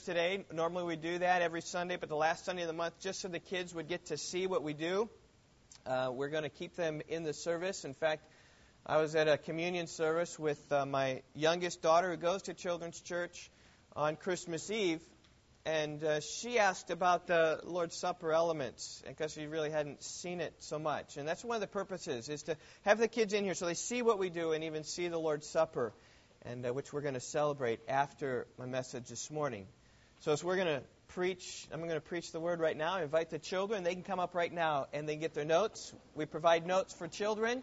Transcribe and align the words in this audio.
today. 0.00 0.44
Normally 0.50 0.84
we 0.84 0.96
do 0.96 1.18
that 1.18 1.42
every 1.42 1.60
Sunday, 1.60 1.96
but 1.96 2.08
the 2.08 2.16
last 2.16 2.46
Sunday 2.46 2.62
of 2.62 2.68
the 2.68 2.72
month, 2.72 2.98
just 3.00 3.20
so 3.20 3.28
the 3.28 3.38
kids 3.38 3.74
would 3.74 3.88
get 3.88 4.06
to 4.06 4.16
see 4.16 4.46
what 4.46 4.62
we 4.62 4.72
do, 4.72 5.08
uh, 5.86 6.10
we're 6.10 6.30
going 6.30 6.44
to 6.44 6.48
keep 6.48 6.74
them 6.76 7.02
in 7.08 7.24
the 7.24 7.34
service. 7.34 7.84
In 7.84 7.92
fact, 7.92 8.24
I 8.86 8.96
was 8.96 9.14
at 9.14 9.28
a 9.28 9.36
communion 9.36 9.86
service 9.86 10.38
with 10.38 10.60
uh, 10.72 10.86
my 10.86 11.20
youngest 11.34 11.82
daughter 11.82 12.10
who 12.10 12.16
goes 12.16 12.42
to 12.44 12.54
Children's 12.54 13.00
Church 13.02 13.50
on 13.94 14.16
Christmas 14.16 14.70
Eve, 14.70 15.00
and 15.66 16.02
uh, 16.02 16.20
she 16.20 16.58
asked 16.58 16.90
about 16.90 17.26
the 17.26 17.60
Lord's 17.62 17.94
Supper 17.94 18.32
elements 18.32 19.02
because 19.06 19.34
she 19.34 19.46
really 19.46 19.70
hadn't 19.70 20.02
seen 20.02 20.40
it 20.40 20.54
so 20.60 20.78
much. 20.78 21.18
And 21.18 21.28
that's 21.28 21.44
one 21.44 21.56
of 21.56 21.60
the 21.60 21.66
purposes 21.66 22.30
is 22.30 22.44
to 22.44 22.56
have 22.86 22.98
the 22.98 23.08
kids 23.08 23.34
in 23.34 23.44
here 23.44 23.54
so 23.54 23.66
they 23.66 23.74
see 23.74 24.00
what 24.00 24.18
we 24.18 24.30
do 24.30 24.52
and 24.52 24.64
even 24.64 24.84
see 24.84 25.08
the 25.08 25.18
Lord's 25.18 25.46
Supper, 25.46 25.92
and 26.46 26.64
uh, 26.64 26.72
which 26.72 26.94
we're 26.94 27.02
going 27.02 27.14
to 27.14 27.20
celebrate 27.20 27.80
after 27.88 28.46
my 28.58 28.64
message 28.64 29.08
this 29.08 29.30
morning. 29.30 29.66
So 30.22 30.30
as 30.30 30.44
we're 30.44 30.54
going 30.54 30.68
to 30.68 30.82
preach, 31.08 31.66
I'm 31.72 31.80
going 31.80 31.94
to 31.94 32.00
preach 32.00 32.30
the 32.30 32.38
word 32.38 32.60
right 32.60 32.76
now. 32.76 32.94
I 32.94 33.02
invite 33.02 33.30
the 33.30 33.40
children; 33.40 33.82
they 33.82 33.94
can 33.94 34.04
come 34.04 34.20
up 34.20 34.36
right 34.36 34.52
now 34.52 34.86
and 34.92 35.08
they 35.08 35.16
get 35.16 35.34
their 35.34 35.44
notes. 35.44 35.92
We 36.14 36.26
provide 36.26 36.64
notes 36.64 36.94
for 36.94 37.08
children 37.08 37.60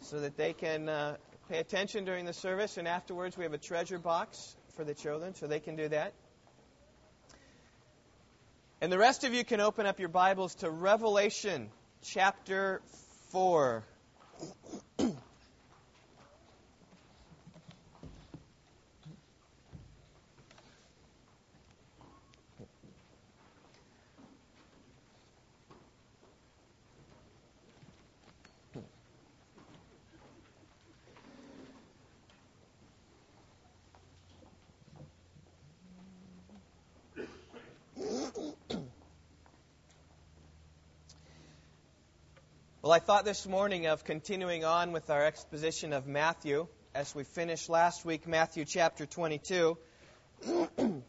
so 0.00 0.20
that 0.20 0.38
they 0.38 0.54
can 0.54 0.88
uh, 0.88 1.16
pay 1.50 1.58
attention 1.58 2.06
during 2.06 2.24
the 2.24 2.32
service, 2.32 2.78
and 2.78 2.88
afterwards 2.88 3.36
we 3.36 3.44
have 3.44 3.52
a 3.52 3.58
treasure 3.58 3.98
box 3.98 4.56
for 4.76 4.84
the 4.84 4.94
children, 4.94 5.34
so 5.34 5.46
they 5.46 5.60
can 5.60 5.76
do 5.76 5.86
that. 5.88 6.14
And 8.80 8.90
the 8.90 8.98
rest 8.98 9.24
of 9.24 9.34
you 9.34 9.44
can 9.44 9.60
open 9.60 9.84
up 9.84 10.00
your 10.00 10.08
Bibles 10.08 10.54
to 10.56 10.70
Revelation 10.70 11.68
chapter 12.02 12.80
4. 13.32 13.84
Well, 42.84 42.92
I 42.92 42.98
thought 42.98 43.24
this 43.24 43.46
morning 43.48 43.86
of 43.86 44.04
continuing 44.04 44.62
on 44.66 44.92
with 44.92 45.08
our 45.08 45.24
exposition 45.24 45.94
of 45.94 46.06
Matthew 46.06 46.66
as 46.94 47.14
we 47.14 47.24
finished 47.24 47.70
last 47.70 48.04
week, 48.04 48.28
Matthew 48.28 48.66
chapter 48.66 49.06
22. 49.06 49.78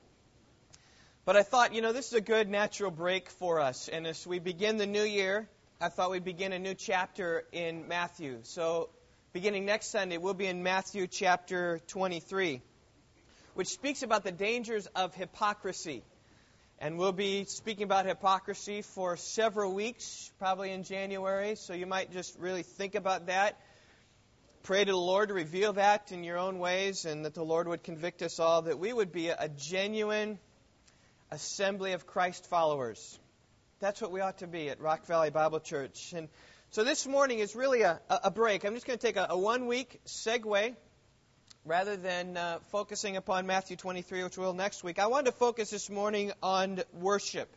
but 1.25 1.35
I 1.35 1.43
thought, 1.43 1.73
you 1.73 1.81
know, 1.81 1.91
this 1.91 2.07
is 2.07 2.13
a 2.13 2.21
good 2.21 2.47
natural 2.47 2.91
break 2.91 3.29
for 3.29 3.59
us. 3.59 3.89
And 3.89 4.07
as 4.07 4.25
we 4.25 4.39
begin 4.39 4.77
the 4.77 4.85
new 4.85 5.03
year, 5.03 5.49
I 5.81 5.89
thought 5.89 6.11
we'd 6.11 6.23
begin 6.23 6.53
a 6.53 6.59
new 6.59 6.75
chapter 6.75 7.43
in 7.51 7.89
Matthew. 7.89 8.39
So, 8.43 8.87
beginning 9.33 9.65
next 9.65 9.87
Sunday, 9.91 10.17
we'll 10.17 10.33
be 10.33 10.47
in 10.47 10.63
Matthew 10.63 11.07
chapter 11.07 11.81
23, 11.87 12.61
which 13.55 13.67
speaks 13.67 14.01
about 14.01 14.23
the 14.23 14.31
dangers 14.31 14.87
of 14.95 15.13
hypocrisy. 15.13 16.03
And 16.77 16.97
we'll 16.97 17.13
be 17.13 17.45
speaking 17.45 17.83
about 17.83 18.05
hypocrisy 18.05 18.81
for 18.81 19.15
several 19.15 19.73
weeks, 19.73 20.29
probably 20.39 20.71
in 20.71 20.83
January, 20.83 21.55
so 21.55 21.73
you 21.73 21.85
might 21.85 22.11
just 22.11 22.37
really 22.37 22.63
think 22.63 22.95
about 22.95 23.27
that. 23.27 23.57
Pray 24.63 24.83
to 24.83 24.91
the 24.91 24.97
Lord 24.97 25.29
to 25.29 25.33
reveal 25.33 25.71
that 25.73 26.11
in 26.11 26.25
your 26.25 26.37
own 26.37 26.59
ways, 26.59 27.05
and 27.05 27.23
that 27.23 27.33
the 27.33 27.45
Lord 27.45 27.69
would 27.69 27.81
convict 27.81 28.21
us 28.21 28.41
all 28.41 28.63
that 28.63 28.77
we 28.77 28.91
would 28.91 29.13
be 29.13 29.29
a 29.29 29.47
genuine 29.47 30.37
assembly 31.31 31.93
of 31.93 32.05
Christ 32.05 32.45
followers. 32.47 33.19
That's 33.79 34.01
what 34.01 34.11
we 34.11 34.19
ought 34.19 34.39
to 34.39 34.47
be 34.47 34.69
at 34.69 34.81
Rock 34.81 35.05
Valley 35.05 35.29
Bible 35.29 35.61
Church. 35.61 36.11
And 36.13 36.27
so 36.71 36.83
this 36.83 37.07
morning 37.07 37.39
is 37.39 37.55
really 37.55 37.83
a, 37.83 38.02
a 38.09 38.31
break. 38.31 38.65
I'm 38.65 38.73
just 38.73 38.85
going 38.85 38.99
to 38.99 39.05
take 39.05 39.15
a, 39.15 39.27
a 39.30 39.37
one 39.37 39.67
week 39.67 40.02
segue 40.08 40.75
rather 41.65 41.98
than 41.98 42.37
uh, 42.37 42.59
focusing 42.71 43.17
upon 43.17 43.48
Matthew 43.48 43.76
23, 43.76 44.23
which 44.23 44.37
we'll 44.37 44.53
next 44.53 44.83
week, 44.83 44.99
I 44.99 45.08
wanted 45.08 45.31
to 45.31 45.31
focus 45.31 45.71
this 45.71 45.89
morning 45.89 46.31
on 46.43 46.81
worship. 46.93 47.52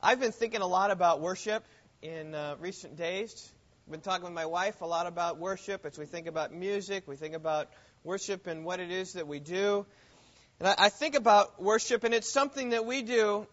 I've 0.00 0.20
been 0.20 0.30
thinking 0.30 0.60
a 0.60 0.66
lot 0.66 0.92
about 0.92 1.20
worship 1.20 1.64
in 2.02 2.36
uh, 2.36 2.54
recent 2.60 2.96
days. 2.96 3.50
I've 3.86 3.92
been 3.92 4.00
talking 4.00 4.24
with 4.24 4.32
my 4.32 4.46
wife 4.46 4.80
a 4.80 4.86
lot 4.86 5.08
about 5.08 5.38
worship 5.38 5.84
as 5.84 5.98
we 5.98 6.06
think 6.06 6.28
about 6.28 6.54
music, 6.54 7.08
we 7.08 7.16
think 7.16 7.34
about 7.34 7.68
worship 8.04 8.46
and 8.46 8.64
what 8.64 8.78
it 8.78 8.92
is 8.92 9.14
that 9.14 9.26
we 9.26 9.40
do. 9.40 9.84
And 10.60 10.68
I, 10.68 10.74
I 10.78 10.88
think 10.88 11.16
about 11.16 11.60
worship, 11.60 12.04
and 12.04 12.14
it's 12.14 12.32
something 12.32 12.70
that 12.70 12.86
we 12.86 13.02
do 13.02 13.48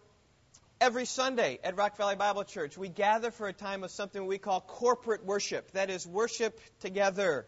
every 0.80 1.04
Sunday 1.04 1.58
at 1.64 1.76
Rock 1.76 1.96
Valley 1.96 2.14
Bible 2.14 2.44
Church. 2.44 2.78
We 2.78 2.88
gather 2.88 3.32
for 3.32 3.48
a 3.48 3.52
time 3.52 3.82
of 3.82 3.90
something 3.90 4.24
we 4.24 4.38
call 4.38 4.60
corporate 4.60 5.24
worship. 5.24 5.72
That 5.72 5.90
is, 5.90 6.06
worship 6.06 6.60
together. 6.78 7.46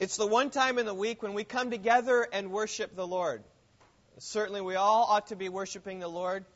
It's 0.00 0.16
the 0.16 0.26
one 0.26 0.48
time 0.48 0.78
in 0.78 0.86
the 0.86 0.94
week 0.94 1.22
when 1.22 1.34
we 1.34 1.44
come 1.44 1.70
together 1.70 2.26
and 2.32 2.50
worship 2.50 2.96
the 2.96 3.06
Lord. 3.06 3.44
Certainly, 4.16 4.62
we 4.62 4.74
all 4.74 5.04
ought 5.10 5.26
to 5.26 5.36
be 5.36 5.50
worshiping 5.50 5.98
the 5.98 6.08
Lord 6.08 6.46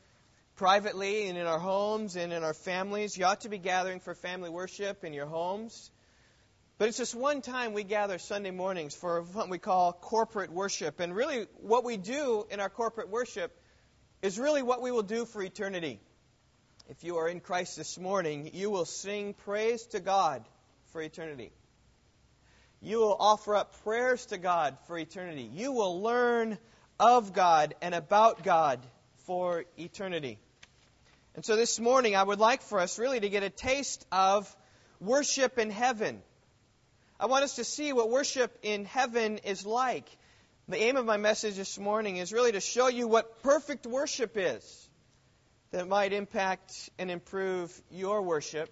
privately 0.55 1.27
and 1.27 1.37
in 1.37 1.45
our 1.45 1.59
homes 1.59 2.15
and 2.15 2.33
in 2.33 2.43
our 2.43 2.55
families. 2.55 3.15
You 3.15 3.25
ought 3.25 3.41
to 3.41 3.49
be 3.49 3.59
gathering 3.59 3.99
for 3.99 4.15
family 4.15 4.49
worship 4.49 5.03
in 5.03 5.13
your 5.13 5.27
homes. 5.27 5.91
But 6.79 6.87
it's 6.87 6.97
just 6.97 7.13
one 7.13 7.43
time 7.43 7.73
we 7.73 7.83
gather 7.83 8.17
Sunday 8.17 8.49
mornings 8.49 8.95
for 8.95 9.21
what 9.21 9.47
we 9.47 9.59
call 9.59 9.93
corporate 9.93 10.51
worship. 10.51 10.99
And 10.99 11.15
really, 11.15 11.45
what 11.61 11.83
we 11.83 11.97
do 11.97 12.47
in 12.49 12.59
our 12.59 12.69
corporate 12.69 13.09
worship 13.09 13.55
is 14.23 14.39
really 14.39 14.63
what 14.63 14.81
we 14.81 14.89
will 14.89 15.03
do 15.03 15.23
for 15.23 15.43
eternity. 15.43 15.99
If 16.89 17.03
you 17.03 17.17
are 17.17 17.29
in 17.29 17.41
Christ 17.41 17.77
this 17.77 17.99
morning, 17.99 18.49
you 18.55 18.71
will 18.71 18.85
sing 18.85 19.35
praise 19.35 19.85
to 19.91 19.99
God 19.99 20.43
for 20.93 20.99
eternity. 20.99 21.51
You 22.85 22.99
will 22.99 23.17
offer 23.19 23.55
up 23.55 23.83
prayers 23.83 24.27
to 24.27 24.37
God 24.37 24.77
for 24.85 24.95
eternity. 24.95 25.49
You 25.51 25.71
will 25.71 26.03
learn 26.03 26.59
of 26.99 27.33
God 27.33 27.73
and 27.81 27.95
about 27.95 28.43
God 28.43 28.79
for 29.25 29.65
eternity. 29.75 30.37
And 31.33 31.43
so 31.43 31.55
this 31.55 31.79
morning, 31.79 32.15
I 32.15 32.21
would 32.21 32.37
like 32.37 32.61
for 32.61 32.79
us 32.79 32.99
really 32.99 33.19
to 33.19 33.27
get 33.27 33.41
a 33.41 33.49
taste 33.49 34.05
of 34.11 34.55
worship 34.99 35.57
in 35.57 35.71
heaven. 35.71 36.21
I 37.19 37.25
want 37.25 37.43
us 37.43 37.55
to 37.55 37.63
see 37.63 37.91
what 37.91 38.11
worship 38.11 38.55
in 38.61 38.85
heaven 38.85 39.39
is 39.39 39.65
like. 39.65 40.07
The 40.67 40.77
aim 40.77 40.95
of 40.95 41.07
my 41.07 41.17
message 41.17 41.55
this 41.55 41.79
morning 41.79 42.17
is 42.17 42.31
really 42.31 42.51
to 42.51 42.61
show 42.61 42.87
you 42.87 43.07
what 43.07 43.41
perfect 43.41 43.87
worship 43.87 44.33
is 44.35 44.89
that 45.71 45.87
might 45.87 46.13
impact 46.13 46.91
and 46.99 47.09
improve 47.09 47.81
your 47.89 48.21
worship. 48.21 48.69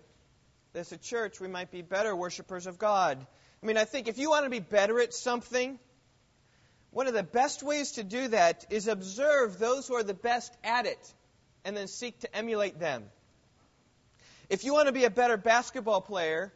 As 0.76 0.92
a 0.92 0.98
church, 0.98 1.40
we 1.40 1.48
might 1.48 1.72
be 1.72 1.82
better 1.82 2.16
worshipers 2.16 2.68
of 2.68 2.78
God 2.78 3.26
I 3.64 3.66
mean, 3.66 3.78
I 3.78 3.86
think 3.86 4.10
if 4.10 4.18
you 4.18 4.30
want 4.30 4.44
to 4.44 4.50
be 4.50 4.60
better 4.60 5.00
at 5.00 5.14
something, 5.14 5.80
one 6.92 7.08
of 7.08 7.14
the 7.14 7.24
best 7.24 7.64
ways 7.64 7.94
to 7.94 8.04
do 8.04 8.28
that 8.28 8.66
is 8.70 8.90
observe 8.90 9.58
those 9.58 9.88
who 9.88 9.96
are 9.96 10.04
the 10.04 10.14
best 10.14 10.54
at 10.66 10.86
it 10.86 11.14
and 11.64 11.78
then 11.78 11.88
seek 11.88 12.20
to 12.20 12.36
emulate 12.36 12.78
them. 12.78 13.06
If 14.50 14.66
you 14.66 14.74
want 14.74 14.88
to 14.88 14.92
be 14.92 15.06
a 15.06 15.10
better 15.10 15.38
basketball 15.38 16.02
player, 16.02 16.52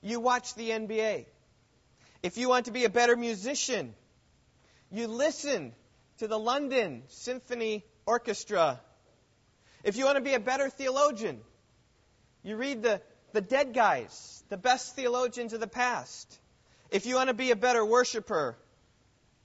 you 0.00 0.18
watch 0.18 0.54
the 0.54 0.70
NBA. 0.70 1.26
If 2.22 2.38
you 2.38 2.48
want 2.48 2.66
to 2.66 2.72
be 2.72 2.86
a 2.86 2.90
better 2.90 3.14
musician, 3.14 3.94
you 4.90 5.08
listen 5.08 5.74
to 6.18 6.26
the 6.26 6.38
London 6.38 7.02
Symphony 7.08 7.84
Orchestra. 8.06 8.80
If 9.84 9.98
you 9.98 10.06
want 10.06 10.16
to 10.16 10.22
be 10.22 10.32
a 10.32 10.40
better 10.40 10.70
theologian, 10.70 11.40
you 12.42 12.56
read 12.56 12.82
the 12.82 13.02
the 13.32 13.40
dead 13.40 13.74
guys, 13.74 14.44
the 14.48 14.56
best 14.56 14.94
theologians 14.94 15.52
of 15.52 15.60
the 15.60 15.66
past. 15.66 16.38
If 16.90 17.06
you 17.06 17.16
want 17.16 17.28
to 17.28 17.34
be 17.34 17.50
a 17.50 17.56
better 17.56 17.84
worshiper, 17.84 18.56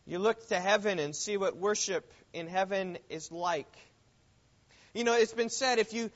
you 0.06 0.20
look 0.20 0.48
to 0.50 0.60
heaven 0.60 1.00
and 1.00 1.16
see 1.16 1.38
what 1.38 1.58
worship 1.58 2.12
in 2.34 2.48
heaven 2.48 2.98
is 3.10 3.32
like. 3.32 3.74
You 4.94 5.04
know, 5.04 5.14
it's 5.14 5.34
been 5.34 5.50
said 5.50 5.80
if 5.80 5.94
you 5.94 6.12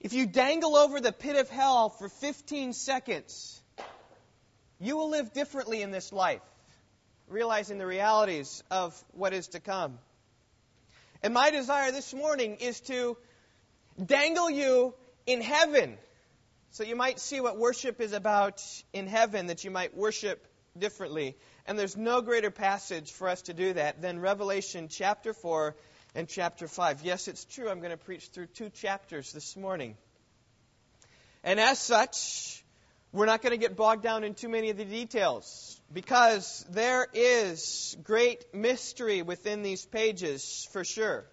if 0.00 0.12
you 0.12 0.26
dangle 0.26 0.76
over 0.76 1.00
the 1.00 1.12
pit 1.12 1.36
of 1.36 1.48
hell 1.48 1.88
for 1.88 2.10
15 2.10 2.74
seconds, 2.74 3.62
you 4.78 4.96
will 4.98 5.08
live 5.08 5.32
differently 5.32 5.80
in 5.80 5.90
this 5.90 6.12
life, 6.12 6.42
realizing 7.26 7.78
the 7.78 7.86
realities 7.86 8.62
of 8.70 9.02
what 9.12 9.32
is 9.32 9.48
to 9.48 9.60
come. 9.60 9.98
And 11.22 11.32
my 11.32 11.50
desire 11.50 11.90
this 11.90 12.12
morning 12.12 12.56
is 12.56 12.80
to 12.82 13.16
dangle 14.04 14.50
you 14.50 14.92
in 15.26 15.40
heaven 15.40 15.96
so 16.74 16.82
you 16.82 16.96
might 16.96 17.20
see 17.20 17.40
what 17.40 17.56
worship 17.56 18.00
is 18.00 18.12
about 18.12 18.60
in 18.92 19.06
heaven, 19.06 19.46
that 19.46 19.62
you 19.62 19.70
might 19.70 19.96
worship 19.96 20.44
differently. 20.76 21.36
And 21.66 21.78
there's 21.78 21.96
no 21.96 22.20
greater 22.20 22.50
passage 22.50 23.12
for 23.12 23.28
us 23.28 23.42
to 23.42 23.54
do 23.54 23.74
that 23.74 24.02
than 24.02 24.18
Revelation 24.18 24.88
chapter 24.88 25.32
4 25.32 25.76
and 26.16 26.28
chapter 26.28 26.66
5. 26.66 27.02
Yes, 27.04 27.28
it's 27.28 27.44
true, 27.44 27.70
I'm 27.70 27.78
going 27.78 27.92
to 27.92 27.96
preach 27.96 28.26
through 28.26 28.46
two 28.46 28.70
chapters 28.70 29.30
this 29.30 29.56
morning. 29.56 29.96
And 31.44 31.60
as 31.60 31.78
such, 31.78 32.64
we're 33.12 33.26
not 33.26 33.40
going 33.40 33.52
to 33.52 33.56
get 33.56 33.76
bogged 33.76 34.02
down 34.02 34.24
in 34.24 34.34
too 34.34 34.48
many 34.48 34.70
of 34.70 34.76
the 34.76 34.84
details. 34.84 35.80
because 35.92 36.66
there 36.70 37.06
is 37.14 37.96
great 38.02 38.52
mystery 38.52 39.22
within 39.22 39.62
these 39.62 39.86
pages, 39.86 40.66
for 40.72 40.82
sure. 40.82 41.24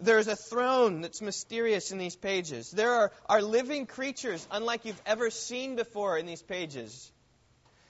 There's 0.00 0.28
a 0.28 0.36
throne 0.36 1.02
that's 1.02 1.20
mysterious 1.20 1.92
in 1.92 1.98
these 1.98 2.16
pages. 2.16 2.70
There 2.70 2.92
are, 2.92 3.12
are 3.28 3.42
living 3.42 3.86
creatures 3.86 4.46
unlike 4.50 4.84
you've 4.84 5.02
ever 5.04 5.30
seen 5.30 5.76
before 5.76 6.16
in 6.16 6.26
these 6.26 6.42
pages. 6.42 7.12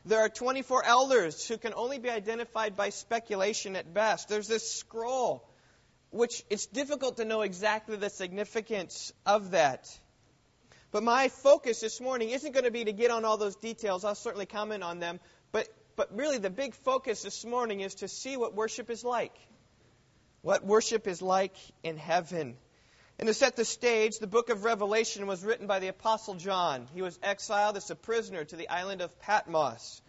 There 0.05 0.21
are 0.21 0.29
24 0.29 0.85
elders 0.85 1.47
who 1.47 1.59
can 1.59 1.75
only 1.75 1.99
be 1.99 2.11
identified 2.11 2.77
by 2.77 2.89
speculation 2.91 3.77
at 3.77 3.93
best. 3.93 4.29
There's 4.29 4.49
this 4.49 4.73
scroll, 4.73 5.49
which 6.11 6.43
it's 6.51 6.67
difficult 6.67 7.19
to 7.19 7.25
know 7.25 7.43
exactly 7.43 7.97
the 7.97 8.11
significance 8.11 9.13
of 9.27 9.53
that. 9.53 9.87
But 10.91 11.05
my 11.05 11.29
focus 11.29 11.81
this 11.81 12.01
morning 12.01 12.31
isn't 12.31 12.53
going 12.53 12.65
to 12.65 12.71
be 12.71 12.85
to 12.87 12.93
get 12.93 13.11
on 13.11 13.25
all 13.25 13.37
those 13.37 13.57
details. 13.57 14.05
I'll 14.05 14.17
certainly 14.17 14.47
comment 14.47 14.83
on 14.83 14.99
them. 14.99 15.21
But, 15.53 15.69
but 15.95 16.17
really, 16.17 16.39
the 16.39 16.51
big 16.51 16.75
focus 16.75 17.23
this 17.23 17.45
morning 17.45 17.81
is 17.81 17.97
to 17.97 18.09
see 18.09 18.37
what 18.37 18.55
worship 18.55 18.91
is 18.91 19.05
like. 19.05 19.35
What 20.43 20.65
worship 20.65 21.07
is 21.07 21.21
like 21.21 21.55
in 21.83 21.97
heaven. 21.97 22.57
And 23.19 23.27
to 23.27 23.35
set 23.35 23.57
the 23.57 23.65
stage, 23.67 24.19
the 24.19 24.27
book 24.27 24.49
of 24.49 24.65
Revelation 24.65 25.27
was 25.27 25.45
written 25.45 25.67
by 25.67 25.79
the 25.79 25.89
Apostle 25.89 26.37
John. 26.37 26.89
He 26.95 27.03
was 27.03 27.19
exiled 27.23 27.77
as 27.77 27.91
a 27.91 27.95
prisoner 27.95 28.45
to 28.45 28.57
the 28.57 28.71
island 28.71 29.03
of 29.03 29.19
Patmos. 29.21 30.01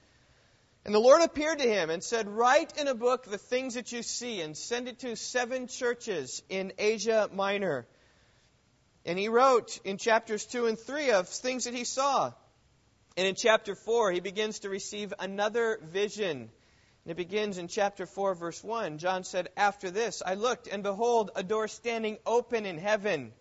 And 0.85 0.95
the 0.95 0.99
Lord 0.99 1.21
appeared 1.21 1.59
to 1.59 1.67
him 1.67 1.89
and 1.89 2.01
said, 2.03 2.27
Write 2.27 2.77
in 2.77 2.87
a 2.87 2.95
book 2.95 3.25
the 3.25 3.37
things 3.37 3.73
that 3.73 3.91
you 3.91 4.01
see 4.01 4.41
and 4.41 4.55
send 4.55 4.87
it 4.87 4.99
to 4.99 5.15
seven 5.15 5.67
churches 5.67 6.41
in 6.49 6.71
Asia 6.77 7.29
Minor. 7.33 7.85
And 9.05 9.19
he 9.19 9.27
wrote 9.27 9.79
in 9.83 9.97
chapters 9.97 10.45
2 10.45 10.67
and 10.67 10.79
3 10.79 11.11
of 11.11 11.27
things 11.27 11.65
that 11.65 11.73
he 11.73 11.83
saw. 11.83 12.31
And 13.17 13.27
in 13.27 13.35
chapter 13.35 13.75
4, 13.75 14.11
he 14.11 14.21
begins 14.21 14.59
to 14.59 14.69
receive 14.69 15.13
another 15.19 15.79
vision. 15.83 16.49
And 17.03 17.11
it 17.11 17.17
begins 17.17 17.57
in 17.57 17.67
chapter 17.67 18.05
4, 18.05 18.35
verse 18.35 18.63
1. 18.63 18.99
John 18.99 19.23
said, 19.23 19.49
After 19.57 19.89
this, 19.89 20.21
I 20.23 20.35
looked, 20.35 20.67
and 20.67 20.83
behold, 20.83 21.31
a 21.35 21.43
door 21.43 21.67
standing 21.67 22.17
open 22.25 22.65
in 22.65 22.77
heaven. 22.77 23.33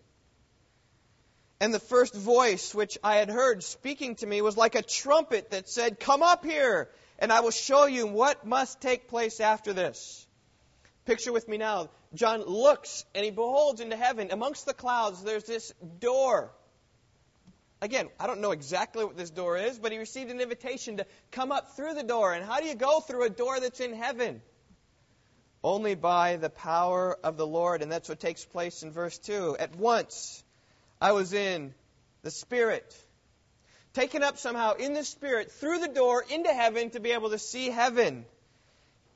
And 1.59 1.71
the 1.71 1.79
first 1.79 2.15
voice 2.15 2.73
which 2.73 2.97
I 3.03 3.17
had 3.17 3.29
heard 3.29 3.63
speaking 3.63 4.15
to 4.15 4.25
me 4.25 4.41
was 4.41 4.57
like 4.57 4.73
a 4.73 4.81
trumpet 4.81 5.51
that 5.51 5.69
said, 5.69 5.99
Come 5.99 6.23
up 6.23 6.43
here, 6.43 6.89
and 7.19 7.31
I 7.31 7.41
will 7.41 7.51
show 7.51 7.85
you 7.85 8.07
what 8.07 8.47
must 8.47 8.81
take 8.81 9.07
place 9.07 9.39
after 9.39 9.73
this. 9.73 10.25
Picture 11.05 11.31
with 11.31 11.47
me 11.47 11.57
now. 11.57 11.89
John 12.15 12.41
looks 12.41 13.05
and 13.13 13.23
he 13.23 13.31
beholds 13.31 13.79
into 13.79 13.95
heaven. 13.95 14.29
Amongst 14.31 14.65
the 14.65 14.73
clouds, 14.73 15.23
there's 15.23 15.43
this 15.43 15.71
door. 15.99 16.51
Again, 17.81 18.09
I 18.19 18.27
don't 18.27 18.41
know 18.41 18.51
exactly 18.51 19.03
what 19.03 19.17
this 19.17 19.31
door 19.31 19.57
is, 19.57 19.79
but 19.79 19.91
he 19.91 19.97
received 19.97 20.29
an 20.29 20.39
invitation 20.39 20.97
to 20.97 21.05
come 21.31 21.51
up 21.51 21.75
through 21.75 21.95
the 21.95 22.03
door. 22.03 22.31
And 22.31 22.45
how 22.45 22.59
do 22.59 22.67
you 22.67 22.75
go 22.75 22.99
through 22.99 23.23
a 23.23 23.29
door 23.29 23.59
that's 23.59 23.79
in 23.79 23.93
heaven? 23.93 24.41
Only 25.63 25.95
by 25.95 26.37
the 26.37 26.49
power 26.49 27.17
of 27.23 27.37
the 27.37 27.47
Lord. 27.47 27.81
And 27.81 27.91
that's 27.91 28.07
what 28.07 28.19
takes 28.19 28.45
place 28.45 28.83
in 28.83 28.91
verse 28.91 29.17
2. 29.17 29.57
At 29.59 29.75
once, 29.75 30.43
I 31.01 31.13
was 31.13 31.33
in 31.33 31.73
the 32.21 32.29
Spirit. 32.29 32.95
Taken 33.93 34.21
up 34.21 34.37
somehow 34.37 34.73
in 34.73 34.93
the 34.93 35.03
Spirit 35.03 35.51
through 35.51 35.79
the 35.79 35.87
door 35.87 36.23
into 36.29 36.53
heaven 36.53 36.91
to 36.91 36.99
be 36.99 37.11
able 37.11 37.31
to 37.31 37.39
see 37.39 37.69
heaven. 37.69 38.25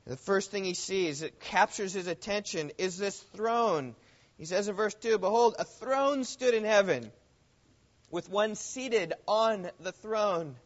The 0.06 0.16
first 0.16 0.50
thing 0.50 0.64
he 0.64 0.74
sees, 0.74 1.20
that 1.20 1.40
captures 1.40 1.92
his 1.92 2.08
attention, 2.08 2.72
is 2.78 2.98
this 2.98 3.18
throne. 3.34 3.94
He 4.38 4.44
says 4.44 4.68
in 4.68 4.74
verse 4.74 4.94
2 4.94 5.18
Behold, 5.18 5.54
a 5.58 5.64
throne 5.64 6.24
stood 6.24 6.54
in 6.54 6.64
heaven, 6.64 7.10
with 8.10 8.28
one 8.28 8.54
seated 8.54 9.12
on 9.26 9.68
the 9.80 9.92
throne. 9.92 10.56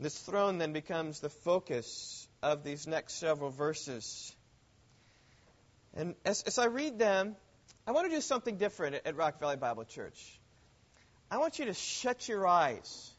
This 0.00 0.18
throne 0.18 0.58
then 0.58 0.72
becomes 0.72 1.20
the 1.20 1.30
focus 1.30 2.28
of 2.42 2.64
these 2.64 2.86
next 2.86 3.14
several 3.14 3.50
verses. 3.50 4.34
And 5.94 6.14
as, 6.24 6.42
as 6.42 6.58
I 6.58 6.66
read 6.66 6.98
them, 6.98 7.36
I 7.86 7.92
want 7.92 8.10
to 8.10 8.14
do 8.14 8.20
something 8.20 8.56
different 8.56 8.96
at, 8.96 9.06
at 9.06 9.16
Rock 9.16 9.40
Valley 9.40 9.56
Bible 9.56 9.84
Church. 9.84 10.38
I 11.30 11.38
want 11.38 11.58
you 11.58 11.66
to 11.66 11.74
shut 11.74 12.28
your 12.28 12.46
eyes 12.46 13.10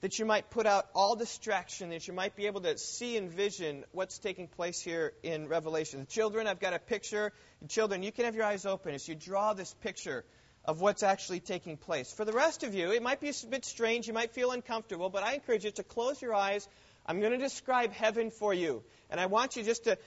that 0.00 0.18
you 0.18 0.24
might 0.24 0.50
put 0.50 0.66
out 0.66 0.86
all 0.94 1.16
distraction, 1.16 1.90
that 1.90 2.06
you 2.06 2.12
might 2.12 2.36
be 2.36 2.46
able 2.46 2.60
to 2.60 2.76
see 2.76 3.16
and 3.16 3.30
vision 3.30 3.84
what's 3.92 4.18
taking 4.18 4.46
place 4.46 4.80
here 4.80 5.14
in 5.22 5.48
Revelation. 5.48 6.06
Children, 6.06 6.46
I've 6.46 6.60
got 6.60 6.74
a 6.74 6.78
picture. 6.78 7.32
Children, 7.68 8.02
you 8.02 8.12
can 8.12 8.26
have 8.26 8.34
your 8.34 8.44
eyes 8.44 8.66
open 8.66 8.94
as 8.94 9.08
you 9.08 9.14
draw 9.14 9.54
this 9.54 9.72
picture 9.82 10.24
of 10.64 10.80
what's 10.80 11.02
actually 11.02 11.40
taking 11.40 11.76
place. 11.76 12.12
For 12.12 12.24
the 12.24 12.32
rest 12.32 12.62
of 12.62 12.74
you, 12.74 12.92
it 12.92 13.02
might 13.02 13.20
be 13.20 13.28
a 13.28 13.46
bit 13.48 13.64
strange, 13.64 14.06
you 14.06 14.14
might 14.14 14.32
feel 14.32 14.50
uncomfortable, 14.50 15.10
but 15.10 15.22
I 15.22 15.34
encourage 15.34 15.64
you 15.64 15.70
to 15.72 15.82
close 15.82 16.22
your 16.22 16.34
eyes. 16.34 16.66
I'm 17.06 17.20
going 17.20 17.32
to 17.32 17.38
describe 17.38 17.92
heaven 17.92 18.30
for 18.30 18.54
you. 18.54 18.82
And 19.10 19.20
I 19.20 19.26
want 19.26 19.56
you 19.56 19.62
just 19.62 19.84
to 19.84 19.98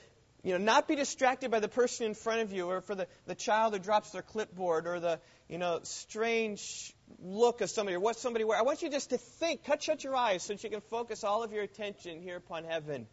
you 0.42 0.52
know, 0.52 0.58
not 0.58 0.86
be 0.86 0.94
distracted 0.94 1.50
by 1.50 1.60
the 1.60 1.68
person 1.68 2.06
in 2.06 2.14
front 2.14 2.42
of 2.42 2.52
you 2.52 2.66
or 2.66 2.80
for 2.80 2.94
the, 2.94 3.06
the 3.26 3.34
child 3.34 3.72
who 3.72 3.78
drops 3.78 4.10
their 4.10 4.22
clipboard 4.22 4.86
or 4.86 5.00
the, 5.00 5.20
you 5.48 5.58
know, 5.58 5.80
strange 5.82 6.94
look 7.22 7.60
of 7.60 7.70
somebody 7.70 7.96
or 7.96 8.00
what 8.00 8.16
somebody 8.16 8.44
wear. 8.44 8.56
I 8.58 8.62
want 8.62 8.82
you 8.82 8.90
just 8.90 9.10
to 9.10 9.18
think, 9.18 9.64
cut 9.64 9.82
shut 9.82 10.04
your 10.04 10.14
eyes 10.14 10.44
so 10.44 10.52
that 10.52 10.62
you 10.62 10.70
can 10.70 10.80
focus 10.80 11.24
all 11.24 11.42
of 11.42 11.52
your 11.52 11.62
attention 11.62 12.20
here 12.20 12.36
upon 12.36 12.64
heaven. 12.64 13.06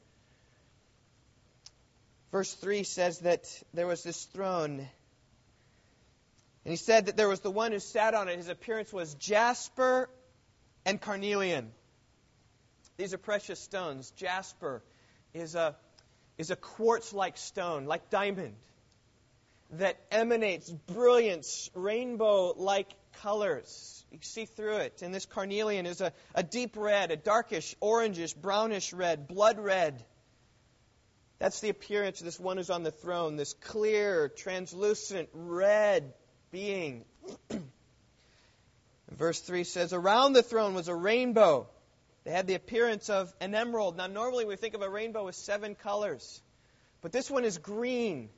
Verse 2.32 2.54
3 2.54 2.84
says 2.84 3.20
that 3.20 3.46
there 3.74 3.88
was 3.88 4.04
this 4.04 4.26
throne. 4.26 4.88
And 6.66 6.72
he 6.72 6.78
said 6.78 7.06
that 7.06 7.16
there 7.16 7.30
was 7.30 7.42
the 7.42 7.52
one 7.52 7.72
who 7.72 7.80
sat 7.80 8.16
on 8.16 8.28
it. 8.28 8.38
His 8.38 8.50
appearance 8.50 8.92
was 8.92 9.14
jasper 9.14 10.10
and 10.84 11.00
carnelian. 11.00 11.72
These 12.98 13.14
are 13.14 13.20
precious 13.20 13.60
stones. 13.60 14.12
Jasper 14.18 14.82
is 15.32 15.54
a, 15.54 15.76
is 16.40 16.50
a 16.50 16.56
quartz 16.56 17.14
like 17.14 17.38
stone, 17.38 17.86
like 17.86 18.10
diamond, 18.10 18.56
that 19.72 20.00
emanates 20.10 20.72
brilliance, 20.72 21.70
rainbow 21.76 22.56
like 22.58 22.88
colors. 23.22 24.04
You 24.12 24.18
see 24.22 24.46
through 24.46 24.78
it. 24.78 25.04
And 25.04 25.14
this 25.14 25.28
carnelian 25.28 25.86
is 25.86 26.02
a, 26.02 26.14
a 26.34 26.42
deep 26.42 26.78
red, 26.78 27.12
a 27.12 27.16
darkish, 27.16 27.76
orangish, 27.80 28.36
brownish 28.36 28.92
red, 28.92 29.28
blood 29.28 29.60
red. 29.60 30.04
That's 31.38 31.60
the 31.60 31.70
appearance 31.70 32.22
of 32.22 32.26
this 32.26 32.40
one 32.40 32.58
who's 32.58 32.72
on 32.72 32.82
the 32.82 32.92
throne, 32.92 33.36
this 33.36 33.54
clear, 33.54 34.30
translucent, 34.30 35.30
red 35.32 36.14
being. 36.56 37.04
Verse 39.12 39.42
3 39.42 39.66
says, 39.66 39.92
Around 39.92 40.32
the 40.32 40.42
throne 40.42 40.74
was 40.74 40.88
a 40.88 40.96
rainbow. 40.96 41.68
They 42.24 42.32
had 42.32 42.48
the 42.48 42.56
appearance 42.56 43.10
of 43.10 43.34
an 43.42 43.54
emerald. 43.54 43.98
Now, 43.98 44.08
normally 44.08 44.46
we 44.46 44.56
think 44.56 44.74
of 44.74 44.82
a 44.82 44.90
rainbow 44.90 45.26
with 45.26 45.36
seven 45.36 45.76
colors, 45.76 46.42
but 47.02 47.12
this 47.12 47.30
one 47.30 47.44
is 47.44 47.58
green 47.58 48.30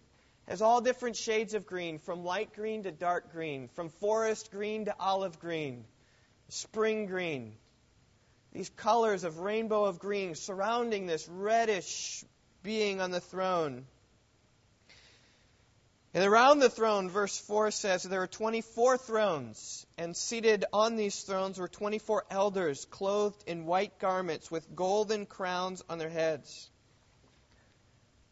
has 0.47 0.63
all 0.63 0.81
different 0.81 1.15
shades 1.15 1.53
of 1.53 1.67
green, 1.67 1.99
from 1.99 2.23
light 2.23 2.55
green 2.55 2.83
to 2.83 2.91
dark 2.91 3.33
green, 3.33 3.67
from 3.75 3.89
forest 3.89 4.49
green 4.49 4.85
to 4.85 4.95
olive 4.99 5.39
green, 5.39 5.83
spring 6.49 7.05
green. 7.05 7.53
These 8.51 8.69
colors 8.69 9.25
of 9.25 9.39
rainbow 9.39 9.85
of 9.85 9.99
green 9.99 10.33
surrounding 10.33 11.05
this 11.05 11.27
reddish 11.27 12.23
being 12.63 12.99
on 12.99 13.11
the 13.11 13.19
throne. 13.19 13.85
And 16.17 16.25
around 16.25 16.57
the 16.57 16.69
throne, 16.71 17.11
verse 17.11 17.37
4 17.37 17.69
says, 17.69 18.01
there 18.01 18.21
were 18.21 18.25
24 18.25 18.97
thrones, 18.97 19.85
and 19.99 20.17
seated 20.17 20.65
on 20.73 20.95
these 20.95 21.21
thrones 21.21 21.59
were 21.59 21.67
24 21.67 22.25
elders, 22.31 22.85
clothed 22.85 23.43
in 23.45 23.67
white 23.67 23.99
garments 23.99 24.49
with 24.49 24.75
golden 24.75 25.27
crowns 25.27 25.83
on 25.87 25.99
their 25.99 26.09
heads. 26.09 26.71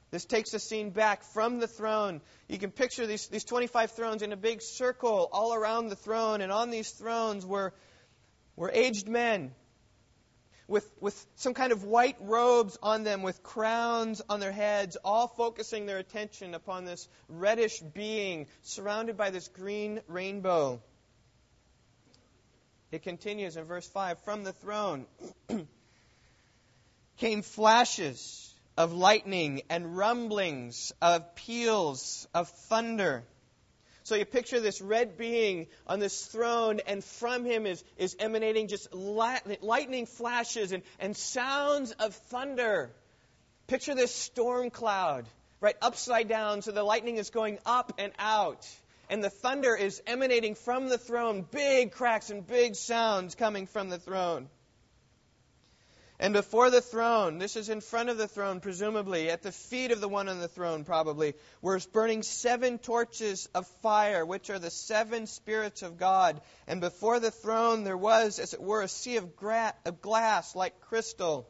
This 0.09 0.25
takes 0.25 0.49
the 0.49 0.57
scene 0.57 0.89
back 0.89 1.23
from 1.25 1.59
the 1.59 1.67
throne. 1.67 2.21
You 2.47 2.57
can 2.57 2.71
picture 2.71 3.05
these, 3.05 3.27
these 3.27 3.43
25 3.43 3.91
thrones 3.91 4.23
in 4.23 4.33
a 4.33 4.35
big 4.35 4.63
circle 4.63 5.29
all 5.31 5.53
around 5.53 5.89
the 5.89 5.95
throne, 5.95 6.41
and 6.41 6.51
on 6.51 6.71
these 6.71 6.89
thrones 6.89 7.45
were, 7.45 7.71
were 8.55 8.71
aged 8.71 9.07
men 9.07 9.53
with, 10.67 10.89
with 10.99 11.25
some 11.35 11.53
kind 11.53 11.71
of 11.71 11.83
white 11.83 12.17
robes 12.19 12.77
on 12.81 13.03
them, 13.03 13.21
with 13.21 13.43
crowns 13.43 14.21
on 14.29 14.39
their 14.39 14.51
heads, 14.51 14.97
all 15.03 15.27
focusing 15.27 15.85
their 15.85 15.97
attention 15.97 16.53
upon 16.53 16.85
this 16.85 17.07
reddish 17.29 17.79
being 17.79 18.47
surrounded 18.61 19.17
by 19.17 19.29
this 19.29 19.47
green 19.47 20.01
rainbow. 20.07 20.81
It 22.91 23.03
continues 23.03 23.57
in 23.57 23.65
verse 23.65 23.87
5 23.87 24.19
From 24.19 24.43
the 24.43 24.53
throne 24.53 25.05
came 27.17 27.41
flashes 27.41 28.53
of 28.77 28.93
lightning 28.93 29.61
and 29.69 29.97
rumblings 29.97 30.93
of 31.01 31.35
peals 31.35 32.27
of 32.33 32.49
thunder. 32.49 33.23
So 34.05 34.13
you 34.13 34.23
picture 34.23 34.59
this 34.59 34.81
red 34.81 35.17
being 35.17 35.65
on 35.87 35.99
this 35.99 36.27
throne, 36.27 36.79
and 36.85 37.03
from 37.03 37.43
him 37.43 37.65
is, 37.65 37.83
is 37.97 38.15
emanating 38.19 38.67
just 38.67 38.93
lightning 38.93 40.05
flashes 40.05 40.71
and, 40.71 40.83
and 40.99 41.17
sounds 41.17 41.91
of 41.91 42.13
thunder. 42.13 42.91
Picture 43.65 43.95
this 43.95 44.13
storm 44.13 44.69
cloud, 44.69 45.25
right, 45.59 45.75
upside 45.81 46.27
down, 46.27 46.61
so 46.61 46.71
the 46.71 46.83
lightning 46.83 47.17
is 47.17 47.31
going 47.31 47.57
up 47.65 47.93
and 47.97 48.13
out. 48.19 48.67
And 49.09 49.23
the 49.23 49.31
thunder 49.31 49.75
is 49.75 50.03
emanating 50.05 50.53
from 50.53 50.87
the 50.87 50.99
throne, 50.99 51.43
big 51.49 51.91
cracks 51.91 52.29
and 52.29 52.45
big 52.45 52.75
sounds 52.75 53.33
coming 53.33 53.65
from 53.65 53.89
the 53.89 53.97
throne. 53.97 54.49
And 56.17 56.33
before 56.33 56.69
the 56.69 56.81
throne, 56.81 57.39
this 57.39 57.57
is 57.57 57.67
in 57.67 57.81
front 57.81 58.09
of 58.09 58.17
the 58.17 58.27
throne, 58.27 58.61
presumably, 58.61 59.29
at 59.29 59.41
the 59.41 59.51
feet 59.51 59.91
of 59.91 59.99
the 59.99 60.07
one 60.07 60.29
on 60.29 60.39
the 60.39 60.47
throne, 60.47 60.85
probably, 60.85 61.33
were 61.61 61.79
burning 61.91 62.23
seven 62.23 62.77
torches 62.77 63.49
of 63.53 63.67
fire, 63.81 64.25
which 64.25 64.49
are 64.49 64.59
the 64.59 64.69
seven 64.69 65.27
spirits 65.27 65.81
of 65.81 65.97
God. 65.97 66.39
And 66.67 66.79
before 66.79 67.19
the 67.19 67.31
throne, 67.31 67.83
there 67.83 67.97
was, 67.97 68.39
as 68.39 68.53
it 68.53 68.61
were, 68.61 68.81
a 68.81 68.87
sea 68.87 69.17
of, 69.17 69.35
gra- 69.35 69.75
of 69.83 70.01
glass 70.01 70.55
like 70.55 70.79
crystal. 70.79 71.49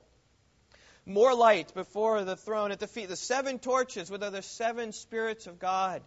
More 1.05 1.35
light 1.35 1.71
before 1.75 2.23
the 2.23 2.35
throne 2.35 2.71
at 2.71 2.79
the 2.79 2.87
feet. 2.87 3.09
The 3.09 3.15
seven 3.15 3.59
torches, 3.59 4.09
with 4.09 4.21
the 4.21 4.41
seven 4.41 4.93
spirits 4.93 5.45
of 5.45 5.59
God. 5.59 6.01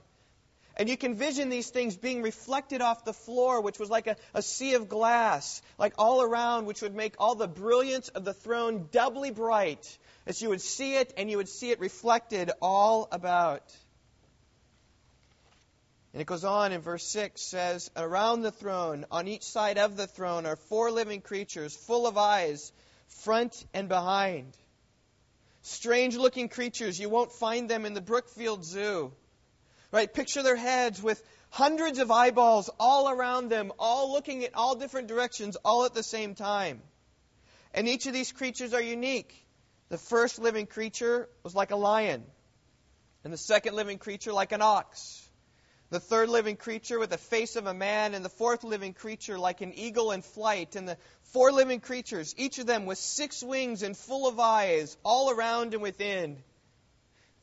And 0.78 0.88
you 0.88 0.97
can 0.97 1.14
vision 1.14 1.49
these 1.49 1.70
things 1.70 1.97
being 1.97 2.23
reflected 2.23 2.80
off 2.80 3.04
the 3.04 3.12
floor, 3.12 3.61
which 3.61 3.80
was 3.80 3.90
like 3.90 4.06
a, 4.06 4.16
a, 4.32 4.42
sea 4.42 4.75
of 4.75 4.88
glass, 4.88 5.61
like 5.76 5.94
all 5.99 6.23
around, 6.23 6.66
which 6.66 6.82
would 6.82 6.94
make 6.94 7.16
all 7.18 7.35
the 7.35 7.49
brilliance 7.49 8.08
of 8.11 8.25
the 8.25 8.32
throne 8.32 8.88
doubly 8.92 9.32
bright 9.32 9.99
as 10.25 10.40
you 10.40 10.50
would 10.50 10.61
see 10.61 10.94
it 10.94 11.12
and 11.16 11.28
you 11.28 11.38
would 11.38 11.49
see 11.49 11.70
it 11.70 11.80
reflected 11.80 12.52
all 12.62 13.08
about. 13.11 13.75
And 16.12 16.23
it 16.23 16.26
goes 16.26 16.44
on 16.44 16.73
in 16.73 16.80
verse 16.80 17.04
6 17.04 17.40
says, 17.40 17.90
Around 17.97 18.42
the 18.42 18.52
throne, 18.52 19.04
on 19.11 19.26
each 19.26 19.42
side 19.42 19.78
of 19.78 19.97
the 19.97 20.06
throne, 20.06 20.47
are 20.47 20.56
four 20.56 20.90
living 20.90 21.20
creatures 21.23 21.75
full 21.75 22.06
of 22.06 22.16
eyes, 22.16 22.73
front 23.08 23.66
and 23.75 23.88
behind. 23.88 24.56
Strange 25.62 26.16
looking 26.16 26.49
creatures. 26.49 27.00
You 27.00 27.08
won't 27.08 27.32
find 27.32 27.68
them 27.68 27.85
in 27.85 27.94
the 27.94 28.00
Brookfield 28.00 28.64
Zoo. 28.64 29.12
Right? 29.90 30.12
Picture 30.12 30.42
their 30.42 30.57
heads 30.57 31.02
with 31.02 31.23
hundreds 31.50 31.99
of 31.99 32.11
eyeballs 32.11 32.68
all 32.78 33.09
around 33.09 33.49
them, 33.49 33.73
all 33.78 34.12
looking 34.12 34.42
in 34.42 34.50
all 34.54 34.75
different 34.75 35.09
directions, 35.09 35.57
all 35.64 35.85
at 35.85 35.95
the 35.95 36.02
same 36.02 36.35
time. 36.35 36.83
And 37.73 37.88
each 37.88 38.07
of 38.07 38.12
these 38.12 38.33
creatures 38.33 38.75
are 38.75 38.83
unique. 38.83 39.35
The 39.88 39.99
first 39.99 40.38
living 40.38 40.66
creature 40.66 41.28
was 41.42 41.54
like 41.54 41.71
a 41.71 41.76
lion, 41.76 42.23
and 43.25 43.33
the 43.33 43.38
second 43.38 43.75
living 43.75 43.99
creature 43.99 44.33
like 44.33 44.52
an 44.52 44.61
ox. 44.61 45.26
The 45.90 46.00
third 46.00 46.28
living 46.28 46.57
creature 46.57 46.99
with 46.99 47.09
the 47.09 47.16
face 47.16 47.57
of 47.57 47.66
a 47.66 47.73
man, 47.73 48.12
and 48.12 48.23
the 48.23 48.28
fourth 48.28 48.64
living 48.64 48.92
creature 48.92 49.38
like 49.38 49.62
an 49.62 49.73
eagle 49.75 50.12
in 50.12 50.21
flight, 50.21 50.76
and 50.76 50.87
the 50.87 50.99
four 51.33 51.50
living 51.50 51.80
creatures, 51.80 52.35
each 52.37 52.59
of 52.59 52.66
them 52.66 52.85
with 52.85 52.99
six 52.99 53.42
wings 53.42 53.83
and 53.83 53.97
full 53.97 54.28
of 54.28 54.38
eyes, 54.38 54.99
all 55.02 55.30
around 55.30 55.73
and 55.73 55.83
within. 55.83 56.42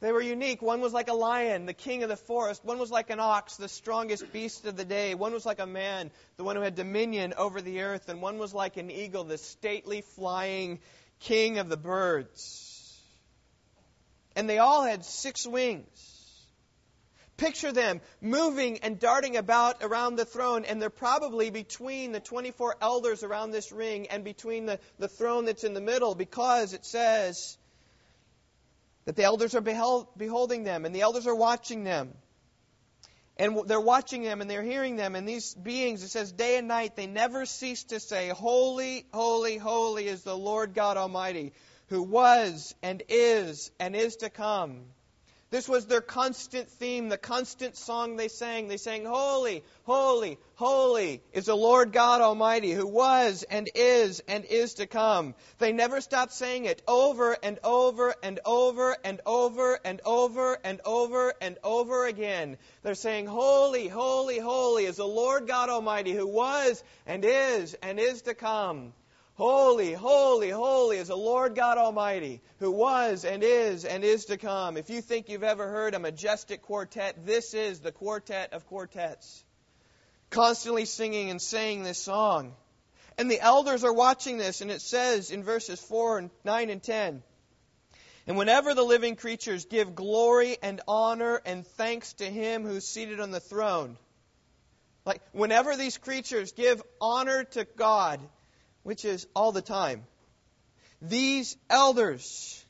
They 0.02 0.12
were 0.12 0.22
unique. 0.22 0.62
One 0.62 0.82
was 0.82 0.94
like 0.94 1.08
a 1.08 1.14
lion, 1.14 1.66
the 1.66 1.74
king 1.74 2.04
of 2.04 2.10
the 2.10 2.18
forest. 2.18 2.66
One 2.66 2.80
was 2.80 2.92
like 2.92 3.10
an 3.10 3.20
ox, 3.20 3.56
the 3.56 3.70
strongest 3.70 4.32
beast 4.34 4.66
of 4.66 4.76
the 4.76 4.84
day. 4.84 5.16
One 5.16 5.32
was 5.32 5.46
like 5.46 5.60
a 5.60 5.66
man, 5.66 6.12
the 6.38 6.44
one 6.44 6.58
who 6.58 6.62
had 6.62 6.76
dominion 6.76 7.34
over 7.38 7.62
the 7.62 7.82
earth. 7.82 8.10
And 8.10 8.22
one 8.22 8.38
was 8.38 8.54
like 8.54 8.78
an 8.78 8.92
eagle, 8.92 9.24
the 9.24 9.38
stately 9.38 10.02
flying 10.02 10.80
king 11.22 11.60
of 11.60 11.70
the 11.70 11.78
birds. 11.78 13.02
And 14.36 14.50
they 14.50 14.58
all 14.58 14.84
had 14.84 15.06
six 15.06 15.48
wings. 15.48 16.12
Picture 17.38 17.72
them 17.72 18.00
moving 18.22 18.80
and 18.80 19.00
darting 19.00 19.36
about 19.36 19.84
around 19.84 20.16
the 20.16 20.24
throne, 20.24 20.64
and 20.64 20.82
they're 20.82 20.90
probably 20.90 21.50
between 21.50 22.14
the 22.14 22.22
24 22.22 22.78
elders 22.82 23.24
around 23.24 23.52
this 23.52 23.74
ring 23.74 24.08
and 24.08 24.24
between 24.24 24.66
the, 24.66 24.80
the 25.00 25.10
throne 25.10 25.44
that's 25.44 25.66
in 25.66 25.74
the 25.74 25.82
middle 25.82 26.16
because 26.16 26.74
it 26.74 26.86
says 26.86 27.58
that 29.06 29.16
the 29.16 29.24
elders 29.24 29.56
are 29.56 29.62
beholding 29.62 30.64
them, 30.64 30.86
and 30.86 30.94
the 30.94 31.02
elders 31.02 31.28
are 31.28 31.36
watching 31.36 31.84
them. 31.84 32.14
And 33.38 33.68
they're 33.68 33.82
watching 33.82 34.24
them 34.24 34.40
and 34.40 34.50
they're 34.50 34.64
hearing 34.64 34.96
them. 34.96 35.14
And 35.16 35.28
these 35.28 35.54
beings, 35.56 36.04
it 36.04 36.08
says 36.08 36.32
day 36.32 36.58
and 36.58 36.70
night, 36.70 36.96
they 36.96 37.06
never 37.06 37.46
cease 37.46 37.84
to 37.86 38.00
say, 38.00 38.30
Holy, 38.30 39.06
holy, 39.14 39.58
holy 39.58 40.08
is 40.08 40.24
the 40.24 40.38
Lord 40.38 40.74
God 40.74 40.96
Almighty, 40.96 41.52
who 41.88 42.02
was 42.02 42.74
and 42.82 43.04
is 43.10 43.72
and 43.78 43.94
is 43.94 44.16
to 44.18 44.30
come. 44.30 44.86
This 45.52 45.70
was 45.70 45.86
their 45.86 46.02
constant 46.02 46.70
theme, 46.70 47.08
the 47.08 47.20
constant 47.20 47.78
song 47.78 48.16
they 48.16 48.30
sang. 48.30 48.68
They 48.68 48.78
sang, 48.78 49.06
Holy, 49.06 49.64
holy, 49.84 50.40
holy 50.56 51.22
is 51.34 51.46
the 51.46 51.56
Lord 51.56 51.94
God 51.94 52.22
Almighty, 52.22 52.72
who 52.72 52.88
was 52.88 53.44
and 53.44 53.70
is 53.76 54.22
and 54.28 54.44
is 54.44 54.74
to 54.76 54.88
come. 54.88 55.36
They 55.60 55.72
never 55.72 56.02
stopped 56.02 56.34
saying 56.34 56.66
it 56.66 56.82
over 56.88 57.38
and 57.44 57.60
over 57.64 58.16
and 58.24 58.40
over 58.44 58.98
and 59.04 59.22
over 59.26 59.80
and 59.86 60.02
over 60.04 60.58
and 60.64 60.82
over 60.84 61.34
and 61.40 61.58
over 61.64 62.08
again. 62.08 62.58
They're 62.82 62.96
saying, 62.96 63.28
Holy, 63.28 63.88
holy, 63.88 64.40
holy 64.40 64.86
is 64.86 64.96
the 64.96 65.08
Lord 65.08 65.48
God 65.48 65.70
Almighty, 65.70 66.14
who 66.14 66.28
was 66.28 66.84
and 67.06 67.24
is 67.24 67.76
and 67.84 68.00
is 68.00 68.24
to 68.24 68.34
come. 68.34 68.94
Holy, 69.36 69.92
holy, 69.92 70.50
holy 70.50 70.96
is 70.96 71.10
the 71.10 71.18
Lord 71.18 71.56
God 71.56 71.78
Almighty, 71.78 72.42
who 72.60 72.72
was 72.72 73.26
and 73.26 73.44
is 73.44 73.84
and 73.84 74.02
is 74.02 74.26
to 74.26 74.38
come. 74.38 74.78
If 74.78 74.90
you 74.90 75.02
think 75.02 75.28
you've 75.28 75.44
ever 75.44 75.68
heard 75.68 75.94
a 75.94 76.00
majestic 76.00 76.62
quartet, 76.62 77.26
this 77.26 77.54
is 77.54 77.82
the 77.82 77.92
quartet 77.92 78.54
of 78.54 78.66
quartets. 78.68 79.44
Constantly 80.30 80.86
singing 80.86 81.30
and 81.32 81.42
saying 81.42 81.84
this 81.84 82.02
song. 82.02 82.56
And 83.18 83.30
the 83.30 83.42
elders 83.42 83.84
are 83.84 83.94
watching 83.94 84.38
this, 84.38 84.62
and 84.62 84.72
it 84.72 84.82
says 84.82 85.32
in 85.32 85.44
verses 85.44 85.82
4 85.82 86.18
and 86.18 86.30
9 86.46 86.70
and 86.70 86.82
10. 86.82 87.22
And 88.28 88.38
whenever 88.38 88.74
the 88.74 88.84
living 88.84 89.18
creatures 89.18 89.66
give 89.66 89.96
glory 89.96 90.58
and 90.64 90.80
honor 90.88 91.42
and 91.46 91.68
thanks 91.68 92.14
to 92.14 92.26
him 92.26 92.64
who's 92.64 92.88
seated 92.88 93.20
on 93.20 93.32
the 93.32 93.42
throne, 93.42 93.98
like 95.06 95.22
whenever 95.34 95.76
these 95.76 95.98
creatures 95.98 96.54
give 96.54 96.82
honor 97.02 97.44
to 97.44 97.66
God 97.76 98.22
which 98.86 99.04
is 99.04 99.26
all 99.36 99.52
the 99.52 99.64
time. 99.64 100.06
These 101.02 101.58
elders, 101.72 102.64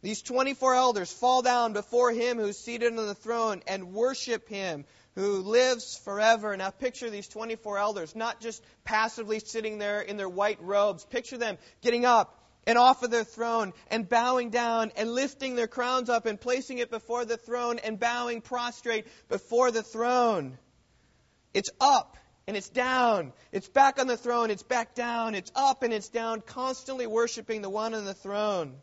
these 0.00 0.22
24 0.22 0.76
elders, 0.76 1.12
fall 1.12 1.42
down 1.42 1.72
before 1.72 2.12
him 2.12 2.38
who's 2.38 2.56
seated 2.56 2.96
on 2.96 3.04
the 3.04 3.16
throne 3.16 3.62
and 3.66 3.92
worship 3.92 4.48
him 4.48 4.84
who 5.16 5.40
lives 5.40 5.98
forever. 6.04 6.56
Now 6.56 6.70
picture 6.70 7.10
these 7.10 7.26
24 7.26 7.78
elders, 7.78 8.14
not 8.14 8.40
just 8.40 8.62
passively 8.84 9.40
sitting 9.40 9.78
there 9.78 10.00
in 10.00 10.16
their 10.16 10.28
white 10.28 10.62
robes. 10.62 11.04
Picture 11.04 11.36
them 11.36 11.58
getting 11.82 12.04
up 12.04 12.40
and 12.64 12.78
off 12.78 13.02
of 13.02 13.10
their 13.10 13.24
throne 13.24 13.72
and 13.90 14.08
bowing 14.08 14.50
down 14.50 14.92
and 14.96 15.10
lifting 15.10 15.56
their 15.56 15.66
crowns 15.66 16.08
up 16.08 16.26
and 16.26 16.40
placing 16.40 16.78
it 16.78 16.92
before 16.92 17.24
the 17.24 17.38
throne 17.38 17.80
and 17.80 17.98
bowing 17.98 18.40
prostrate 18.40 19.08
before 19.28 19.72
the 19.72 19.82
throne. 19.82 20.58
It's 21.52 21.70
up 21.80 22.16
and 22.46 22.56
it's 22.56 22.68
down. 22.68 23.32
It's 23.50 23.68
back 23.68 23.98
on 23.98 24.06
the 24.06 24.16
throne. 24.16 24.50
It's 24.50 24.62
back 24.62 24.94
down. 24.94 25.34
It's 25.34 25.50
up 25.56 25.82
and 25.82 25.92
it's 25.92 26.08
down, 26.08 26.40
constantly 26.40 27.06
worshiping 27.06 27.60
the 27.60 27.70
one 27.70 27.92
on 27.92 28.04
the 28.04 28.14
throne. 28.14 28.74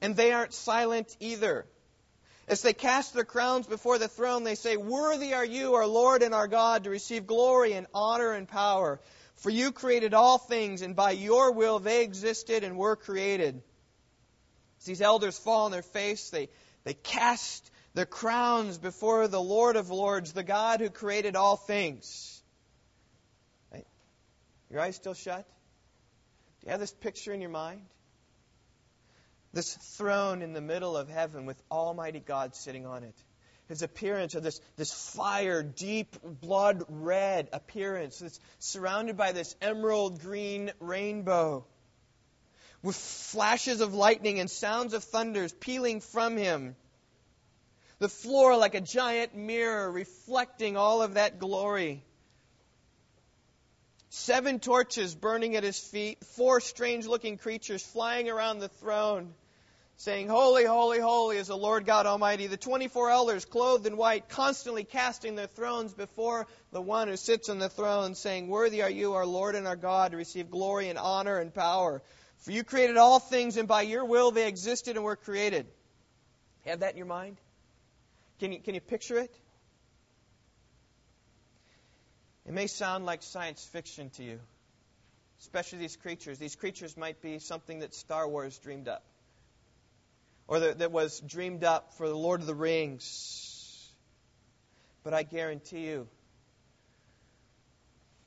And 0.00 0.16
they 0.16 0.32
aren't 0.32 0.54
silent 0.54 1.14
either. 1.20 1.66
As 2.48 2.62
they 2.62 2.72
cast 2.72 3.14
their 3.14 3.24
crowns 3.24 3.66
before 3.66 3.98
the 3.98 4.08
throne, 4.08 4.42
they 4.42 4.56
say, 4.56 4.76
Worthy 4.76 5.34
are 5.34 5.44
you, 5.44 5.74
our 5.74 5.86
Lord 5.86 6.22
and 6.22 6.34
our 6.34 6.48
God, 6.48 6.84
to 6.84 6.90
receive 6.90 7.26
glory 7.26 7.74
and 7.74 7.86
honor 7.94 8.32
and 8.32 8.48
power. 8.48 9.00
For 9.36 9.50
you 9.50 9.70
created 9.70 10.14
all 10.14 10.38
things, 10.38 10.82
and 10.82 10.96
by 10.96 11.12
your 11.12 11.52
will 11.52 11.78
they 11.78 12.02
existed 12.02 12.64
and 12.64 12.76
were 12.76 12.96
created. 12.96 13.62
As 14.80 14.86
these 14.86 15.02
elders 15.02 15.38
fall 15.38 15.66
on 15.66 15.70
their 15.70 15.82
face, 15.82 16.30
they, 16.30 16.48
they 16.84 16.94
cast 16.94 17.70
their 17.94 18.06
crowns 18.06 18.78
before 18.78 19.28
the 19.28 19.40
Lord 19.40 19.76
of 19.76 19.90
Lords, 19.90 20.32
the 20.32 20.42
God 20.42 20.80
who 20.80 20.90
created 20.90 21.36
all 21.36 21.56
things. 21.56 22.31
Your 24.72 24.80
eyes 24.80 24.96
still 24.96 25.14
shut? 25.14 25.46
Do 26.60 26.66
you 26.66 26.70
have 26.70 26.80
this 26.80 26.92
picture 26.92 27.34
in 27.34 27.42
your 27.42 27.50
mind? 27.50 27.82
This 29.52 29.74
throne 29.74 30.40
in 30.40 30.54
the 30.54 30.62
middle 30.62 30.96
of 30.96 31.10
heaven 31.10 31.44
with 31.44 31.62
Almighty 31.70 32.20
God 32.20 32.56
sitting 32.56 32.86
on 32.86 33.04
it. 33.04 33.14
His 33.68 33.82
appearance 33.82 34.34
of 34.34 34.42
this, 34.42 34.60
this 34.76 34.92
fire, 35.14 35.62
deep 35.62 36.16
blood 36.22 36.84
red 36.88 37.50
appearance 37.52 38.18
that's 38.18 38.40
surrounded 38.60 39.18
by 39.18 39.32
this 39.32 39.54
emerald 39.60 40.20
green 40.20 40.72
rainbow 40.80 41.66
with 42.82 42.96
flashes 42.96 43.82
of 43.82 43.94
lightning 43.94 44.40
and 44.40 44.50
sounds 44.50 44.94
of 44.94 45.04
thunders 45.04 45.52
pealing 45.52 46.00
from 46.00 46.36
him. 46.38 46.74
The 47.98 48.08
floor 48.08 48.56
like 48.56 48.74
a 48.74 48.80
giant 48.80 49.36
mirror 49.36 49.92
reflecting 49.92 50.76
all 50.78 51.02
of 51.02 51.14
that 51.14 51.38
glory 51.38 52.02
seven 54.12 54.60
torches 54.60 55.14
burning 55.14 55.56
at 55.56 55.64
his 55.64 55.78
feet, 55.78 56.22
four 56.36 56.60
strange 56.60 57.06
looking 57.06 57.38
creatures 57.38 57.82
flying 57.82 58.28
around 58.28 58.58
the 58.58 58.68
throne, 58.68 59.32
saying, 59.96 60.28
Holy, 60.28 60.66
holy, 60.66 61.00
holy 61.00 61.38
is 61.38 61.46
the 61.46 61.56
Lord 61.56 61.86
God 61.86 62.04
Almighty. 62.04 62.46
The 62.46 62.58
24 62.58 63.10
elders, 63.10 63.46
clothed 63.46 63.86
in 63.86 63.96
white, 63.96 64.28
constantly 64.28 64.84
casting 64.84 65.34
their 65.34 65.46
thrones 65.46 65.94
before 65.94 66.46
the 66.72 66.82
one 66.82 67.08
who 67.08 67.16
sits 67.16 67.48
on 67.48 67.58
the 67.58 67.70
throne, 67.70 68.14
saying, 68.14 68.48
Worthy 68.48 68.82
are 68.82 68.90
you, 68.90 69.14
our 69.14 69.24
Lord 69.24 69.54
and 69.54 69.66
our 69.66 69.76
God, 69.76 70.10
to 70.10 70.18
receive 70.18 70.50
glory 70.50 70.90
and 70.90 70.98
honor 70.98 71.38
and 71.38 71.54
power. 71.54 72.02
For 72.40 72.52
you 72.52 72.64
created 72.64 72.98
all 72.98 73.18
things, 73.18 73.56
and 73.56 73.66
by 73.66 73.80
your 73.80 74.04
will 74.04 74.30
they 74.30 74.46
existed 74.46 74.96
and 74.96 75.06
were 75.06 75.16
created. 75.16 75.66
Have 76.66 76.80
that 76.80 76.90
in 76.90 76.98
your 76.98 77.06
mind? 77.06 77.38
Can 78.40 78.52
you, 78.52 78.60
can 78.60 78.74
you 78.74 78.80
picture 78.82 79.16
it? 79.16 79.34
It 82.46 82.52
may 82.52 82.66
sound 82.66 83.06
like 83.06 83.22
science 83.22 83.64
fiction 83.64 84.10
to 84.10 84.22
you. 84.24 84.40
especially 85.40 85.78
these 85.80 85.96
creatures. 85.96 86.38
These 86.38 86.56
creatures 86.56 86.96
might 86.96 87.20
be 87.20 87.38
something 87.38 87.80
that 87.80 87.94
Star 87.94 88.28
Wars 88.28 88.58
dreamed 88.58 88.88
up, 88.88 89.02
or 90.46 90.60
that, 90.60 90.78
that 90.78 90.92
was 90.92 91.20
dreamed 91.20 91.64
up 91.64 91.94
for 91.94 92.08
the 92.08 92.16
Lord 92.16 92.40
of 92.40 92.46
the 92.46 92.54
Rings. 92.54 93.90
But 95.02 95.14
I 95.14 95.24
guarantee 95.24 95.86
you, 95.86 96.06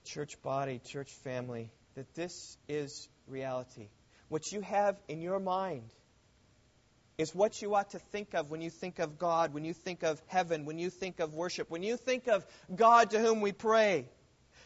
church 0.04 0.42
body, 0.42 0.80
church 0.80 1.12
family, 1.24 1.72
that 1.96 2.14
this 2.16 2.58
is 2.68 3.08
reality. 3.28 3.88
What 4.28 4.52
you 4.52 4.62
have 4.62 4.98
in 5.08 5.22
your 5.22 5.40
mind 5.40 5.90
is 7.18 7.34
what 7.34 7.62
you 7.62 7.74
ought 7.76 7.92
to 7.92 8.00
think 8.00 8.34
of 8.34 8.50
when 8.52 8.62
you 8.62 8.70
think 8.70 9.00
of 9.00 9.18
God, 9.18 9.54
when 9.54 9.64
you 9.64 9.74
think 9.74 10.04
of 10.04 10.22
heaven, 10.28 10.66
when 10.66 10.78
you 10.78 10.90
think 10.90 11.20
of 11.20 11.34
worship, 11.34 11.70
when 11.70 11.84
you 11.84 11.98
think 11.98 12.28
of 12.28 12.46
God 12.76 13.12
to 13.12 13.20
whom 13.20 13.42
we 13.42 13.52
pray. 13.52 14.08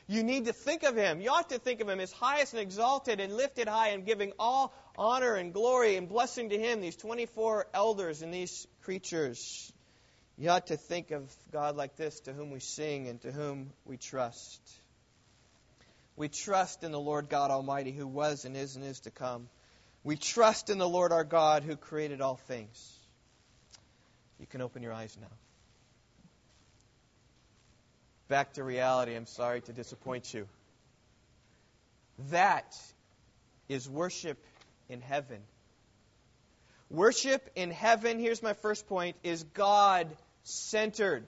You 0.08 0.24
need 0.24 0.46
to 0.46 0.54
think 0.54 0.82
of 0.82 0.96
Him. 0.96 1.22
You 1.22 1.30
ought 1.30 1.50
to 1.52 1.60
think 1.60 1.82
of 1.82 1.88
Him 1.88 2.00
as 2.00 2.12
highest 2.12 2.54
and 2.54 2.62
exalted 2.62 3.20
and 3.20 3.38
lifted 3.38 3.68
high 3.68 3.90
and 3.90 4.08
giving 4.08 4.34
all 4.40 4.74
honor 4.98 5.36
and 5.36 5.54
glory 5.54 5.98
and 5.98 6.10
blessing 6.10 6.50
to 6.50 6.58
Him, 6.58 6.82
these 6.82 6.96
24 6.96 7.68
elders 7.76 8.24
and 8.24 8.34
these 8.34 8.66
creatures. 8.82 9.72
You 10.36 10.50
ought 10.50 10.68
to 10.68 10.78
think 10.78 11.12
of 11.12 11.32
God 11.52 11.76
like 11.76 11.96
this, 11.96 12.22
to 12.22 12.34
whom 12.34 12.50
we 12.50 12.60
sing 12.60 13.08
and 13.08 13.22
to 13.22 13.32
whom 13.32 13.72
we 13.86 13.98
trust. 13.98 14.60
We 16.16 16.28
trust 16.28 16.84
in 16.84 16.92
the 16.92 17.00
Lord 17.00 17.30
God 17.30 17.52
Almighty, 17.52 17.92
who 17.92 18.08
was 18.08 18.46
and 18.46 18.58
is 18.58 18.76
and 18.76 18.84
is 18.84 19.02
to 19.02 19.12
come. 19.12 19.48
We 20.10 20.16
trust 20.16 20.72
in 20.72 20.80
the 20.80 20.90
Lord 20.90 21.12
our 21.12 21.24
God, 21.24 21.62
who 21.62 21.76
created 21.76 22.20
all 22.20 22.38
things. 22.48 22.98
You 24.40 24.48
can 24.48 24.60
open 24.60 24.82
your 24.82 24.92
eyes 24.92 25.16
now. 25.22 25.28
Back 28.28 28.54
to 28.54 28.64
reality. 28.64 29.14
I'm 29.16 29.28
sorry 29.28 29.62
to 29.62 29.72
disappoint 29.72 30.34
you. 30.34 30.48
That 32.32 32.76
is 33.68 33.88
worship 33.88 34.44
in 34.90 35.02
heaven. 35.02 35.42
Worship 36.90 37.48
in 37.56 37.70
heaven, 37.70 38.18
here's 38.18 38.42
my 38.42 38.54
first 38.54 38.88
point, 38.88 39.16
is 39.24 39.44
God 39.44 40.08
centered. 40.42 41.28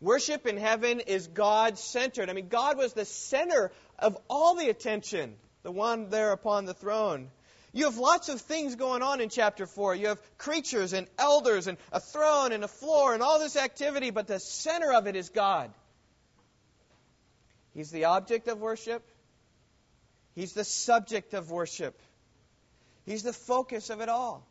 Worship 0.00 0.46
in 0.46 0.56
heaven 0.56 1.00
is 1.00 1.26
God 1.26 1.76
centered. 1.76 2.30
I 2.30 2.32
mean, 2.32 2.48
God 2.48 2.78
was 2.78 2.94
the 2.94 3.04
center 3.04 3.72
of 3.98 4.16
all 4.30 4.54
the 4.54 4.70
attention, 4.70 5.34
the 5.66 5.72
one 5.72 6.10
there 6.10 6.30
upon 6.30 6.64
the 6.64 6.74
throne. 6.74 7.28
You 7.72 7.86
have 7.86 7.98
lots 7.98 8.28
of 8.28 8.40
things 8.40 8.76
going 8.76 9.02
on 9.02 9.20
in 9.20 9.30
chapter 9.30 9.66
4. 9.66 9.96
You 9.96 10.06
have 10.06 10.38
creatures 10.38 10.92
and 10.92 11.08
elders 11.18 11.66
and 11.66 11.76
a 11.90 11.98
throne 11.98 12.52
and 12.52 12.62
a 12.62 12.68
floor 12.68 13.14
and 13.14 13.20
all 13.22 13.40
this 13.40 13.56
activity, 13.56 14.10
but 14.10 14.28
the 14.28 14.38
center 14.38 14.92
of 14.92 15.08
it 15.08 15.16
is 15.16 15.28
God. 15.28 15.72
He's 17.74 17.90
the 17.90 18.04
object 18.04 18.46
of 18.46 18.60
worship, 18.60 19.02
He's 20.36 20.52
the 20.52 20.62
subject 20.62 21.34
of 21.34 21.50
worship, 21.50 22.00
He's 23.04 23.24
the 23.24 23.32
focus 23.32 23.90
of 23.90 24.00
it 24.00 24.08
all. 24.08 24.46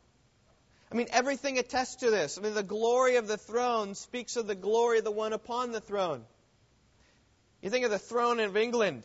I 0.92 0.96
mean, 0.96 1.08
everything 1.12 1.58
attests 1.60 1.96
to 2.02 2.12
this. 2.12 2.38
I 2.38 2.42
mean, 2.42 2.56
the 2.56 2.62
glory 2.62 3.16
of 3.16 3.28
the 3.28 3.38
throne 3.38 3.96
speaks 3.96 4.36
of 4.36 4.48
the 4.48 4.56
glory 4.56 4.98
of 4.98 5.06
the 5.06 5.12
one 5.12 5.32
upon 5.32 5.72
the 5.72 5.80
throne. 5.80 6.26
You 7.62 7.70
think 7.70 7.86
of 7.86 7.92
the 7.92 8.00
throne 8.00 8.42
of 8.42 8.58
England. 8.58 9.04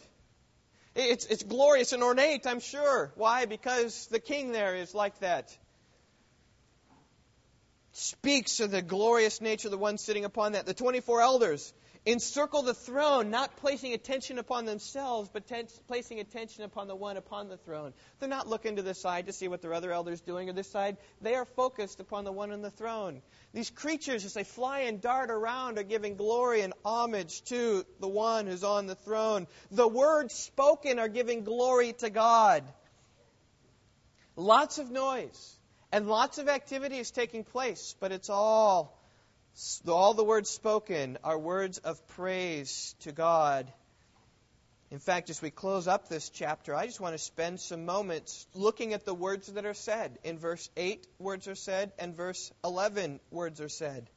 It's, 0.94 1.26
it's 1.26 1.42
glorious 1.42 1.92
and 1.92 2.02
ornate, 2.02 2.46
I'm 2.46 2.60
sure. 2.60 3.12
Why? 3.14 3.46
Because 3.46 4.06
the 4.08 4.18
king 4.18 4.52
there 4.52 4.74
is 4.74 4.94
like 4.94 5.18
that. 5.20 5.56
Speaks 7.92 8.60
of 8.60 8.70
the 8.70 8.82
glorious 8.82 9.40
nature 9.40 9.68
of 9.68 9.72
the 9.72 9.78
one 9.78 9.98
sitting 9.98 10.24
upon 10.24 10.52
that. 10.52 10.66
The 10.66 10.74
24 10.74 11.20
elders 11.20 11.72
encircle 12.06 12.62
the 12.62 12.74
throne, 12.74 13.30
not 13.30 13.56
placing 13.56 13.92
attention 13.92 14.38
upon 14.38 14.64
themselves, 14.64 15.28
but 15.32 15.46
ten- 15.46 15.68
placing 15.86 16.18
attention 16.18 16.64
upon 16.64 16.88
the 16.88 16.96
one 16.96 17.16
upon 17.16 17.48
the 17.48 17.58
throne. 17.58 17.92
They're 18.18 18.28
not 18.28 18.48
looking 18.48 18.76
to 18.76 18.82
the 18.82 18.94
side 18.94 19.26
to 19.26 19.32
see 19.32 19.48
what 19.48 19.60
their 19.60 19.74
other 19.74 19.92
elders 19.92 20.20
doing 20.20 20.48
or 20.48 20.52
this 20.52 20.70
side. 20.70 20.96
They 21.20 21.34
are 21.34 21.44
focused 21.44 22.00
upon 22.00 22.24
the 22.24 22.32
one 22.32 22.52
on 22.52 22.62
the 22.62 22.70
throne. 22.70 23.20
These 23.52 23.70
creatures, 23.70 24.24
as 24.24 24.34
they 24.34 24.44
fly 24.44 24.80
and 24.80 25.00
dart 25.00 25.30
around, 25.30 25.78
are 25.78 25.82
giving 25.82 26.16
glory 26.16 26.62
and 26.62 26.72
homage 26.84 27.42
to 27.44 27.84
the 28.00 28.08
one 28.08 28.46
who's 28.46 28.64
on 28.64 28.86
the 28.86 28.94
throne. 28.94 29.46
The 29.70 29.88
words 29.88 30.34
spoken 30.34 30.98
are 30.98 31.08
giving 31.08 31.44
glory 31.44 31.92
to 31.94 32.08
God. 32.08 32.64
Lots 34.36 34.78
of 34.78 34.90
noise 34.90 35.58
and 35.92 36.08
lots 36.08 36.38
of 36.38 36.48
activity 36.48 36.98
is 36.98 37.10
taking 37.10 37.44
place, 37.44 37.94
but 38.00 38.12
it's 38.12 38.30
all 38.30 38.99
all 39.88 40.14
the 40.14 40.24
words 40.24 40.50
spoken 40.50 41.18
are 41.24 41.38
words 41.38 41.78
of 41.78 42.06
praise 42.08 42.94
to 43.00 43.12
God. 43.12 43.72
In 44.90 44.98
fact, 44.98 45.30
as 45.30 45.40
we 45.40 45.50
close 45.50 45.86
up 45.86 46.08
this 46.08 46.30
chapter, 46.30 46.74
I 46.74 46.86
just 46.86 47.00
want 47.00 47.14
to 47.14 47.18
spend 47.18 47.60
some 47.60 47.84
moments 47.84 48.46
looking 48.54 48.92
at 48.92 49.04
the 49.04 49.14
words 49.14 49.46
that 49.52 49.64
are 49.64 49.74
said. 49.74 50.18
In 50.24 50.38
verse 50.38 50.68
8, 50.76 51.06
words 51.18 51.46
are 51.46 51.54
said, 51.54 51.92
and 51.98 52.16
verse 52.16 52.50
11, 52.64 53.20
words 53.30 53.60
are 53.60 53.68
said. 53.68 54.10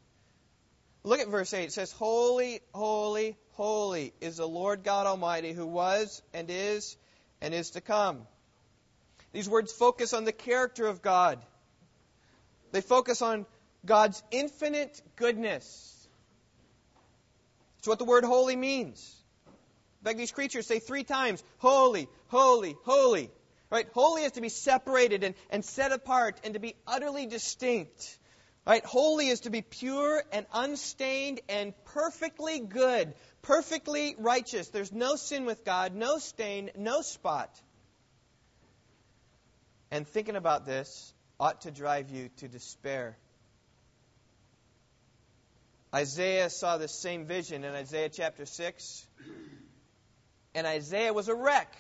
Look 1.04 1.20
at 1.20 1.28
verse 1.28 1.54
8. 1.54 1.66
It 1.66 1.74
says, 1.74 1.92
Holy, 1.92 2.62
holy, 2.74 3.38
holy 3.52 4.14
is 4.20 4.38
the 4.38 4.48
Lord 4.48 4.84
God 4.84 5.06
Almighty 5.06 5.52
who 5.52 5.68
was 5.68 6.24
and 6.34 6.50
is 6.50 6.98
and 7.42 7.54
is 7.54 7.72
to 7.72 7.82
come. 7.82 8.26
These 9.32 9.50
words 9.50 9.72
focus 9.72 10.14
on 10.14 10.24
the 10.24 10.32
character 10.32 10.88
of 10.88 11.02
God. 11.02 11.40
They 12.72 12.82
focus 12.82 13.22
on 13.22 13.46
God's 13.86 14.22
infinite 14.32 15.02
goodness. 15.16 15.90
It's 17.80 17.88
what 17.88 18.00
the 18.00 18.06
word 18.06 18.24
holy 18.24 18.56
means. 18.56 19.14
In 20.02 20.06
fact, 20.06 20.18
these 20.18 20.32
creatures 20.32 20.68
say 20.68 20.80
three 20.80 21.04
times, 21.04 21.44
holy, 21.58 22.08
holy, 22.28 22.76
holy. 22.84 23.30
Right? 23.70 23.88
Holy 23.94 24.24
is 24.24 24.34
to 24.34 24.42
be 24.42 24.50
separated 24.50 25.24
and, 25.24 25.36
and 25.50 25.66
set 25.66 25.92
apart 25.92 26.40
and 26.44 26.54
to 26.54 26.60
be 26.60 26.76
utterly 26.86 27.26
distinct. 27.26 28.20
Right? 28.66 28.86
Holy 28.86 29.28
is 29.28 29.42
to 29.42 29.50
be 29.50 29.62
pure 29.62 30.24
and 30.32 30.46
unstained 30.54 31.42
and 31.50 31.74
perfectly 31.86 32.60
good, 32.60 33.14
perfectly 33.42 34.16
righteous. 34.18 34.70
There's 34.70 34.92
no 34.94 35.16
sin 35.16 35.46
with 35.46 35.66
God, 35.66 35.96
no 35.96 36.20
stain, 36.20 36.72
no 36.78 37.02
spot. 37.02 37.50
And 39.92 40.08
thinking 40.08 40.36
about 40.36 40.66
this 40.66 41.14
ought 41.40 41.62
to 41.62 41.72
drive 41.72 42.10
you 42.10 42.30
to 42.38 42.48
despair 42.48 43.18
Isaiah 45.94 46.50
saw 46.50 46.78
the 46.78 46.88
same 46.88 47.26
vision 47.26 47.64
in 47.64 47.74
Isaiah 47.74 48.10
chapter 48.10 48.46
6. 48.46 49.08
And 50.56 50.66
Isaiah 50.66 51.14
was 51.14 51.28
a 51.28 51.36
wreck. 51.36 51.76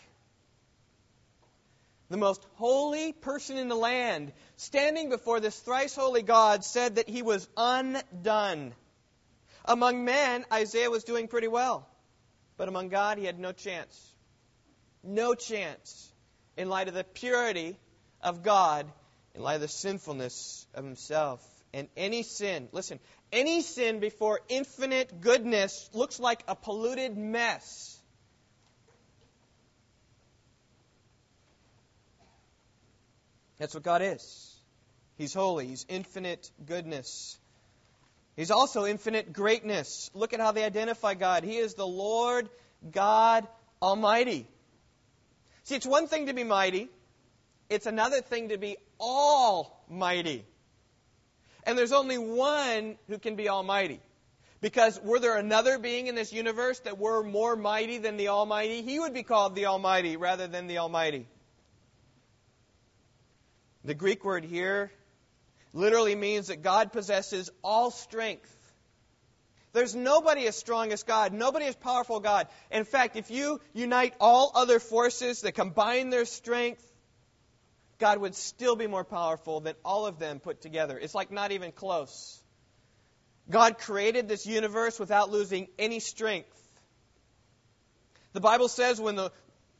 The 2.10 2.18
most 2.18 2.46
holy 2.56 3.12
person 3.14 3.58
in 3.58 3.70
the 3.70 3.76
land, 3.76 4.34
standing 4.56 5.10
before 5.10 5.40
this 5.40 5.58
thrice 5.58 5.96
holy 5.96 6.22
God, 6.22 6.64
said 6.64 6.96
that 6.96 7.10
he 7.10 7.24
was 7.24 7.48
undone. 7.58 8.74
Among 9.66 10.06
men, 10.06 10.46
Isaiah 10.52 10.92
was 10.92 11.04
doing 11.04 11.28
pretty 11.28 11.48
well. 11.48 11.88
But 12.58 12.68
among 12.68 12.90
God, 12.90 13.18
he 13.18 13.26
had 13.26 13.40
no 13.40 13.52
chance. 13.52 14.14
No 15.04 15.34
chance 15.34 16.12
in 16.56 16.70
light 16.70 16.88
of 16.88 16.94
the 16.94 17.04
purity 17.04 17.78
of 18.22 18.44
God, 18.44 18.86
in 19.34 19.42
light 19.42 19.56
of 19.56 19.62
the 19.62 19.68
sinfulness 19.68 20.68
of 20.76 20.84
himself. 20.84 21.44
And 21.74 21.88
any 21.98 22.22
sin, 22.22 22.70
listen, 22.72 23.00
any 23.34 23.62
sin 23.62 24.00
before 24.00 24.40
infinite 24.48 25.20
goodness 25.20 25.90
looks 25.94 26.20
like 26.20 26.44
a 26.48 26.56
polluted 26.56 27.18
mess. 27.18 28.00
That's 33.58 33.74
what 33.74 33.84
God 33.84 34.02
is. 34.02 34.56
He's 35.18 35.34
holy. 35.34 35.68
He's 35.68 35.86
infinite 35.90 36.50
goodness. 36.66 37.38
He's 38.36 38.52
also 38.52 38.86
infinite 38.86 39.32
greatness. 39.32 40.10
Look 40.14 40.34
at 40.34 40.40
how 40.40 40.52
they 40.52 40.64
identify 40.64 41.14
God. 41.14 41.44
He 41.44 41.58
is 41.58 41.76
the 41.76 41.86
Lord 41.88 42.50
God 42.90 43.48
Almighty. 43.82 44.48
See, 45.64 45.76
it's 45.76 45.86
one 45.86 46.08
thing 46.08 46.26
to 46.28 46.34
be 46.34 46.44
mighty, 46.44 46.90
it's 47.70 47.86
another 47.86 48.22
thing 48.22 48.50
to 48.50 48.58
be 48.58 48.78
almighty. 49.00 50.46
And 51.66 51.78
there's 51.78 51.94
only 51.94 52.18
one 52.18 52.98
who 53.08 53.18
can 53.18 53.36
be 53.36 53.50
almighty. 53.50 54.02
Because 54.64 54.98
were 55.02 55.20
there 55.20 55.38
another 55.38 55.78
being 55.78 56.08
in 56.08 56.16
this 56.16 56.32
universe 56.32 56.80
that 56.82 56.98
were 56.98 57.22
more 57.22 57.58
mighty 57.58 57.98
than 57.98 58.16
the 58.16 58.30
Almighty, 58.30 58.82
he 58.82 58.98
would 58.98 59.14
be 59.14 59.24
called 59.24 59.56
the 59.56 59.66
Almighty 59.66 60.16
rather 60.16 60.48
than 60.48 60.68
the 60.68 60.78
Almighty. 60.78 61.28
The 63.84 63.94
Greek 63.94 64.24
word 64.24 64.46
here 64.46 64.90
literally 65.74 66.16
means 66.16 66.48
that 66.48 66.62
God 66.62 66.94
possesses 66.94 67.50
all 67.62 67.92
strength. 67.92 68.50
There's 69.74 69.96
nobody 69.96 70.48
as 70.48 70.56
strong 70.56 70.94
as 70.94 71.04
God, 71.04 71.34
nobody 71.34 71.66
as 71.66 71.76
powerful 71.76 72.18
as 72.18 72.24
God. 72.24 72.48
In 72.72 72.86
fact, 72.86 73.18
if 73.18 73.32
you 73.32 73.60
unite 73.74 74.14
all 74.22 74.52
other 74.56 74.80
forces 74.80 75.42
that 75.42 75.56
combine 75.56 76.10
their 76.10 76.24
strength, 76.26 76.90
God 78.00 78.20
would 78.20 78.36
still 78.36 78.76
be 78.76 78.88
more 78.88 79.04
powerful 79.04 79.60
than 79.60 79.76
all 79.86 80.06
of 80.06 80.20
them 80.20 80.40
put 80.40 80.62
together. 80.62 80.98
It's 80.98 81.16
like 81.16 81.32
not 81.32 81.52
even 81.52 81.72
close. 81.72 82.42
God 83.50 83.78
created 83.78 84.28
this 84.28 84.46
universe 84.46 85.00
without 85.00 85.30
losing 85.30 85.68
any 85.78 86.00
strength. 86.00 86.50
The 88.34 88.42
Bible 88.42 88.68
says 88.68 89.00
when 89.00 89.16
the 89.16 89.32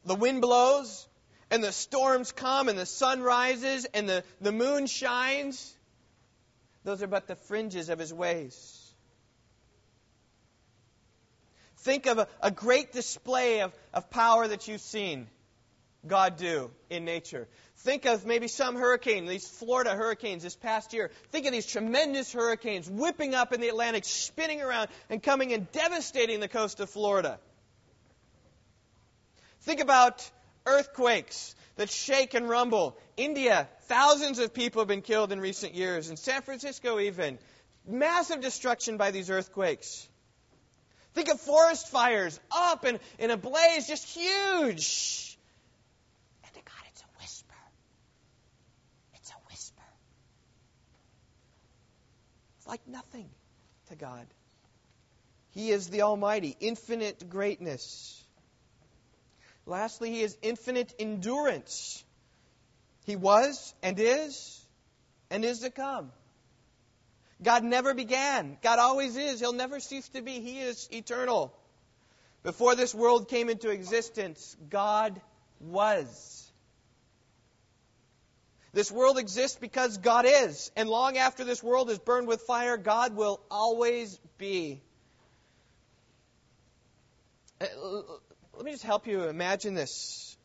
the 0.04 0.14
wind 0.14 0.40
blows 0.42 1.06
and 1.50 1.62
the 1.62 1.72
storms 1.72 2.32
come 2.32 2.68
and 2.68 2.78
the 2.78 2.86
sun 2.86 3.22
rises 3.22 3.86
and 3.86 4.08
the, 4.08 4.24
the 4.40 4.52
moon 4.52 4.86
shines, 4.86 5.74
those 6.84 7.02
are 7.02 7.06
but 7.06 7.26
the 7.26 7.36
fringes 7.36 7.88
of 7.88 7.98
his 7.98 8.12
ways. 8.12 8.80
Think 11.78 12.06
of 12.06 12.18
a, 12.18 12.28
a 12.40 12.50
great 12.50 12.92
display 12.92 13.60
of, 13.60 13.72
of 13.92 14.10
power 14.10 14.46
that 14.48 14.68
you've 14.68 14.80
seen 14.80 15.26
God 16.06 16.36
do 16.36 16.70
in 16.90 17.04
nature. 17.04 17.48
Think 17.78 18.06
of 18.06 18.24
maybe 18.24 18.48
some 18.48 18.76
hurricane, 18.76 19.26
these 19.26 19.46
Florida 19.46 19.94
hurricanes 19.94 20.42
this 20.42 20.56
past 20.56 20.92
year. 20.92 21.10
Think 21.32 21.46
of 21.46 21.52
these 21.52 21.66
tremendous 21.66 22.32
hurricanes 22.32 22.88
whipping 22.88 23.34
up 23.34 23.52
in 23.52 23.60
the 23.60 23.68
Atlantic, 23.68 24.04
spinning 24.04 24.62
around 24.62 24.88
and 25.10 25.22
coming 25.22 25.52
and 25.52 25.70
devastating 25.72 26.40
the 26.40 26.48
coast 26.48 26.80
of 26.80 26.88
Florida. 26.88 27.38
Think 29.62 29.80
about 29.80 30.30
earthquakes 30.66 31.54
that 31.76 31.90
shake 31.90 32.34
and 32.34 32.48
rumble. 32.48 32.96
India, 33.16 33.68
thousands 33.82 34.38
of 34.38 34.54
people 34.54 34.80
have 34.80 34.88
been 34.88 35.02
killed 35.02 35.32
in 35.32 35.40
recent 35.40 35.74
years. 35.74 36.10
In 36.10 36.16
San 36.16 36.42
Francisco, 36.42 36.98
even. 37.00 37.38
Massive 37.86 38.40
destruction 38.40 38.96
by 38.96 39.10
these 39.10 39.30
earthquakes. 39.30 40.08
Think 41.14 41.28
of 41.28 41.40
forest 41.40 41.88
fires 41.88 42.38
up 42.50 42.84
and 42.84 42.98
in 43.18 43.30
a 43.30 43.36
blaze, 43.36 43.86
just 43.86 44.04
huge. 44.06 45.38
And 46.44 46.54
to 46.54 46.60
God, 46.60 46.84
it's 46.90 47.02
a 47.02 47.20
whisper. 47.20 47.54
It's 49.14 49.30
a 49.30 49.38
whisper. 49.48 49.82
It's 52.48 52.53
like 52.66 52.86
nothing 52.86 53.28
to 53.88 53.96
God. 53.96 54.26
He 55.50 55.70
is 55.70 55.88
the 55.88 56.02
Almighty, 56.02 56.56
infinite 56.60 57.28
greatness. 57.28 58.22
Lastly, 59.66 60.10
He 60.10 60.22
is 60.22 60.36
infinite 60.42 60.94
endurance. 60.98 62.04
He 63.04 63.16
was 63.16 63.74
and 63.82 63.98
is 64.00 64.60
and 65.30 65.44
is 65.44 65.60
to 65.60 65.70
come. 65.70 66.10
God 67.42 67.64
never 67.64 67.94
began. 67.94 68.56
God 68.62 68.78
always 68.78 69.16
is. 69.16 69.40
He'll 69.40 69.52
never 69.52 69.80
cease 69.80 70.08
to 70.10 70.22
be. 70.22 70.40
He 70.40 70.60
is 70.60 70.88
eternal. 70.92 71.54
Before 72.42 72.74
this 72.74 72.94
world 72.94 73.28
came 73.28 73.48
into 73.48 73.70
existence, 73.70 74.56
God 74.70 75.20
was. 75.60 76.43
This 78.74 78.92
world 78.92 79.18
exists 79.18 79.56
because 79.58 79.96
God 79.98 80.26
is. 80.28 80.70
And 80.76 80.88
long 80.88 81.16
after 81.16 81.44
this 81.44 81.62
world 81.62 81.88
is 81.90 81.98
burned 81.98 82.28
with 82.28 82.42
fire, 82.42 82.76
God 82.76 83.16
will 83.16 83.40
always 83.50 84.18
be. 84.36 84.82
Uh, 87.60 87.66
let 88.52 88.64
me 88.64 88.72
just 88.72 88.84
help 88.84 89.06
you 89.06 89.22
imagine 89.22 89.74
this, 89.74 90.36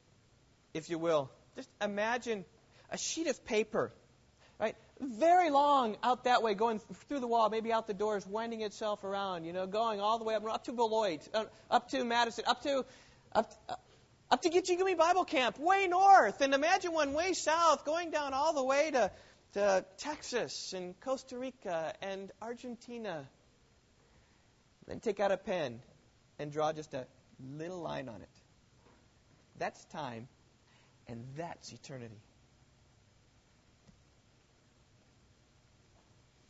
if 0.73 0.89
you 0.89 0.97
will. 0.97 1.29
Just 1.57 1.69
imagine 1.81 2.45
a 2.89 2.97
sheet 2.97 3.27
of 3.27 3.43
paper 3.43 3.91
right? 4.59 4.75
Very 4.99 5.49
long 5.49 5.95
out 6.03 6.25
that 6.25 6.43
way, 6.43 6.53
going 6.53 6.79
through 7.07 7.21
the 7.21 7.27
wall, 7.27 7.49
maybe 7.49 7.71
out 7.71 7.87
the 7.87 7.93
doors, 7.93 8.27
winding 8.27 8.61
itself 8.61 9.03
around, 9.03 9.45
you 9.45 9.53
know, 9.53 9.65
going 9.65 10.01
all 10.01 10.19
the 10.19 10.25
way 10.25 10.35
up, 10.35 10.45
up 10.45 10.65
to 10.65 10.73
Beloit, 10.73 11.27
up 11.71 11.89
to 11.89 12.03
Madison, 12.03 12.43
up 12.45 12.61
to, 12.63 12.85
up, 13.33 13.53
up 14.31 14.41
to 14.43 14.49
Gitchigumi 14.49 14.97
Bible 14.97 15.25
Camp, 15.25 15.57
way 15.59 15.87
north. 15.87 16.41
And 16.41 16.53
imagine 16.53 16.93
one 16.93 17.13
way 17.13 17.33
south, 17.33 17.85
going 17.85 18.11
down 18.11 18.33
all 18.33 18.53
the 18.53 18.63
way 18.63 18.91
to, 18.91 19.11
to 19.53 19.85
Texas 19.97 20.73
and 20.73 20.99
Costa 20.99 21.37
Rica 21.37 21.93
and 22.01 22.31
Argentina. 22.41 23.27
Then 24.87 24.99
take 24.99 25.19
out 25.19 25.31
a 25.31 25.37
pen 25.37 25.79
and 26.37 26.51
draw 26.51 26.73
just 26.73 26.93
a 26.93 27.07
little 27.57 27.81
line 27.81 28.09
on 28.09 28.21
it. 28.21 28.29
That's 29.57 29.83
time, 29.85 30.27
and 31.07 31.25
that's 31.35 31.71
eternity. 31.73 32.21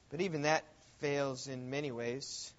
But 0.09 0.21
even 0.21 0.43
that 0.43 0.63
fails 0.99 1.47
in 1.47 1.69
many 1.69 1.91
ways. 1.91 2.51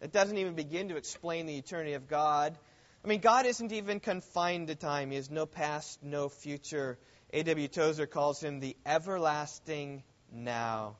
It 0.00 0.12
doesn't 0.12 0.36
even 0.36 0.54
begin 0.54 0.88
to 0.90 0.96
explain 0.96 1.46
the 1.46 1.56
eternity 1.56 1.94
of 1.94 2.08
God. 2.08 2.56
I 3.04 3.06
mean, 3.06 3.20
God 3.20 3.44
isn't 3.44 3.70
even 3.70 4.00
confined 4.00 4.68
to 4.68 4.74
time. 4.74 5.10
He 5.10 5.16
has 5.16 5.30
no 5.30 5.44
past, 5.44 6.02
no 6.02 6.30
future. 6.30 6.98
A.W. 7.34 7.68
Tozer 7.68 8.06
calls 8.06 8.42
him 8.42 8.60
the 8.60 8.76
everlasting 8.86 10.02
now. 10.32 10.96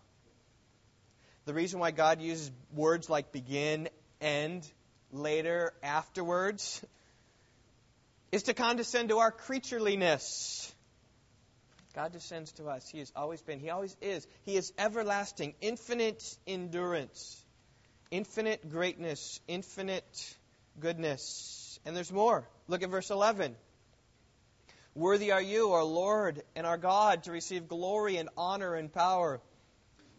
The 1.46 1.54
reason 1.54 1.80
why 1.80 1.92
God 1.92 2.20
uses 2.20 2.50
words 2.74 3.08
like 3.08 3.32
begin, 3.32 3.88
end, 4.20 4.70
later, 5.12 5.72
afterwards, 5.82 6.84
is 8.32 8.44
to 8.44 8.54
condescend 8.54 9.08
to 9.08 9.18
our 9.18 9.32
creatureliness. 9.32 10.72
God 11.94 12.12
descends 12.12 12.52
to 12.52 12.66
us. 12.66 12.86
He 12.88 12.98
has 12.98 13.12
always 13.16 13.40
been. 13.40 13.60
He 13.60 13.70
always 13.70 13.96
is. 14.02 14.26
He 14.42 14.56
is 14.56 14.72
everlasting, 14.78 15.54
infinite 15.62 16.22
endurance, 16.46 17.42
infinite 18.10 18.68
greatness, 18.68 19.40
infinite 19.46 20.36
goodness. 20.80 21.63
And 21.84 21.96
there's 21.96 22.12
more. 22.12 22.48
Look 22.68 22.82
at 22.82 22.90
verse 22.90 23.10
11. 23.10 23.54
Worthy 24.94 25.32
are 25.32 25.42
you, 25.42 25.72
our 25.72 25.84
Lord 25.84 26.42
and 26.54 26.66
our 26.66 26.78
God, 26.78 27.24
to 27.24 27.32
receive 27.32 27.68
glory 27.68 28.16
and 28.16 28.28
honor 28.36 28.74
and 28.74 28.92
power. 28.92 29.40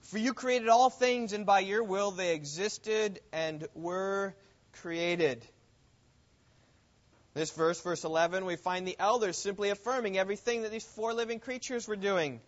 For 0.02 0.18
you 0.18 0.34
created 0.34 0.68
all 0.68 0.90
things, 0.90 1.34
and 1.34 1.46
by 1.46 1.62
your 1.62 1.84
will 1.84 2.12
they 2.12 2.36
existed 2.36 3.20
and 3.32 3.68
were 3.74 4.36
created. 4.74 5.46
This 7.34 7.52
verse, 7.52 7.82
verse 7.82 8.04
11, 8.04 8.46
we 8.46 8.56
find 8.56 8.88
the 8.88 8.98
elders 9.00 9.38
simply 9.38 9.70
affirming 9.70 10.18
everything 10.18 10.62
that 10.62 10.72
these 10.72 10.86
four 10.86 11.14
living 11.14 11.40
creatures 11.40 11.88
were 11.88 11.96
doing. 11.96 12.40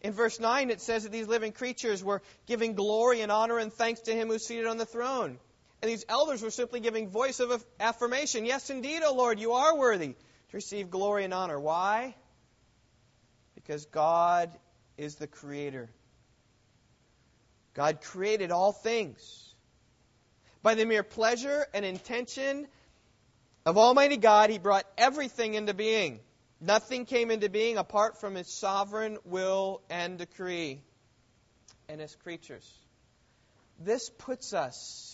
In 0.00 0.12
verse 0.12 0.40
9, 0.40 0.70
it 0.70 0.80
says 0.80 1.04
that 1.04 1.12
these 1.12 1.28
living 1.28 1.52
creatures 1.52 2.02
were 2.02 2.22
giving 2.46 2.74
glory 2.74 3.20
and 3.20 3.30
honor 3.30 3.58
and 3.58 3.72
thanks 3.72 4.00
to 4.02 4.12
him 4.12 4.28
who's 4.28 4.46
seated 4.46 4.66
on 4.66 4.78
the 4.78 4.86
throne. 4.86 5.38
And 5.84 5.90
these 5.90 6.06
elders 6.08 6.40
were 6.40 6.50
simply 6.50 6.80
giving 6.80 7.10
voice 7.10 7.40
of 7.40 7.62
affirmation. 7.78 8.46
Yes, 8.46 8.70
indeed, 8.70 9.02
O 9.02 9.12
Lord, 9.12 9.38
you 9.38 9.52
are 9.52 9.76
worthy 9.76 10.14
to 10.14 10.56
receive 10.56 10.90
glory 10.90 11.24
and 11.24 11.34
honor. 11.34 11.60
Why? 11.60 12.14
Because 13.54 13.84
God 13.84 14.50
is 14.96 15.16
the 15.16 15.26
creator. 15.26 15.90
God 17.74 18.00
created 18.00 18.50
all 18.50 18.72
things. 18.72 19.54
By 20.62 20.74
the 20.74 20.86
mere 20.86 21.02
pleasure 21.02 21.66
and 21.74 21.84
intention 21.84 22.66
of 23.66 23.76
Almighty 23.76 24.16
God, 24.16 24.48
He 24.48 24.56
brought 24.56 24.86
everything 24.96 25.52
into 25.52 25.74
being. 25.74 26.20
Nothing 26.62 27.04
came 27.04 27.30
into 27.30 27.50
being 27.50 27.76
apart 27.76 28.18
from 28.18 28.36
His 28.36 28.48
sovereign 28.48 29.18
will 29.26 29.82
and 29.90 30.16
decree 30.16 30.80
and 31.90 32.00
His 32.00 32.16
creatures. 32.16 32.66
This 33.78 34.08
puts 34.08 34.54
us 34.54 35.13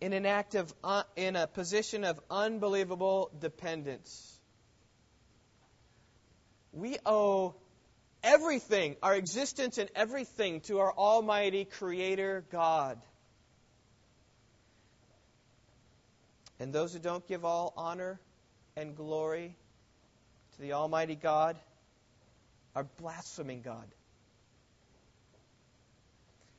in 0.00 0.12
an 0.12 0.26
act 0.26 0.54
of, 0.54 0.72
uh, 0.84 1.02
in 1.16 1.36
a 1.36 1.46
position 1.46 2.04
of 2.04 2.20
unbelievable 2.30 3.30
dependence. 3.40 4.38
We 6.72 6.98
owe 7.04 7.54
everything, 8.22 8.96
our 9.02 9.14
existence 9.14 9.78
and 9.78 9.90
everything, 9.94 10.60
to 10.62 10.78
our 10.78 10.92
Almighty 10.92 11.64
Creator 11.64 12.44
God. 12.50 13.00
And 16.60 16.72
those 16.72 16.92
who 16.92 16.98
don't 16.98 17.26
give 17.26 17.44
all 17.44 17.72
honor 17.76 18.20
and 18.76 18.96
glory 18.96 19.56
to 20.54 20.60
the 20.60 20.72
Almighty 20.72 21.14
God 21.14 21.56
are 22.74 22.84
blaspheming 23.00 23.62
God. 23.62 23.86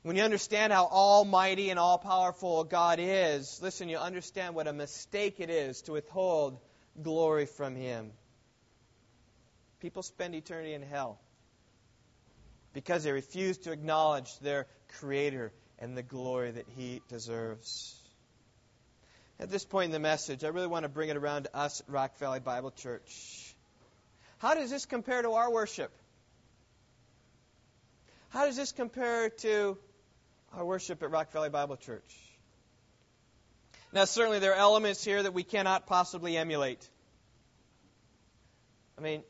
When 0.09 0.15
you 0.15 0.23
understand 0.23 0.73
how 0.73 0.87
almighty 0.87 1.69
and 1.69 1.77
all 1.77 1.99
powerful 1.99 2.63
God 2.63 2.97
is, 2.99 3.61
listen, 3.61 3.89
you 3.89 3.99
understand 3.99 4.55
what 4.55 4.65
a 4.65 4.73
mistake 4.73 5.35
it 5.37 5.51
is 5.51 5.83
to 5.83 5.91
withhold 5.91 6.57
glory 6.99 7.45
from 7.45 7.75
Him. 7.75 8.09
People 9.79 10.01
spend 10.01 10.33
eternity 10.33 10.73
in 10.73 10.81
hell 10.81 11.19
because 12.73 13.03
they 13.03 13.11
refuse 13.11 13.59
to 13.59 13.71
acknowledge 13.71 14.39
their 14.39 14.65
Creator 14.97 15.53
and 15.77 15.95
the 15.95 16.01
glory 16.01 16.49
that 16.49 16.65
He 16.75 17.03
deserves. 17.07 17.95
At 19.39 19.51
this 19.51 19.63
point 19.63 19.85
in 19.85 19.91
the 19.91 19.99
message, 19.99 20.43
I 20.43 20.47
really 20.47 20.65
want 20.65 20.85
to 20.85 20.89
bring 20.89 21.09
it 21.09 21.17
around 21.17 21.43
to 21.43 21.55
us 21.55 21.81
at 21.81 21.87
Rock 21.87 22.17
Valley 22.17 22.39
Bible 22.39 22.71
Church. 22.71 23.53
How 24.39 24.55
does 24.55 24.71
this 24.71 24.87
compare 24.87 25.21
to 25.21 25.33
our 25.33 25.51
worship? 25.51 25.91
How 28.29 28.47
does 28.47 28.55
this 28.55 28.71
compare 28.71 29.29
to 29.29 29.77
our 30.53 30.65
worship 30.65 31.03
at 31.03 31.12
Rock 31.12 31.31
Valley 31.31 31.49
Bible 31.49 31.77
Church? 31.77 32.15
Now, 33.91 34.05
certainly 34.05 34.39
there 34.39 34.51
are 34.53 34.59
elements 34.59 35.03
here 35.03 35.21
that 35.23 35.33
we 35.33 35.43
cannot 35.43 35.88
possibly 35.88 36.38
emulate. 36.38 36.88
I 38.97 39.01
mean, 39.01 39.23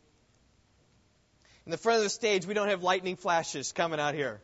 in 1.65 1.71
the 1.71 1.77
front 1.77 1.97
of 1.97 2.03
the 2.03 2.09
stage, 2.09 2.45
we 2.45 2.53
don't 2.53 2.69
have 2.69 2.83
lightning 2.83 3.15
flashes 3.15 3.71
coming 3.71 3.99
out 3.99 4.15
here. 4.15 4.41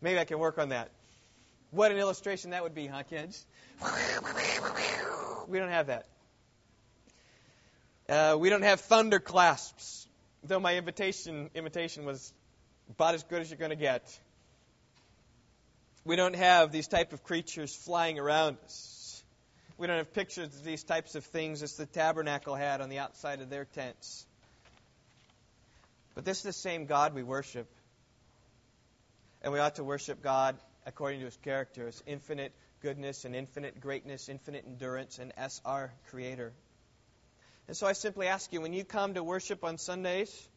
Maybe 0.00 0.18
I 0.18 0.24
can 0.24 0.38
work 0.38 0.58
on 0.58 0.68
that. 0.68 0.90
What 1.70 1.90
an 1.90 1.98
illustration 1.98 2.50
that 2.50 2.62
would 2.62 2.74
be, 2.74 2.86
huh, 2.86 3.02
kids? 3.04 3.44
We 5.48 5.58
don't 5.58 5.70
have 5.70 5.86
that. 5.88 6.06
Uh, 8.08 8.36
we 8.38 8.50
don't 8.50 8.62
have 8.62 8.80
thunder 8.80 9.20
clasps, 9.20 10.06
though 10.42 10.58
my 10.58 10.76
invitation 10.76 11.48
invitation 11.54 12.04
was 12.04 12.32
about 12.90 13.14
as 13.14 13.22
good 13.22 13.40
as 13.40 13.50
you're 13.50 13.58
going 13.58 13.70
to 13.70 13.76
get. 13.76 14.02
We 16.10 16.16
don't 16.16 16.34
have 16.34 16.72
these 16.72 16.88
type 16.88 17.12
of 17.12 17.22
creatures 17.22 17.72
flying 17.72 18.18
around 18.18 18.56
us. 18.64 19.22
We 19.78 19.86
don't 19.86 19.98
have 19.98 20.12
pictures 20.12 20.48
of 20.48 20.64
these 20.64 20.82
types 20.82 21.14
of 21.14 21.24
things 21.24 21.62
as 21.62 21.76
the 21.76 21.86
tabernacle 21.86 22.56
had 22.56 22.80
on 22.80 22.88
the 22.88 22.98
outside 22.98 23.40
of 23.40 23.48
their 23.48 23.64
tents. 23.64 24.26
But 26.16 26.24
this 26.24 26.38
is 26.38 26.42
the 26.42 26.52
same 26.52 26.86
God 26.86 27.14
we 27.14 27.22
worship. 27.22 27.68
And 29.42 29.52
we 29.52 29.60
ought 29.60 29.76
to 29.76 29.84
worship 29.84 30.20
God 30.20 30.56
according 30.84 31.20
to 31.20 31.26
his 31.26 31.36
character, 31.44 31.86
his 31.86 32.02
infinite 32.08 32.50
goodness 32.82 33.24
and 33.24 33.36
infinite 33.36 33.80
greatness, 33.80 34.28
infinite 34.28 34.64
endurance, 34.66 35.20
and 35.20 35.32
as 35.36 35.60
our 35.64 35.92
creator. 36.08 36.52
And 37.68 37.76
so 37.76 37.86
I 37.86 37.92
simply 37.92 38.26
ask 38.26 38.52
you, 38.52 38.60
when 38.60 38.72
you 38.72 38.82
come 38.82 39.14
to 39.14 39.22
worship 39.22 39.62
on 39.62 39.78
Sundays, 39.78 40.48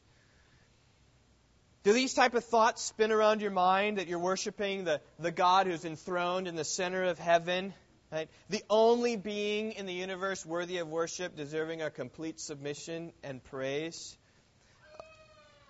do 1.84 1.92
these 1.92 2.14
type 2.14 2.34
of 2.34 2.46
thoughts 2.46 2.82
spin 2.82 3.12
around 3.12 3.42
your 3.42 3.52
mind 3.52 3.98
that 3.98 4.08
you're 4.08 4.20
worshiping 4.20 4.86
the, 4.86 5.02
the 5.20 5.32
God 5.32 5.68
who's 5.68 5.84
enthroned 5.84 6.48
in 6.48 6.56
the 6.56 6.64
center 6.64 7.04
of 7.04 7.20
heaven? 7.20 7.74
Right? 8.10 8.30
The 8.50 8.64
only 8.70 9.18
being 9.18 9.74
in 9.74 9.86
the 9.86 9.94
universe 9.94 10.46
worthy 10.46 10.78
of 10.78 10.88
worship, 10.88 11.36
deserving 11.36 11.82
our 11.82 11.90
complete 11.90 12.40
submission 12.40 13.12
and 13.24 13.44
praise? 13.44 14.16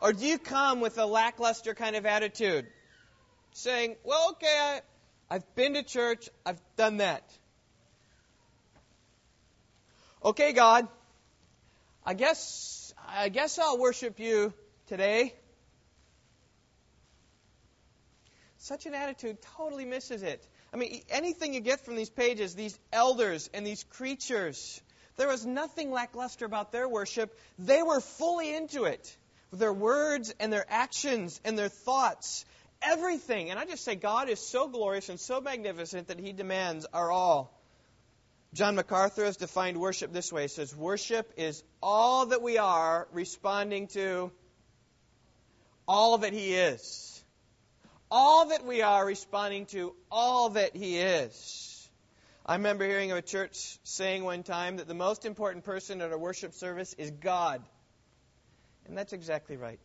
Or 0.02 0.14
do 0.14 0.26
you 0.26 0.38
come 0.38 0.82
with 0.82 0.98
a 0.98 1.06
lackluster 1.06 1.74
kind 1.74 1.96
of 1.96 2.06
attitude? 2.06 2.68
Saying, 3.54 3.96
well, 4.04 4.32
okay, 4.32 4.58
I, 4.60 4.82
I've 5.30 5.56
been 5.56 5.74
to 5.76 5.84
church, 5.84 6.30
I've 6.46 6.62
done 6.76 6.98
that. 6.98 7.24
Okay, 10.24 10.54
God, 10.54 10.88
I 12.06 12.14
guess 12.14 12.94
I 13.08 13.30
guess 13.30 13.58
I'll 13.58 13.80
worship 13.80 14.20
you 14.20 14.54
today. 14.88 15.34
Such 18.64 18.86
an 18.86 18.94
attitude 18.94 19.40
totally 19.58 19.84
misses 19.84 20.24
it. 20.24 20.42
I 20.74 20.78
mean, 20.78 21.02
anything 21.10 21.54
you 21.54 21.60
get 21.60 21.82
from 21.82 21.98
these 21.98 22.10
pages, 22.10 22.56
these 22.56 22.80
elders 22.94 23.50
and 23.54 23.68
these 23.68 23.84
creatures, 23.84 24.82
there 25.18 25.28
was 25.28 25.46
nothing 25.46 25.92
lackluster 25.92 26.46
about 26.46 26.72
their 26.72 26.88
worship. 26.88 27.38
They 27.60 27.84
were 27.84 28.00
fully 28.00 28.56
into 28.56 28.86
it 28.86 29.18
their 29.52 29.74
words 29.74 30.34
and 30.40 30.52
their 30.52 30.66
actions 30.70 31.42
and 31.44 31.60
their 31.60 31.68
thoughts, 31.68 32.46
everything. 32.82 33.52
And 33.52 33.60
I 33.60 33.66
just 33.66 33.84
say, 33.84 33.96
God 33.96 34.30
is 34.30 34.40
so 34.40 34.70
glorious 34.70 35.10
and 35.10 35.20
so 35.20 35.42
magnificent 35.42 36.08
that 36.08 36.18
He 36.18 36.32
demands 36.32 36.86
our 36.94 37.12
all. 37.12 37.62
John 38.54 38.76
MacArthur 38.76 39.26
has 39.26 39.36
defined 39.36 39.78
worship 39.78 40.14
this 40.14 40.32
way. 40.32 40.44
He 40.44 40.48
says, 40.48 40.74
Worship 40.74 41.34
is 41.36 41.62
all 41.82 42.28
that 42.28 42.42
we 42.42 42.58
are 42.58 43.10
responding 43.12 43.88
to 43.88 44.32
all 45.86 46.20
that 46.20 46.32
He 46.32 46.54
is 46.54 47.13
all 48.14 48.46
that 48.50 48.64
we 48.64 48.84
are 48.84 49.04
responding 49.04 49.66
to 49.66 49.96
all 50.12 50.50
that 50.50 50.76
He 50.76 51.00
is. 51.00 51.90
I 52.46 52.54
remember 52.54 52.86
hearing 52.86 53.12
of 53.12 53.18
a 53.18 53.24
church 53.24 53.80
saying 53.84 54.24
one 54.24 54.44
time 54.44 54.78
that 54.78 54.88
the 54.88 54.94
most 54.94 55.26
important 55.26 55.64
person 55.64 56.00
at 56.00 56.12
a 56.12 56.18
worship 56.18 56.54
service 56.54 56.94
is 57.00 57.10
God. 57.10 57.64
And 58.86 58.96
that's 58.96 59.14
exactly 59.14 59.58
right. 59.58 59.80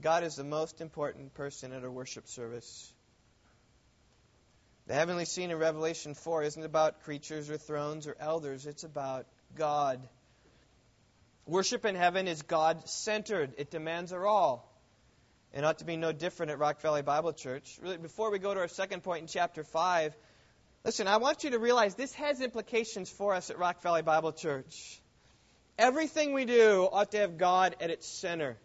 God 0.00 0.22
is 0.22 0.36
the 0.36 0.44
most 0.44 0.80
important 0.80 1.34
person 1.34 1.72
at 1.72 1.82
a 1.82 1.90
worship 1.90 2.28
service. 2.28 2.92
The 4.86 4.94
heavenly 4.94 5.24
scene 5.24 5.50
in 5.50 5.58
Revelation 5.58 6.14
4 6.14 6.44
isn't 6.44 6.64
about 6.64 7.02
creatures 7.02 7.50
or 7.50 7.56
thrones 7.56 8.06
or 8.06 8.14
elders, 8.20 8.66
it's 8.66 8.84
about 8.84 9.26
God. 9.56 10.00
Worship 11.44 11.84
in 11.84 11.96
heaven 11.96 12.28
is 12.28 12.42
God 12.42 12.88
centered, 12.88 13.54
it 13.58 13.72
demands 13.72 14.12
our 14.12 14.24
all 14.24 14.75
and 15.56 15.64
ought 15.64 15.78
to 15.78 15.86
be 15.86 15.96
no 15.96 16.12
different 16.12 16.52
at 16.52 16.58
Rock 16.58 16.82
Valley 16.82 17.00
Bible 17.00 17.32
Church. 17.32 17.78
Really, 17.80 17.96
before 17.96 18.30
we 18.30 18.38
go 18.38 18.52
to 18.52 18.60
our 18.60 18.68
second 18.68 19.02
point 19.02 19.22
in 19.22 19.26
chapter 19.26 19.64
5, 19.64 20.14
listen, 20.84 21.08
I 21.08 21.16
want 21.16 21.44
you 21.44 21.50
to 21.52 21.58
realize 21.58 21.94
this 21.94 22.12
has 22.16 22.42
implications 22.42 23.08
for 23.08 23.32
us 23.32 23.48
at 23.48 23.58
Rock 23.58 23.80
Valley 23.80 24.02
Bible 24.02 24.32
Church. 24.32 25.00
Everything 25.78 26.34
we 26.34 26.44
do 26.44 26.86
ought 26.92 27.10
to 27.12 27.18
have 27.20 27.38
God 27.38 27.74
at 27.80 27.88
its 27.88 28.06
center. 28.06 28.58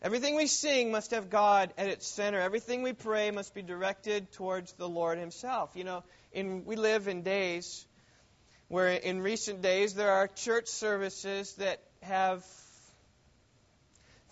Everything 0.00 0.36
we 0.36 0.46
sing 0.46 0.92
must 0.92 1.10
have 1.10 1.30
God 1.30 1.74
at 1.76 1.88
its 1.88 2.06
center. 2.06 2.40
Everything 2.40 2.82
we 2.82 2.92
pray 2.92 3.32
must 3.32 3.52
be 3.52 3.62
directed 3.62 4.30
towards 4.34 4.72
the 4.74 4.88
Lord 4.88 5.18
Himself. 5.18 5.70
You 5.74 5.82
know, 5.82 6.04
in, 6.30 6.64
we 6.64 6.76
live 6.76 7.08
in 7.08 7.22
days 7.22 7.84
where 8.68 8.90
in 8.90 9.20
recent 9.20 9.62
days 9.62 9.94
there 9.94 10.12
are 10.12 10.28
church 10.28 10.68
services 10.68 11.54
that 11.54 11.80
have 12.02 12.44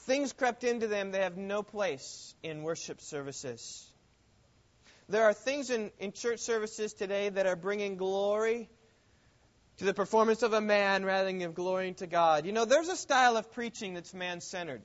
Things 0.06 0.34
crept 0.34 0.64
into 0.64 0.86
them 0.86 1.12
that 1.12 1.22
have 1.22 1.38
no 1.38 1.62
place 1.62 2.34
in 2.42 2.62
worship 2.62 3.00
services. 3.00 3.90
There 5.08 5.24
are 5.24 5.32
things 5.32 5.70
in, 5.70 5.90
in 5.98 6.12
church 6.12 6.40
services 6.40 6.92
today 6.92 7.30
that 7.30 7.46
are 7.46 7.56
bringing 7.56 7.96
glory 7.96 8.68
to 9.78 9.84
the 9.84 9.94
performance 9.94 10.42
of 10.42 10.52
a 10.52 10.60
man 10.60 11.06
rather 11.06 11.24
than 11.24 11.38
give 11.38 11.54
glory 11.54 11.92
to 11.94 12.06
God. 12.06 12.44
You 12.44 12.52
know, 12.52 12.66
there's 12.66 12.88
a 12.88 12.96
style 12.96 13.38
of 13.38 13.50
preaching 13.52 13.94
that's 13.94 14.12
man 14.12 14.42
centered. 14.42 14.82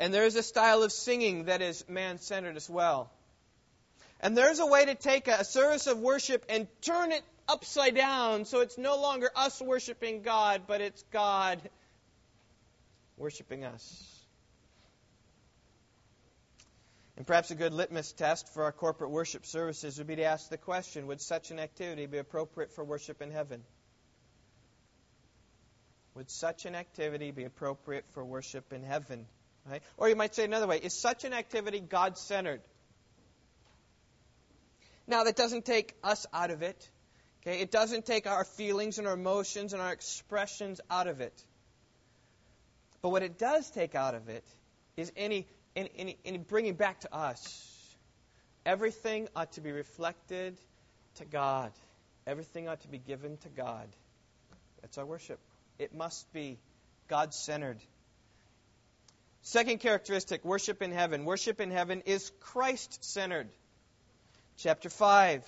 And 0.00 0.12
there's 0.12 0.34
a 0.34 0.42
style 0.42 0.82
of 0.82 0.90
singing 0.90 1.44
that 1.44 1.62
is 1.62 1.84
man 1.88 2.18
centered 2.18 2.56
as 2.56 2.68
well. 2.68 3.12
And 4.20 4.36
there's 4.36 4.58
a 4.58 4.66
way 4.66 4.84
to 4.84 4.96
take 4.96 5.28
a 5.28 5.44
service 5.44 5.86
of 5.86 6.00
worship 6.00 6.44
and 6.48 6.66
turn 6.80 7.12
it 7.12 7.22
upside 7.48 7.94
down 7.94 8.46
so 8.46 8.62
it's 8.62 8.78
no 8.78 9.00
longer 9.00 9.30
us 9.36 9.60
worshiping 9.60 10.22
God, 10.22 10.62
but 10.66 10.80
it's 10.80 11.04
God 11.12 11.60
worshiping 13.16 13.64
us. 13.64 14.24
And 17.16 17.26
perhaps 17.26 17.50
a 17.50 17.54
good 17.54 17.72
litmus 17.72 18.12
test 18.12 18.52
for 18.52 18.64
our 18.64 18.72
corporate 18.72 19.10
worship 19.10 19.46
services 19.46 19.98
would 19.98 20.08
be 20.08 20.16
to 20.16 20.24
ask 20.24 20.48
the 20.48 20.58
question 20.58 21.06
Would 21.06 21.20
such 21.20 21.50
an 21.50 21.60
activity 21.60 22.06
be 22.06 22.18
appropriate 22.18 22.72
for 22.72 22.84
worship 22.84 23.22
in 23.22 23.30
heaven? 23.30 23.62
Would 26.14 26.30
such 26.30 26.64
an 26.64 26.74
activity 26.74 27.30
be 27.30 27.44
appropriate 27.44 28.04
for 28.14 28.24
worship 28.24 28.72
in 28.72 28.82
heaven? 28.82 29.26
Right? 29.68 29.82
Or 29.96 30.08
you 30.08 30.16
might 30.16 30.34
say 30.34 30.44
another 30.44 30.66
way 30.66 30.78
Is 30.78 30.92
such 30.92 31.24
an 31.24 31.32
activity 31.32 31.80
God 31.80 32.18
centered? 32.18 32.60
Now, 35.06 35.24
that 35.24 35.36
doesn't 35.36 35.66
take 35.66 35.94
us 36.02 36.26
out 36.32 36.50
of 36.50 36.62
it. 36.62 36.90
Okay? 37.42 37.60
It 37.60 37.70
doesn't 37.70 38.06
take 38.06 38.26
our 38.26 38.44
feelings 38.44 38.98
and 38.98 39.06
our 39.06 39.14
emotions 39.14 39.72
and 39.72 39.82
our 39.82 39.92
expressions 39.92 40.80
out 40.90 41.08
of 41.08 41.20
it. 41.20 41.44
But 43.04 43.10
what 43.10 43.22
it 43.22 43.36
does 43.36 43.70
take 43.70 43.94
out 43.94 44.14
of 44.14 44.30
it 44.30 44.46
is 44.96 45.12
any, 45.14 45.46
any, 45.76 46.16
any, 46.24 46.38
bringing 46.38 46.72
back 46.72 47.00
to 47.00 47.14
us. 47.14 47.94
Everything 48.64 49.28
ought 49.36 49.52
to 49.52 49.60
be 49.60 49.72
reflected 49.72 50.56
to 51.16 51.26
God. 51.26 51.70
Everything 52.26 52.66
ought 52.66 52.80
to 52.80 52.88
be 52.88 52.96
given 52.96 53.36
to 53.36 53.50
God. 53.50 53.86
That's 54.80 54.96
our 54.96 55.04
worship. 55.04 55.38
It 55.78 55.94
must 55.94 56.32
be 56.32 56.58
God 57.06 57.34
centered. 57.34 57.76
Second 59.42 59.80
characteristic 59.80 60.42
worship 60.42 60.80
in 60.80 60.90
heaven. 60.90 61.26
Worship 61.26 61.60
in 61.60 61.70
heaven 61.70 62.04
is 62.06 62.32
Christ 62.40 63.04
centered. 63.04 63.50
Chapter 64.56 64.88
5. 64.88 65.42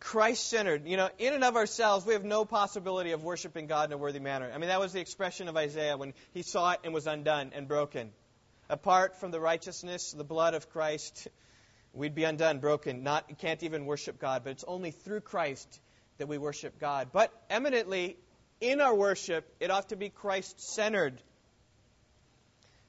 Christ 0.00 0.48
centered. 0.48 0.86
You 0.86 0.96
know, 0.96 1.10
in 1.18 1.34
and 1.34 1.44
of 1.44 1.56
ourselves, 1.56 2.06
we 2.06 2.14
have 2.14 2.24
no 2.24 2.44
possibility 2.44 3.12
of 3.12 3.22
worshiping 3.22 3.66
God 3.66 3.90
in 3.90 3.92
a 3.92 3.98
worthy 3.98 4.18
manner. 4.18 4.50
I 4.52 4.58
mean, 4.58 4.68
that 4.68 4.80
was 4.80 4.92
the 4.94 5.00
expression 5.00 5.46
of 5.46 5.56
Isaiah 5.56 5.96
when 5.96 6.14
he 6.32 6.42
saw 6.42 6.72
it 6.72 6.80
and 6.84 6.94
was 6.94 7.06
undone 7.06 7.52
and 7.54 7.68
broken. 7.68 8.10
Apart 8.68 9.20
from 9.20 9.30
the 9.30 9.40
righteousness, 9.40 10.12
the 10.12 10.24
blood 10.24 10.54
of 10.54 10.70
Christ, 10.70 11.28
we'd 11.92 12.14
be 12.14 12.24
undone, 12.24 12.60
broken. 12.60 13.02
Not 13.02 13.38
can't 13.38 13.62
even 13.62 13.84
worship 13.84 14.18
God, 14.18 14.42
but 14.42 14.50
it's 14.50 14.64
only 14.66 14.90
through 14.90 15.20
Christ 15.20 15.80
that 16.18 16.28
we 16.28 16.38
worship 16.38 16.80
God. 16.80 17.08
But 17.12 17.32
eminently, 17.50 18.16
in 18.60 18.80
our 18.80 18.94
worship, 18.94 19.52
it 19.60 19.70
ought 19.70 19.90
to 19.90 19.96
be 19.96 20.08
Christ 20.08 20.60
centered. 20.60 21.20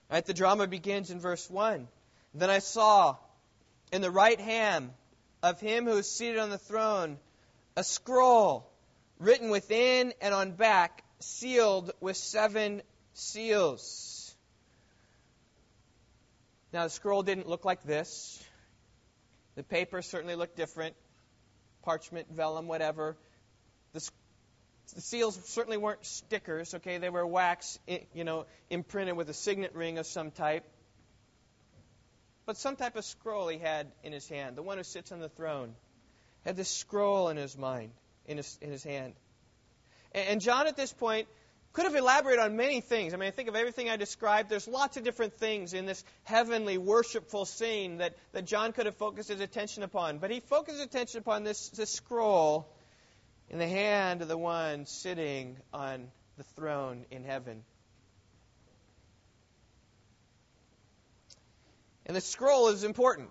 Right, 0.10 0.26
the 0.26 0.34
drama 0.34 0.68
begins 0.68 1.12
in 1.12 1.20
verse 1.20 1.50
1. 1.50 1.88
Then 2.34 2.50
I 2.50 2.60
saw 2.60 3.18
in 3.92 4.02
the 4.02 4.12
right 4.12 4.40
hand 4.40 4.92
of 5.44 5.60
him 5.60 5.86
who 5.86 5.98
is 5.98 6.10
seated 6.10 6.40
on 6.40 6.50
the 6.50 6.58
throne 6.58 7.18
a 7.76 7.84
scroll 7.84 8.70
written 9.20 9.50
within 9.50 10.14
and 10.22 10.34
on 10.34 10.52
back, 10.52 11.04
sealed 11.20 11.92
with 12.00 12.18
seven 12.18 12.82
seals. 13.14 14.36
Now, 16.74 16.86
the 16.86 16.90
scroll 16.90 17.22
didn't 17.22 17.48
look 17.48 17.66
like 17.66 17.84
this. 17.84 18.44
The 19.56 19.64
paper 19.64 20.02
certainly 20.02 20.36
looked 20.36 20.56
different 20.56 20.96
parchment, 21.84 22.28
vellum, 22.32 22.68
whatever. 22.68 23.18
The, 23.94 24.10
the 24.96 25.02
seals 25.02 25.40
certainly 25.46 25.78
weren't 25.78 26.06
stickers, 26.06 26.74
okay? 26.76 26.98
They 26.98 27.10
were 27.10 27.28
wax, 27.28 27.78
you 28.14 28.24
know, 28.24 28.46
imprinted 28.70 29.18
with 29.18 29.30
a 29.30 29.34
signet 29.34 29.76
ring 29.76 29.98
of 29.98 30.06
some 30.06 30.32
type 30.32 30.66
but 32.52 32.58
some 32.58 32.76
type 32.76 32.98
of 32.98 33.06
scroll 33.06 33.48
he 33.48 33.58
had 33.58 33.88
in 34.04 34.12
his 34.12 34.28
hand. 34.28 34.58
The 34.58 34.62
one 34.62 34.78
who 34.78 34.84
sits 34.84 35.14
on 35.14 35.22
the 35.22 35.30
throne 35.30 35.74
had 36.44 36.58
this 36.58 36.68
scroll 36.68 37.30
in 37.30 37.38
his 37.38 37.58
mind, 37.58 37.92
in 38.26 38.36
his, 38.36 38.58
in 38.62 38.70
his 38.72 38.84
hand. 38.84 39.14
And 40.14 40.42
John, 40.42 40.68
at 40.68 40.76
this 40.76 40.92
point, 40.92 41.30
could 41.72 41.86
have 41.86 41.96
elaborated 41.96 42.44
on 42.44 42.58
many 42.58 42.82
things. 42.82 43.14
I 43.14 43.16
mean, 43.16 43.30
I 43.30 43.32
think 43.32 43.48
of 43.48 43.56
everything 43.56 43.88
I 43.88 43.96
described. 43.96 44.50
There's 44.50 44.68
lots 44.68 44.98
of 44.98 45.06
different 45.06 45.36
things 45.36 45.74
in 45.74 45.86
this 45.86 46.04
heavenly, 46.26 46.78
worshipful 46.78 47.46
scene 47.46 48.00
that, 48.00 48.18
that 48.34 48.44
John 48.44 48.74
could 48.74 48.86
have 48.86 48.98
focused 48.98 49.30
his 49.30 49.40
attention 49.40 49.84
upon. 49.84 50.18
But 50.18 50.30
he 50.30 50.42
focused 50.42 50.76
his 50.76 50.86
attention 50.86 51.20
upon 51.20 51.46
this, 51.46 51.70
this 51.70 51.90
scroll 51.90 52.68
in 53.50 53.60
the 53.60 53.68
hand 53.70 54.22
of 54.22 54.28
the 54.28 54.38
one 54.38 54.86
sitting 54.88 55.56
on 55.74 56.10
the 56.36 56.44
throne 56.44 57.06
in 57.12 57.24
heaven. 57.24 57.64
And 62.12 62.16
the 62.18 62.20
scroll 62.20 62.68
is 62.68 62.84
important. 62.84 63.30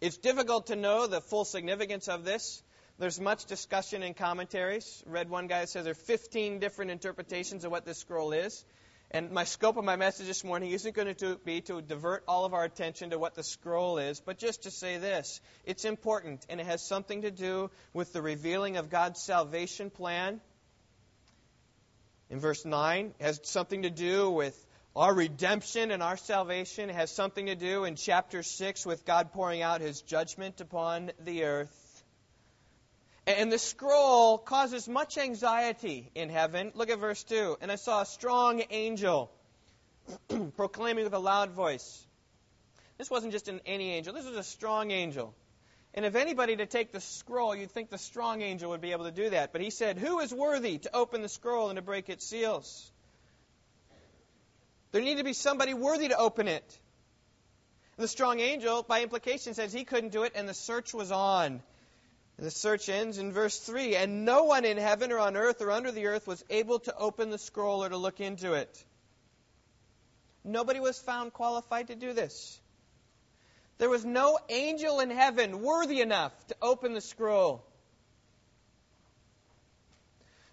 It's 0.00 0.16
difficult 0.16 0.68
to 0.68 0.74
know 0.74 1.06
the 1.06 1.20
full 1.20 1.44
significance 1.44 2.08
of 2.08 2.24
this. 2.24 2.62
There's 2.98 3.20
much 3.20 3.44
discussion 3.44 4.02
in 4.02 4.14
commentaries. 4.14 5.04
Read 5.04 5.28
one 5.28 5.48
guy 5.48 5.60
that 5.60 5.68
says 5.68 5.84
there 5.84 5.90
are 5.90 5.94
15 5.94 6.60
different 6.60 6.90
interpretations 6.90 7.66
of 7.66 7.70
what 7.70 7.84
this 7.84 7.98
scroll 7.98 8.32
is. 8.32 8.64
And 9.10 9.32
my 9.32 9.44
scope 9.44 9.76
of 9.76 9.84
my 9.84 9.96
message 9.96 10.28
this 10.28 10.44
morning 10.44 10.70
isn't 10.70 10.94
going 10.94 11.14
to 11.14 11.36
be 11.44 11.60
to 11.60 11.82
divert 11.82 12.24
all 12.26 12.46
of 12.46 12.54
our 12.54 12.64
attention 12.64 13.10
to 13.10 13.18
what 13.18 13.34
the 13.34 13.42
scroll 13.42 13.98
is, 13.98 14.18
but 14.18 14.38
just 14.38 14.62
to 14.62 14.70
say 14.70 14.96
this. 14.96 15.38
It's 15.66 15.84
important, 15.84 16.46
and 16.48 16.62
it 16.62 16.66
has 16.66 16.80
something 16.80 17.20
to 17.20 17.30
do 17.30 17.70
with 17.92 18.14
the 18.14 18.22
revealing 18.22 18.78
of 18.78 18.88
God's 18.88 19.20
salvation 19.20 19.90
plan. 19.90 20.40
In 22.30 22.40
verse 22.40 22.64
9, 22.64 23.12
it 23.20 23.22
has 23.22 23.40
something 23.42 23.82
to 23.82 23.90
do 23.90 24.30
with 24.30 24.58
our 24.96 25.14
redemption 25.14 25.90
and 25.90 26.02
our 26.02 26.16
salvation. 26.16 26.88
Has 26.88 27.10
something 27.10 27.46
to 27.46 27.54
do 27.54 27.84
in 27.84 27.96
chapter 27.96 28.42
6 28.42 28.86
with 28.86 29.04
God 29.04 29.32
pouring 29.32 29.62
out 29.62 29.80
his 29.80 30.00
judgment 30.02 30.60
upon 30.60 31.10
the 31.24 31.44
earth. 31.44 32.02
And 33.26 33.52
the 33.52 33.58
scroll 33.58 34.38
causes 34.38 34.88
much 34.88 35.18
anxiety 35.18 36.10
in 36.14 36.30
heaven. 36.30 36.72
Look 36.74 36.88
at 36.88 36.98
verse 36.98 37.22
2. 37.24 37.58
And 37.60 37.70
I 37.70 37.76
saw 37.76 38.00
a 38.00 38.06
strong 38.06 38.62
angel 38.70 39.30
proclaiming 40.56 41.04
with 41.04 41.12
a 41.12 41.18
loud 41.18 41.50
voice. 41.50 42.06
This 42.96 43.10
wasn't 43.10 43.32
just 43.32 43.48
an 43.48 43.60
any 43.66 43.92
angel, 43.92 44.14
this 44.14 44.24
was 44.24 44.36
a 44.36 44.42
strong 44.42 44.90
angel. 44.90 45.34
And 45.94 46.04
if 46.04 46.14
anybody 46.14 46.56
to 46.56 46.66
take 46.66 46.92
the 46.92 47.00
scroll, 47.00 47.54
you'd 47.54 47.70
think 47.70 47.90
the 47.90 47.98
strong 47.98 48.42
angel 48.42 48.70
would 48.70 48.80
be 48.80 48.92
able 48.92 49.04
to 49.04 49.10
do 49.10 49.30
that. 49.30 49.52
But 49.52 49.62
he 49.62 49.70
said, 49.70 49.98
Who 49.98 50.20
is 50.20 50.32
worthy 50.32 50.78
to 50.78 50.94
open 50.94 51.22
the 51.22 51.28
scroll 51.28 51.70
and 51.70 51.76
to 51.76 51.82
break 51.82 52.08
its 52.08 52.26
seals? 52.26 52.90
There 54.92 55.02
needed 55.02 55.18
to 55.18 55.24
be 55.24 55.32
somebody 55.32 55.74
worthy 55.74 56.08
to 56.08 56.16
open 56.16 56.48
it. 56.48 56.78
And 57.96 58.04
the 58.04 58.08
strong 58.08 58.40
angel, 58.40 58.82
by 58.82 59.02
implication, 59.02 59.54
says 59.54 59.72
he 59.72 59.84
couldn't 59.84 60.12
do 60.12 60.22
it, 60.22 60.32
and 60.34 60.48
the 60.48 60.54
search 60.54 60.94
was 60.94 61.10
on. 61.10 61.60
And 62.36 62.46
the 62.46 62.50
search 62.50 62.88
ends 62.88 63.18
in 63.18 63.32
verse 63.32 63.58
3 63.58 63.96
And 63.96 64.24
no 64.24 64.44
one 64.44 64.64
in 64.64 64.76
heaven 64.76 65.12
or 65.12 65.18
on 65.18 65.36
earth 65.36 65.60
or 65.60 65.70
under 65.70 65.90
the 65.90 66.06
earth 66.06 66.26
was 66.26 66.44
able 66.48 66.78
to 66.80 66.96
open 66.96 67.30
the 67.30 67.38
scroll 67.38 67.84
or 67.84 67.88
to 67.88 67.96
look 67.96 68.20
into 68.20 68.54
it. 68.54 68.84
Nobody 70.44 70.80
was 70.80 70.98
found 70.98 71.32
qualified 71.32 71.88
to 71.88 71.96
do 71.96 72.12
this. 72.12 72.58
There 73.78 73.90
was 73.90 74.04
no 74.04 74.38
angel 74.48 75.00
in 75.00 75.10
heaven 75.10 75.62
worthy 75.62 76.00
enough 76.00 76.32
to 76.46 76.56
open 76.62 76.94
the 76.94 77.00
scroll. 77.00 77.64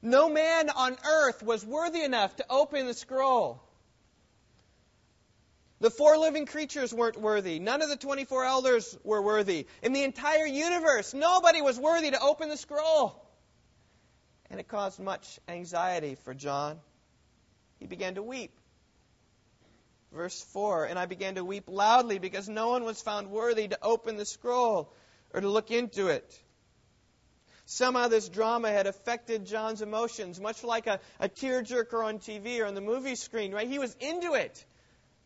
No 0.02 0.30
man 0.30 0.69
on 0.69 0.98
earth 1.08 1.41
was 1.41 1.65
worthy 1.65 2.04
enough 2.04 2.36
to 2.36 2.45
open 2.50 2.86
the 2.86 2.93
scroll. 2.93 3.64
The 5.82 5.90
four 5.90 6.18
living 6.18 6.46
creatures 6.46 6.94
weren't 6.94 7.20
worthy. 7.20 7.60
None 7.60 7.82
of 7.82 7.90
the 7.90 7.98
24 7.98 8.46
elders 8.46 8.98
were 9.04 9.22
worthy. 9.22 9.68
In 9.84 9.92
the 9.92 10.04
entire 10.04 10.46
universe, 10.46 11.14
nobody 11.14 11.62
was 11.62 11.78
worthy 11.78 12.12
to 12.12 12.20
open 12.20 12.50
the 12.50 12.58
scroll. 12.58 13.22
And 14.50 14.60
it 14.60 14.68
caused 14.68 15.00
much 15.00 15.40
anxiety 15.48 16.16
for 16.16 16.34
John. 16.34 16.80
He 17.80 17.88
began 17.88 18.16
to 18.16 18.24
weep. 18.24 18.58
Verse 20.14 20.42
4 20.54 20.86
And 20.86 20.98
I 20.98 21.08
began 21.08 21.36
to 21.36 21.44
weep 21.44 21.66
loudly 21.68 22.20
because 22.20 22.48
no 22.48 22.70
one 22.70 22.86
was 22.86 23.02
found 23.02 23.30
worthy 23.30 23.68
to 23.68 23.78
open 23.82 24.16
the 24.16 24.26
scroll 24.26 24.94
or 25.34 25.42
to 25.42 25.50
look 25.50 25.72
into 25.72 26.08
it. 26.08 26.42
Somehow 27.66 28.08
this 28.08 28.30
drama 28.30 28.72
had 28.72 28.88
affected 28.88 29.46
John's 29.46 29.82
emotions, 29.82 30.40
much 30.40 30.64
like 30.64 30.88
a, 30.88 31.00
a 31.20 31.28
tearjerker 31.28 32.06
on 32.06 32.20
TV 32.20 32.62
or 32.62 32.66
on 32.66 32.76
the 32.76 32.82
movie 32.82 33.16
screen, 33.16 33.52
right? 33.52 33.68
He 33.68 33.80
was 33.80 33.94
into 34.00 34.36
it. 34.36 34.64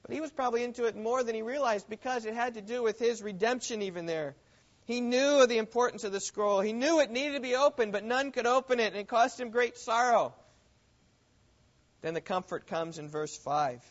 But 0.02 0.14
he 0.14 0.22
was 0.22 0.32
probably 0.32 0.64
into 0.64 0.86
it 0.86 0.96
more 0.96 1.24
than 1.24 1.36
he 1.36 1.42
realized 1.42 1.90
because 1.90 2.26
it 2.26 2.34
had 2.34 2.56
to 2.56 2.62
do 2.62 2.82
with 2.82 3.00
his 3.00 3.22
redemption, 3.22 3.82
even 3.82 4.06
there. 4.06 4.36
He 4.86 5.02
knew 5.02 5.42
of 5.42 5.50
the 5.50 5.60
importance 5.60 6.04
of 6.04 6.12
the 6.12 6.20
scroll. 6.20 6.62
He 6.62 6.74
knew 6.74 7.00
it 7.00 7.12
needed 7.12 7.34
to 7.34 7.40
be 7.42 7.56
opened, 7.56 7.92
but 7.92 8.04
none 8.04 8.32
could 8.32 8.48
open 8.48 8.80
it, 8.80 8.88
and 8.88 8.96
it 8.96 9.08
caused 9.08 9.40
him 9.40 9.52
great 9.52 9.78
sorrow. 9.78 10.34
Then 12.02 12.14
the 12.14 12.22
comfort 12.22 12.66
comes 12.66 12.98
in 12.98 13.08
verse 13.08 13.38
5. 13.38 13.84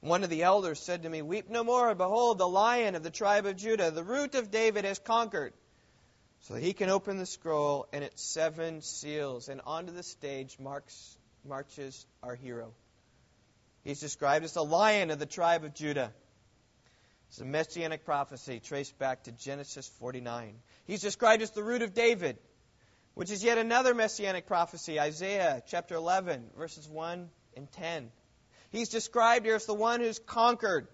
One 0.00 0.22
of 0.22 0.30
the 0.30 0.42
elders 0.42 0.78
said 0.80 1.02
to 1.02 1.08
me, 1.08 1.22
Weep 1.22 1.48
no 1.48 1.64
more. 1.64 1.94
Behold, 1.94 2.38
the 2.38 2.46
lion 2.46 2.94
of 2.94 3.02
the 3.02 3.10
tribe 3.10 3.46
of 3.46 3.56
Judah, 3.56 3.90
the 3.90 4.04
root 4.04 4.34
of 4.34 4.50
David, 4.50 4.84
has 4.84 4.98
conquered, 4.98 5.54
so 6.42 6.54
that 6.54 6.62
he 6.62 6.74
can 6.74 6.90
open 6.90 7.16
the 7.16 7.24
scroll 7.26 7.88
and 7.92 8.04
its 8.04 8.22
seven 8.22 8.82
seals. 8.82 9.48
And 9.48 9.62
onto 9.66 9.92
the 9.92 10.02
stage 10.02 10.58
marks, 10.60 11.16
marches 11.42 12.06
our 12.22 12.34
hero. 12.34 12.74
He's 13.84 14.00
described 14.00 14.46
as 14.46 14.54
the 14.54 14.64
lion 14.64 15.10
of 15.10 15.18
the 15.18 15.26
tribe 15.26 15.62
of 15.62 15.74
Judah. 15.74 16.12
It's 17.28 17.40
a 17.40 17.44
messianic 17.44 18.06
prophecy 18.06 18.58
traced 18.58 18.98
back 18.98 19.24
to 19.24 19.32
Genesis 19.32 19.86
49. 19.98 20.54
He's 20.86 21.02
described 21.02 21.42
as 21.42 21.50
the 21.50 21.62
root 21.62 21.82
of 21.82 21.92
David, 21.92 22.38
which 23.12 23.30
is 23.30 23.44
yet 23.44 23.58
another 23.58 23.92
messianic 23.92 24.46
prophecy, 24.46 24.98
Isaiah 24.98 25.62
chapter 25.66 25.96
11, 25.96 26.50
verses 26.56 26.88
1 26.88 27.28
and 27.56 27.72
10. 27.72 28.10
He's 28.70 28.88
described 28.88 29.44
here 29.44 29.56
as 29.56 29.66
the 29.66 29.74
one 29.74 30.00
who's 30.00 30.18
conquered. 30.18 30.88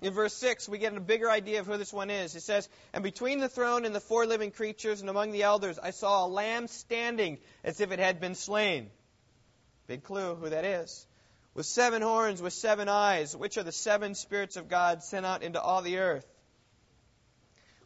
In 0.00 0.12
verse 0.12 0.34
6, 0.34 0.68
we 0.68 0.78
get 0.78 0.96
a 0.96 1.00
bigger 1.00 1.30
idea 1.30 1.60
of 1.60 1.66
who 1.66 1.76
this 1.76 1.92
one 1.92 2.10
is. 2.10 2.36
It 2.36 2.42
says, 2.42 2.68
And 2.92 3.02
between 3.02 3.40
the 3.40 3.48
throne 3.48 3.84
and 3.84 3.94
the 3.94 4.00
four 4.00 4.26
living 4.26 4.50
creatures 4.52 5.00
and 5.00 5.10
among 5.10 5.32
the 5.32 5.42
elders, 5.42 5.78
I 5.78 5.90
saw 5.90 6.24
a 6.24 6.28
lamb 6.28 6.68
standing 6.68 7.38
as 7.64 7.80
if 7.80 7.90
it 7.92 7.98
had 7.98 8.20
been 8.20 8.34
slain. 8.34 8.90
Big 9.86 10.04
clue 10.04 10.36
who 10.36 10.48
that 10.48 10.64
is 10.64 11.06
with 11.54 11.66
seven 11.66 12.02
horns, 12.02 12.40
with 12.40 12.52
seven 12.52 12.88
eyes, 12.88 13.36
which 13.36 13.58
are 13.58 13.62
the 13.62 13.72
seven 13.72 14.14
spirits 14.14 14.56
of 14.56 14.68
God 14.68 15.02
sent 15.02 15.26
out 15.26 15.42
into 15.42 15.60
all 15.60 15.82
the 15.82 15.98
earth. 15.98 16.26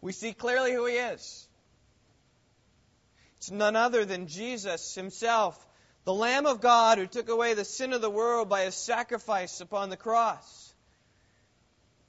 We 0.00 0.12
see 0.12 0.32
clearly 0.32 0.72
who 0.72 0.86
he 0.86 0.94
is. 0.94 1.48
It's 3.38 3.50
none 3.50 3.76
other 3.76 4.04
than 4.04 4.28
Jesus 4.28 4.94
himself, 4.94 5.66
the 6.04 6.14
Lamb 6.14 6.46
of 6.46 6.60
God 6.60 6.98
who 6.98 7.06
took 7.06 7.28
away 7.28 7.54
the 7.54 7.64
sin 7.64 7.92
of 7.92 8.00
the 8.00 8.10
world 8.10 8.48
by 8.48 8.62
his 8.62 8.74
sacrifice 8.74 9.60
upon 9.60 9.90
the 9.90 9.96
cross. 9.96 10.74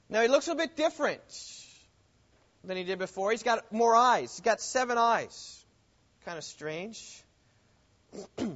Now 0.08 0.22
he 0.22 0.28
looks 0.28 0.48
a 0.48 0.54
bit 0.54 0.76
different 0.76 1.20
than 2.64 2.76
he 2.76 2.84
did 2.84 2.98
before. 2.98 3.32
He's 3.32 3.42
got 3.42 3.72
more 3.72 3.94
eyes. 3.94 4.36
He's 4.36 4.44
got 4.44 4.60
seven 4.60 4.96
eyes. 4.96 5.64
Kind 6.24 6.38
of 6.38 6.44
strange. 6.44 7.22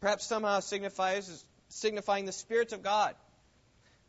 Perhaps 0.00 0.26
somehow 0.26 0.60
signifies 0.60 1.44
signifying 1.70 2.24
the 2.24 2.32
Spirit 2.32 2.72
of 2.72 2.82
God. 2.82 3.14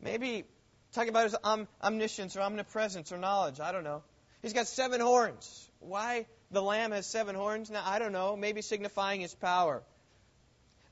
Maybe 0.00 0.44
talking 0.92 1.10
about 1.10 1.24
his 1.24 1.36
om- 1.42 1.68
omniscience 1.82 2.36
or 2.36 2.40
omnipresence 2.40 3.12
or 3.12 3.18
knowledge. 3.18 3.60
I 3.60 3.72
don't 3.72 3.84
know. 3.84 4.02
He's 4.42 4.52
got 4.52 4.66
seven 4.66 5.00
horns. 5.00 5.68
Why 5.80 6.26
the 6.50 6.62
lamb 6.62 6.92
has 6.92 7.06
seven 7.06 7.34
horns? 7.34 7.70
Now, 7.70 7.82
I 7.84 7.98
don't 7.98 8.12
know. 8.12 8.36
Maybe 8.36 8.62
signifying 8.62 9.20
his 9.20 9.34
power. 9.34 9.82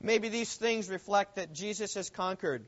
Maybe 0.01 0.29
these 0.29 0.55
things 0.55 0.89
reflect 0.89 1.35
that 1.35 1.53
Jesus 1.53 1.93
has 1.95 2.09
conquered. 2.09 2.65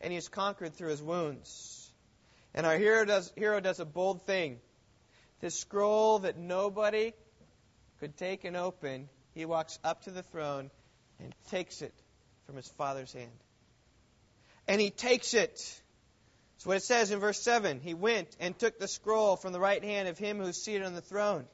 And 0.00 0.12
he 0.12 0.14
has 0.14 0.28
conquered 0.28 0.74
through 0.74 0.90
his 0.90 1.02
wounds. 1.02 1.90
And 2.54 2.66
our 2.66 2.78
hero 2.78 3.04
does, 3.04 3.32
hero 3.36 3.60
does 3.60 3.80
a 3.80 3.84
bold 3.84 4.26
thing. 4.26 4.58
This 5.40 5.58
scroll 5.58 6.20
that 6.20 6.38
nobody 6.38 7.12
could 8.00 8.16
take 8.16 8.44
and 8.44 8.56
open, 8.56 9.08
he 9.34 9.44
walks 9.44 9.78
up 9.82 10.02
to 10.04 10.10
the 10.10 10.22
throne 10.22 10.70
and 11.18 11.34
takes 11.50 11.82
it 11.82 11.92
from 12.46 12.56
his 12.56 12.68
father's 12.68 13.12
hand. 13.12 13.30
And 14.66 14.80
he 14.80 14.90
takes 14.90 15.34
it. 15.34 15.54
That's 16.56 16.66
what 16.66 16.76
it 16.76 16.82
says 16.82 17.10
in 17.10 17.20
verse 17.20 17.42
7. 17.42 17.80
He 17.80 17.94
went 17.94 18.28
and 18.40 18.58
took 18.58 18.78
the 18.78 18.88
scroll 18.88 19.36
from 19.36 19.52
the 19.52 19.60
right 19.60 19.82
hand 19.82 20.08
of 20.08 20.18
him 20.18 20.38
who's 20.38 20.56
seated 20.56 20.84
on 20.84 20.94
the 20.94 21.00
throne. 21.00 21.44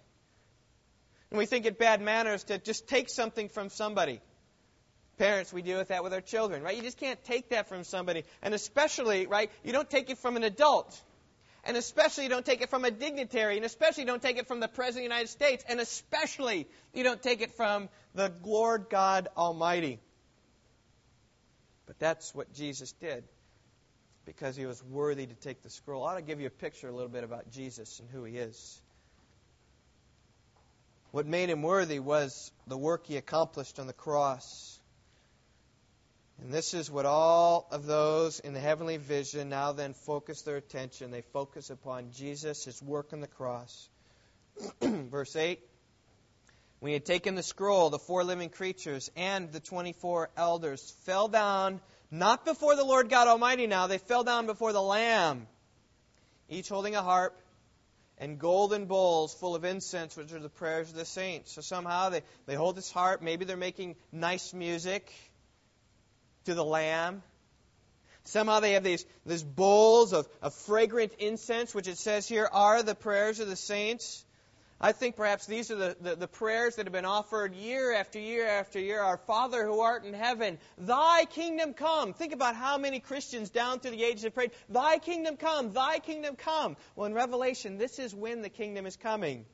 And 1.30 1.38
we 1.38 1.46
think 1.46 1.66
it 1.66 1.78
bad 1.78 2.00
manners 2.00 2.44
to 2.44 2.58
just 2.58 2.88
take 2.88 3.08
something 3.08 3.48
from 3.48 3.70
somebody. 3.70 4.20
Parents, 5.18 5.52
we 5.52 5.62
deal 5.62 5.78
with 5.78 5.88
that 5.88 6.02
with 6.02 6.12
our 6.12 6.20
children, 6.20 6.62
right? 6.62 6.76
You 6.76 6.82
just 6.82 6.98
can't 6.98 7.22
take 7.24 7.50
that 7.50 7.68
from 7.68 7.84
somebody. 7.84 8.24
And 8.42 8.54
especially, 8.54 9.26
right, 9.26 9.50
you 9.62 9.72
don't 9.72 9.88
take 9.88 10.10
it 10.10 10.18
from 10.18 10.36
an 10.36 10.44
adult. 10.44 11.00
And 11.62 11.76
especially 11.76 12.24
you 12.24 12.30
don't 12.30 12.46
take 12.46 12.62
it 12.62 12.70
from 12.70 12.84
a 12.84 12.90
dignitary. 12.90 13.56
And 13.56 13.64
especially 13.64 14.04
you 14.04 14.06
don't 14.06 14.22
take 14.22 14.38
it 14.38 14.48
from 14.48 14.60
the 14.60 14.68
President 14.68 15.04
of 15.04 15.10
the 15.10 15.14
United 15.14 15.28
States. 15.28 15.64
And 15.68 15.78
especially 15.78 16.66
you 16.94 17.04
don't 17.04 17.22
take 17.22 17.42
it 17.42 17.52
from 17.52 17.88
the 18.14 18.32
Lord 18.42 18.86
God 18.88 19.28
Almighty. 19.36 20.00
But 21.90 21.98
that's 21.98 22.32
what 22.32 22.54
Jesus 22.54 22.92
did 22.92 23.24
because 24.24 24.54
he 24.54 24.64
was 24.64 24.80
worthy 24.80 25.26
to 25.26 25.34
take 25.34 25.64
the 25.64 25.70
scroll. 25.70 26.04
I 26.04 26.12
ought 26.12 26.16
to 26.18 26.22
give 26.22 26.40
you 26.40 26.46
a 26.46 26.50
picture 26.50 26.86
a 26.86 26.92
little 26.92 27.08
bit 27.08 27.24
about 27.24 27.50
Jesus 27.50 27.98
and 27.98 28.08
who 28.08 28.22
he 28.22 28.36
is. 28.36 28.80
What 31.10 31.26
made 31.26 31.50
him 31.50 31.62
worthy 31.62 31.98
was 31.98 32.52
the 32.68 32.76
work 32.76 33.08
he 33.08 33.16
accomplished 33.16 33.80
on 33.80 33.88
the 33.88 33.92
cross. 33.92 34.78
And 36.40 36.52
this 36.52 36.74
is 36.74 36.88
what 36.88 37.06
all 37.06 37.66
of 37.72 37.86
those 37.86 38.38
in 38.38 38.54
the 38.54 38.60
heavenly 38.60 38.98
vision 38.98 39.48
now 39.48 39.72
then 39.72 39.94
focus 39.94 40.42
their 40.42 40.58
attention. 40.58 41.10
They 41.10 41.22
focus 41.32 41.70
upon 41.70 42.12
Jesus, 42.12 42.66
his 42.66 42.80
work 42.80 43.12
on 43.12 43.20
the 43.20 43.26
cross. 43.26 43.88
Verse 44.80 45.34
8 45.34 45.58
When 46.80 46.88
he 46.88 46.94
had 46.94 47.04
taken 47.04 47.34
the 47.34 47.42
scroll, 47.42 47.90
the 47.90 47.98
four 47.98 48.24
living 48.24 48.48
creatures 48.48 49.10
and 49.14 49.52
the 49.52 49.60
24 49.60 50.30
elders 50.36 50.94
fell 51.04 51.28
down, 51.28 51.80
not 52.10 52.44
before 52.46 52.74
the 52.74 52.84
Lord 52.84 53.10
God 53.10 53.28
Almighty 53.28 53.66
now, 53.66 53.86
they 53.86 53.98
fell 53.98 54.24
down 54.24 54.46
before 54.46 54.72
the 54.72 54.82
Lamb, 54.82 55.46
each 56.48 56.70
holding 56.70 56.96
a 56.96 57.02
harp 57.02 57.38
and 58.16 58.38
golden 58.38 58.86
bowls 58.86 59.34
full 59.34 59.54
of 59.54 59.64
incense, 59.64 60.16
which 60.16 60.32
are 60.32 60.40
the 60.40 60.48
prayers 60.48 60.88
of 60.90 60.96
the 60.96 61.04
saints. 61.04 61.52
So 61.52 61.60
somehow 61.60 62.08
they, 62.08 62.22
they 62.46 62.54
hold 62.54 62.76
this 62.76 62.90
harp. 62.90 63.20
Maybe 63.20 63.44
they're 63.44 63.56
making 63.58 63.96
nice 64.10 64.54
music 64.54 65.12
to 66.46 66.54
the 66.54 66.64
Lamb. 66.64 67.22
Somehow 68.24 68.60
they 68.60 68.72
have 68.72 68.84
these, 68.84 69.04
these 69.26 69.42
bowls 69.42 70.12
of, 70.12 70.28
of 70.40 70.54
fragrant 70.54 71.12
incense, 71.18 71.74
which 71.74 71.88
it 71.88 71.98
says 71.98 72.26
here 72.28 72.48
are 72.50 72.82
the 72.82 72.94
prayers 72.94 73.40
of 73.40 73.48
the 73.48 73.56
saints. 73.56 74.24
I 74.82 74.92
think 74.92 75.16
perhaps 75.16 75.44
these 75.44 75.70
are 75.70 75.76
the, 75.76 75.96
the, 76.00 76.16
the, 76.16 76.26
prayers 76.26 76.76
that 76.76 76.86
have 76.86 76.92
been 76.92 77.04
offered 77.04 77.54
year 77.54 77.92
after 77.92 78.18
year 78.18 78.46
after 78.46 78.80
year. 78.80 79.02
Our 79.02 79.18
Father 79.18 79.66
who 79.66 79.80
art 79.80 80.06
in 80.06 80.14
heaven, 80.14 80.58
thy 80.78 81.26
kingdom 81.26 81.74
come. 81.74 82.14
Think 82.14 82.32
about 82.32 82.56
how 82.56 82.78
many 82.78 82.98
Christians 82.98 83.50
down 83.50 83.80
through 83.80 83.90
the 83.90 84.02
ages 84.02 84.22
have 84.22 84.34
prayed, 84.34 84.52
thy 84.70 84.96
kingdom 84.96 85.36
come, 85.36 85.74
thy 85.74 85.98
kingdom 85.98 86.34
come. 86.34 86.78
Well, 86.96 87.06
in 87.06 87.12
Revelation, 87.12 87.76
this 87.76 87.98
is 87.98 88.14
when 88.14 88.40
the 88.40 88.48
kingdom 88.48 88.86
is 88.86 88.96
coming. 88.96 89.44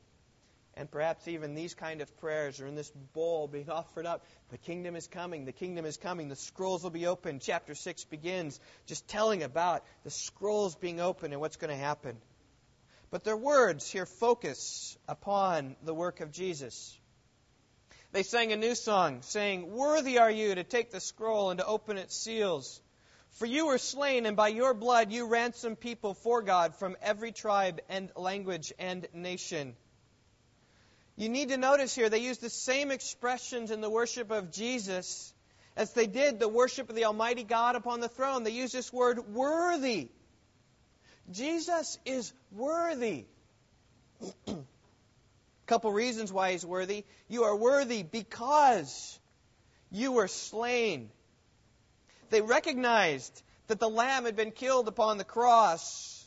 And 0.74 0.88
perhaps 0.88 1.26
even 1.26 1.54
these 1.54 1.74
kind 1.74 2.02
of 2.02 2.16
prayers 2.18 2.60
are 2.60 2.66
in 2.68 2.76
this 2.76 2.92
bowl 3.12 3.48
being 3.48 3.68
offered 3.70 4.06
up. 4.06 4.24
The 4.50 4.58
kingdom 4.58 4.94
is 4.94 5.08
coming. 5.08 5.44
The 5.44 5.52
kingdom 5.52 5.86
is 5.86 5.96
coming. 5.96 6.28
The 6.28 6.36
scrolls 6.36 6.84
will 6.84 6.90
be 6.90 7.08
opened. 7.08 7.40
Chapter 7.40 7.74
6 7.74 8.04
begins 8.04 8.60
just 8.86 9.08
telling 9.08 9.42
about 9.42 9.82
the 10.04 10.10
scrolls 10.10 10.76
being 10.76 11.00
opened 11.00 11.32
and 11.32 11.40
what's 11.40 11.56
going 11.56 11.70
to 11.70 11.76
happen. 11.76 12.16
But 13.10 13.24
their 13.24 13.36
words 13.36 13.90
here 13.90 14.06
focus 14.06 14.98
upon 15.08 15.76
the 15.82 15.94
work 15.94 16.20
of 16.20 16.32
Jesus. 16.32 16.98
They 18.12 18.22
sang 18.22 18.52
a 18.52 18.56
new 18.56 18.74
song, 18.74 19.22
saying, 19.22 19.70
Worthy 19.72 20.18
are 20.18 20.30
you 20.30 20.54
to 20.54 20.64
take 20.64 20.90
the 20.90 21.00
scroll 21.00 21.50
and 21.50 21.58
to 21.58 21.66
open 21.66 21.98
its 21.98 22.16
seals. 22.16 22.80
For 23.32 23.46
you 23.46 23.66
were 23.66 23.78
slain, 23.78 24.24
and 24.24 24.36
by 24.36 24.48
your 24.48 24.72
blood 24.72 25.12
you 25.12 25.26
ransomed 25.26 25.78
people 25.78 26.14
for 26.14 26.40
God 26.40 26.74
from 26.76 26.96
every 27.02 27.32
tribe 27.32 27.80
and 27.88 28.10
language 28.16 28.72
and 28.78 29.06
nation. 29.12 29.76
You 31.16 31.28
need 31.28 31.50
to 31.50 31.56
notice 31.56 31.94
here, 31.94 32.08
they 32.08 32.18
use 32.18 32.38
the 32.38 32.50
same 32.50 32.90
expressions 32.90 33.70
in 33.70 33.80
the 33.80 33.90
worship 33.90 34.30
of 34.30 34.50
Jesus 34.50 35.32
as 35.76 35.92
they 35.92 36.06
did 36.06 36.38
the 36.38 36.48
worship 36.48 36.88
of 36.88 36.96
the 36.96 37.04
Almighty 37.04 37.44
God 37.44 37.76
upon 37.76 38.00
the 38.00 38.08
throne. 38.08 38.42
They 38.42 38.50
use 38.50 38.72
this 38.72 38.92
word 38.92 39.34
worthy. 39.34 40.08
Jesus 41.30 41.98
is 42.04 42.32
worthy. 42.52 43.24
A 44.46 44.54
couple 45.66 45.92
reasons 45.92 46.32
why 46.32 46.52
he's 46.52 46.64
worthy. 46.64 47.04
You 47.28 47.44
are 47.44 47.56
worthy 47.56 48.02
because 48.02 49.18
you 49.90 50.12
were 50.12 50.28
slain. 50.28 51.10
They 52.30 52.40
recognized 52.40 53.42
that 53.66 53.80
the 53.80 53.88
lamb 53.88 54.24
had 54.24 54.36
been 54.36 54.52
killed 54.52 54.88
upon 54.88 55.18
the 55.18 55.24
cross. 55.24 56.24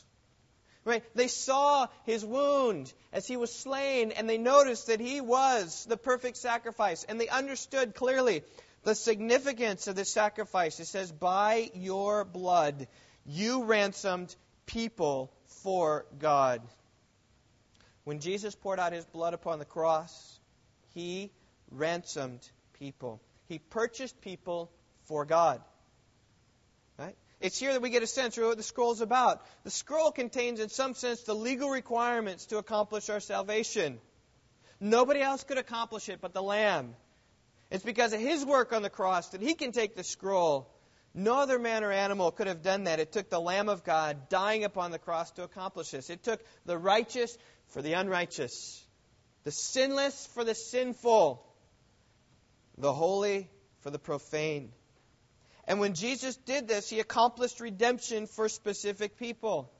Right? 0.84 1.04
They 1.14 1.28
saw 1.28 1.88
his 2.04 2.24
wound 2.24 2.92
as 3.12 3.26
he 3.26 3.36
was 3.36 3.52
slain, 3.52 4.12
and 4.12 4.28
they 4.28 4.38
noticed 4.38 4.86
that 4.86 5.00
he 5.00 5.20
was 5.20 5.84
the 5.86 5.96
perfect 5.96 6.38
sacrifice. 6.38 7.04
And 7.04 7.20
they 7.20 7.28
understood 7.28 7.94
clearly 7.94 8.42
the 8.82 8.94
significance 8.94 9.88
of 9.88 9.96
this 9.96 10.10
sacrifice. 10.10 10.80
It 10.80 10.86
says, 10.86 11.12
By 11.12 11.70
your 11.74 12.24
blood 12.24 12.88
you 13.26 13.64
ransomed 13.64 14.34
people 14.72 15.32
for 15.62 16.06
God. 16.18 16.62
When 18.04 18.20
Jesus 18.20 18.54
poured 18.54 18.80
out 18.80 18.92
his 18.92 19.04
blood 19.04 19.34
upon 19.34 19.58
the 19.58 19.64
cross, 19.64 20.38
he 20.94 21.30
ransomed 21.70 22.48
people. 22.78 23.20
He 23.48 23.58
purchased 23.58 24.20
people 24.20 24.70
for 25.04 25.24
God. 25.24 25.60
Right? 26.98 27.16
It's 27.40 27.58
here 27.58 27.72
that 27.72 27.82
we 27.82 27.90
get 27.90 28.02
a 28.02 28.06
sense 28.06 28.38
of 28.38 28.44
what 28.44 28.56
the 28.56 28.62
scroll 28.62 28.92
is 28.92 29.00
about. 29.00 29.44
The 29.64 29.70
scroll 29.70 30.12
contains, 30.12 30.60
in 30.60 30.68
some 30.68 30.94
sense, 30.94 31.22
the 31.22 31.34
legal 31.34 31.70
requirements 31.70 32.46
to 32.46 32.58
accomplish 32.58 33.10
our 33.10 33.20
salvation. 33.20 33.98
Nobody 34.78 35.20
else 35.20 35.44
could 35.44 35.58
accomplish 35.58 36.08
it 36.08 36.20
but 36.20 36.32
the 36.32 36.42
Lamb. 36.42 36.94
It's 37.70 37.84
because 37.84 38.12
of 38.12 38.20
his 38.20 38.44
work 38.44 38.72
on 38.72 38.82
the 38.82 38.90
cross 38.90 39.28
that 39.30 39.42
he 39.42 39.54
can 39.54 39.72
take 39.72 39.94
the 39.94 40.04
scroll 40.04 40.70
no 41.14 41.36
other 41.40 41.58
man 41.58 41.82
or 41.82 41.90
animal 41.90 42.30
could 42.30 42.46
have 42.46 42.62
done 42.62 42.84
that. 42.84 43.00
It 43.00 43.12
took 43.12 43.30
the 43.30 43.40
Lamb 43.40 43.68
of 43.68 43.84
God 43.84 44.28
dying 44.28 44.64
upon 44.64 44.90
the 44.90 44.98
cross 44.98 45.30
to 45.32 45.42
accomplish 45.42 45.90
this. 45.90 46.08
It 46.08 46.22
took 46.22 46.40
the 46.66 46.78
righteous 46.78 47.36
for 47.68 47.82
the 47.82 47.94
unrighteous, 47.94 48.84
the 49.44 49.50
sinless 49.50 50.26
for 50.34 50.44
the 50.44 50.54
sinful, 50.54 51.44
the 52.78 52.92
holy 52.92 53.48
for 53.80 53.90
the 53.90 53.98
profane. 53.98 54.72
And 55.66 55.80
when 55.80 55.94
Jesus 55.94 56.36
did 56.36 56.68
this, 56.68 56.88
he 56.88 57.00
accomplished 57.00 57.60
redemption 57.60 58.26
for 58.26 58.48
specific 58.48 59.18
people. 59.18 59.70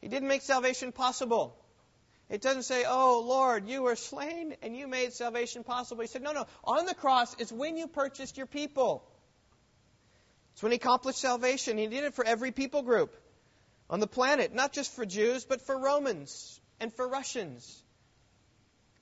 He 0.00 0.08
didn't 0.08 0.28
make 0.28 0.42
salvation 0.42 0.92
possible. 0.92 1.56
It 2.28 2.42
doesn't 2.42 2.64
say, 2.64 2.84
Oh, 2.86 3.24
Lord, 3.26 3.68
you 3.68 3.82
were 3.82 3.96
slain 3.96 4.54
and 4.62 4.76
you 4.76 4.86
made 4.86 5.12
salvation 5.12 5.64
possible. 5.64 6.02
He 6.02 6.08
said, 6.08 6.22
No, 6.22 6.32
no. 6.32 6.46
On 6.64 6.84
the 6.84 6.94
cross 6.94 7.34
is 7.38 7.52
when 7.52 7.76
you 7.76 7.86
purchased 7.86 8.36
your 8.36 8.46
people. 8.46 9.02
It's 10.58 10.62
when 10.64 10.72
he 10.72 10.76
accomplished 10.78 11.20
salvation. 11.20 11.78
He 11.78 11.86
did 11.86 12.02
it 12.02 12.14
for 12.14 12.24
every 12.26 12.50
people 12.50 12.82
group 12.82 13.14
on 13.88 14.00
the 14.00 14.08
planet, 14.08 14.52
not 14.52 14.72
just 14.72 14.92
for 14.92 15.06
Jews, 15.06 15.44
but 15.44 15.60
for 15.60 15.78
Romans 15.78 16.60
and 16.80 16.92
for 16.92 17.06
Russians 17.06 17.80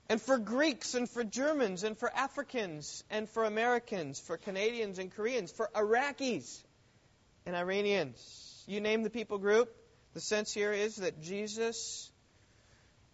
and 0.07 0.21
for 0.21 0.37
Greeks 0.37 0.93
and 0.93 1.09
for 1.09 1.23
Germans 1.23 1.83
and 1.83 1.97
for 1.97 2.13
Africans 2.13 3.03
and 3.09 3.27
for 3.27 3.43
Americans, 3.43 4.19
for 4.19 4.37
Canadians 4.37 4.99
and 4.99 5.11
Koreans, 5.11 5.51
for 5.51 5.67
Iraqis 5.73 6.63
and 7.47 7.55
Iranians. 7.55 8.63
You 8.67 8.79
name 8.79 9.01
the 9.01 9.09
people 9.09 9.39
group. 9.39 9.75
The 10.13 10.21
sense 10.21 10.53
here 10.53 10.73
is 10.73 10.97
that 10.97 11.23
Jesus 11.23 12.11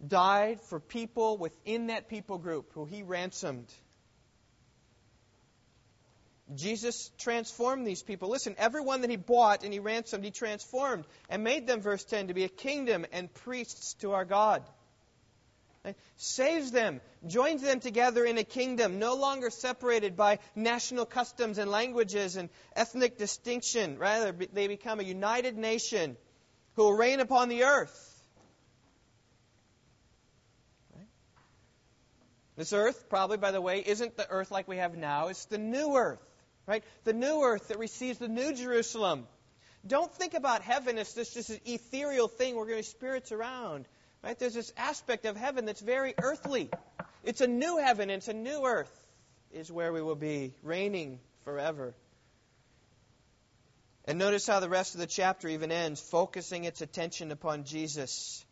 died 0.06 0.60
for 0.60 0.80
people 0.80 1.38
within 1.38 1.86
that 1.86 2.10
people 2.10 2.36
group 2.36 2.72
who 2.74 2.84
he 2.84 3.02
ransomed. 3.04 3.72
Jesus 6.52 7.10
transformed 7.16 7.86
these 7.86 8.02
people. 8.02 8.28
Listen, 8.28 8.54
everyone 8.58 9.00
that 9.00 9.10
he 9.10 9.16
bought 9.16 9.64
and 9.64 9.72
he 9.72 9.78
ransomed, 9.78 10.24
he 10.24 10.30
transformed 10.30 11.06
and 11.30 11.42
made 11.42 11.66
them, 11.66 11.80
verse 11.80 12.04
10, 12.04 12.28
to 12.28 12.34
be 12.34 12.44
a 12.44 12.48
kingdom 12.48 13.06
and 13.12 13.32
priests 13.32 13.94
to 13.94 14.12
our 14.12 14.26
God. 14.26 14.62
Saves 16.16 16.70
them, 16.70 17.00
joins 17.26 17.60
them 17.60 17.80
together 17.80 18.24
in 18.24 18.38
a 18.38 18.44
kingdom, 18.44 18.98
no 18.98 19.14
longer 19.14 19.50
separated 19.50 20.16
by 20.16 20.38
national 20.54 21.04
customs 21.04 21.58
and 21.58 21.70
languages 21.70 22.36
and 22.36 22.48
ethnic 22.74 23.18
distinction. 23.18 23.98
Rather, 23.98 24.32
they 24.52 24.66
become 24.66 25.00
a 25.00 25.02
united 25.02 25.58
nation 25.58 26.16
who 26.74 26.84
will 26.84 26.94
reign 26.94 27.20
upon 27.20 27.48
the 27.48 27.64
earth. 27.64 28.10
This 32.56 32.72
earth, 32.72 33.08
probably, 33.10 33.36
by 33.36 33.50
the 33.50 33.60
way, 33.60 33.82
isn't 33.84 34.16
the 34.16 34.30
earth 34.30 34.50
like 34.50 34.68
we 34.68 34.76
have 34.76 34.96
now. 34.96 35.28
It's 35.28 35.46
the 35.46 35.58
new 35.58 35.96
earth 35.96 36.20
right? 36.66 36.84
The 37.04 37.12
new 37.12 37.42
earth 37.42 37.68
that 37.68 37.78
receives 37.78 38.18
the 38.18 38.28
new 38.28 38.54
Jerusalem. 38.54 39.26
Don't 39.86 40.12
think 40.12 40.34
about 40.34 40.62
heaven 40.62 40.98
as 40.98 41.12
this 41.14 41.34
just 41.34 41.50
an 41.50 41.60
ethereal 41.66 42.28
thing 42.28 42.56
we're 42.56 42.66
going 42.66 42.82
to 42.82 42.82
spirits 42.82 43.32
around. 43.32 43.86
Right? 44.22 44.38
There's 44.38 44.54
this 44.54 44.72
aspect 44.76 45.26
of 45.26 45.36
heaven 45.36 45.66
that's 45.66 45.82
very 45.82 46.14
earthly. 46.22 46.70
It's 47.22 47.42
a 47.42 47.46
new 47.46 47.78
heaven, 47.78 48.10
it's 48.10 48.28
a 48.28 48.32
new 48.32 48.64
earth 48.64 48.90
is 49.54 49.70
where 49.70 49.92
we 49.92 50.02
will 50.02 50.16
be, 50.16 50.52
reigning 50.62 51.20
forever. 51.44 51.94
And 54.04 54.18
notice 54.18 54.46
how 54.46 54.60
the 54.60 54.68
rest 54.68 54.94
of 54.94 55.00
the 55.00 55.06
chapter 55.06 55.48
even 55.48 55.72
ends, 55.72 56.00
focusing 56.00 56.64
its 56.64 56.82
attention 56.82 57.30
upon 57.30 57.64
Jesus. 57.64 58.44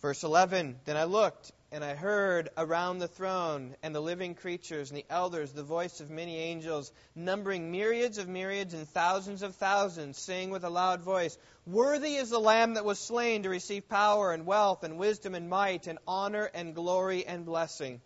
Verse 0.00 0.22
11 0.22 0.76
Then 0.84 0.96
I 0.96 1.04
looked, 1.04 1.50
and 1.72 1.82
I 1.82 1.94
heard 1.94 2.50
around 2.58 2.98
the 2.98 3.08
throne 3.08 3.74
and 3.82 3.94
the 3.94 4.00
living 4.00 4.34
creatures 4.34 4.90
and 4.90 4.98
the 4.98 5.06
elders 5.08 5.52
the 5.52 5.62
voice 5.62 6.00
of 6.00 6.10
many 6.10 6.36
angels, 6.36 6.92
numbering 7.14 7.72
myriads 7.72 8.18
of 8.18 8.28
myriads 8.28 8.74
and 8.74 8.86
thousands 8.86 9.42
of 9.42 9.56
thousands, 9.56 10.18
saying 10.18 10.50
with 10.50 10.64
a 10.64 10.70
loud 10.70 11.00
voice, 11.00 11.38
Worthy 11.66 12.16
is 12.16 12.28
the 12.28 12.38
Lamb 12.38 12.74
that 12.74 12.84
was 12.84 12.98
slain 12.98 13.44
to 13.44 13.48
receive 13.48 13.88
power 13.88 14.32
and 14.32 14.44
wealth 14.44 14.84
and 14.84 14.98
wisdom 14.98 15.34
and 15.34 15.48
might 15.48 15.86
and 15.86 15.98
honor 16.06 16.50
and 16.52 16.74
glory 16.74 17.24
and 17.24 17.46
blessing. 17.46 18.02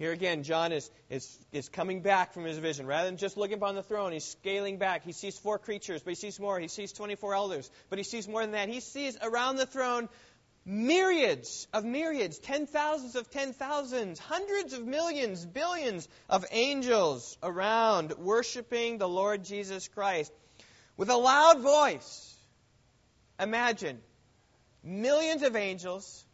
Here 0.00 0.12
again, 0.12 0.44
John 0.44 0.72
is, 0.72 0.90
is, 1.10 1.38
is 1.52 1.68
coming 1.68 2.00
back 2.00 2.32
from 2.32 2.44
his 2.44 2.56
vision. 2.56 2.86
Rather 2.86 3.04
than 3.04 3.18
just 3.18 3.36
looking 3.36 3.58
upon 3.58 3.74
the 3.74 3.82
throne, 3.82 4.12
he's 4.12 4.24
scaling 4.24 4.78
back. 4.78 5.04
He 5.04 5.12
sees 5.12 5.38
four 5.38 5.58
creatures, 5.58 6.02
but 6.02 6.12
he 6.12 6.14
sees 6.14 6.40
more. 6.40 6.58
He 6.58 6.68
sees 6.68 6.92
24 6.92 7.34
elders, 7.34 7.70
but 7.90 7.98
he 7.98 8.02
sees 8.02 8.26
more 8.26 8.40
than 8.40 8.52
that. 8.52 8.70
He 8.70 8.80
sees 8.80 9.18
around 9.20 9.56
the 9.56 9.66
throne 9.66 10.08
myriads 10.64 11.66
of 11.72 11.84
myriads, 11.84 12.38
ten 12.38 12.66
thousands 12.66 13.16
of 13.16 13.30
ten 13.30 13.52
thousands, 13.52 14.18
hundreds 14.18 14.72
of 14.72 14.86
millions, 14.86 15.44
billions 15.44 16.08
of 16.28 16.44
angels 16.50 17.36
around 17.42 18.12
worshiping 18.18 18.98
the 18.98 19.08
Lord 19.08 19.44
Jesus 19.44 19.88
Christ 19.88 20.32
with 20.96 21.10
a 21.10 21.16
loud 21.16 21.60
voice. 21.60 22.34
Imagine 23.38 23.98
millions 24.82 25.42
of 25.42 25.56
angels 25.56 26.24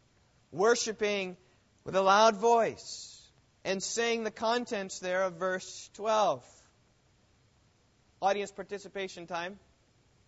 worshiping 0.51 1.37
with 1.85 1.95
a 1.95 2.03
loud 2.03 2.37
voice 2.37 3.23
and 3.65 3.83
saying 3.83 4.25
the 4.25 4.31
contents 4.31 4.99
there 4.99 5.23
of 5.23 5.35
verse 5.35 5.91
12. 5.95 6.45
Audience 8.23 8.51
participation 8.51 9.27
time. 9.27 9.59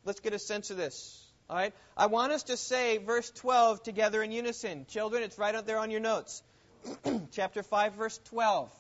Let's 0.05 0.21
get 0.21 0.33
a 0.33 0.39
sense 0.39 0.71
of 0.71 0.77
this. 0.77 1.28
All 1.51 1.57
right? 1.57 1.73
I 1.97 2.07
want 2.07 2.33
us 2.33 2.45
to 2.45 2.57
say 2.57 2.99
verse 2.99 3.31
12 3.31 3.83
together 3.83 4.23
in 4.23 4.33
unison. 4.33 4.85
Children, 4.89 5.23
it's 5.23 5.39
right 5.39 5.55
up 5.55 5.67
there 5.67 5.79
on 5.79 5.91
your 5.91 6.01
notes. 6.01 6.43
Chapter 7.33 7.63
5, 7.63 7.95
verse 7.95 8.21
12. 8.27 8.71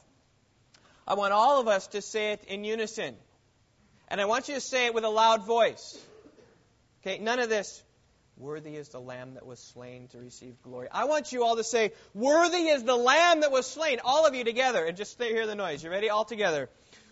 I 1.06 1.14
want 1.14 1.32
all 1.32 1.60
of 1.60 1.68
us 1.68 1.86
to 1.88 2.02
say 2.02 2.32
it 2.32 2.44
in 2.46 2.64
unison. 2.64 3.14
And 4.08 4.20
I 4.20 4.26
want 4.26 4.48
you 4.48 4.54
to 4.54 4.60
say 4.60 4.86
it 4.86 4.94
with 4.94 5.04
a 5.04 5.08
loud 5.08 5.46
voice. 5.46 5.98
Okay, 7.02 7.18
none 7.18 7.38
of 7.38 7.48
this. 7.48 7.82
Worthy 8.36 8.76
is 8.76 8.90
the 8.90 9.00
Lamb 9.00 9.34
that 9.34 9.46
was 9.46 9.58
slain 9.58 10.06
to 10.08 10.18
receive 10.18 10.62
glory. 10.62 10.88
I 10.92 11.06
want 11.06 11.32
you 11.32 11.44
all 11.44 11.56
to 11.56 11.64
say, 11.64 11.92
Worthy 12.14 12.68
is 12.68 12.84
the 12.84 12.94
Lamb 12.94 13.40
that 13.40 13.50
was 13.50 13.66
slain. 13.66 13.98
All 14.04 14.26
of 14.26 14.34
you 14.34 14.44
together. 14.44 14.84
And 14.84 14.96
just 14.96 15.20
hear 15.20 15.46
the 15.46 15.56
noise. 15.56 15.82
You 15.82 15.90
ready? 15.90 16.08
All 16.08 16.24
together. 16.24 16.68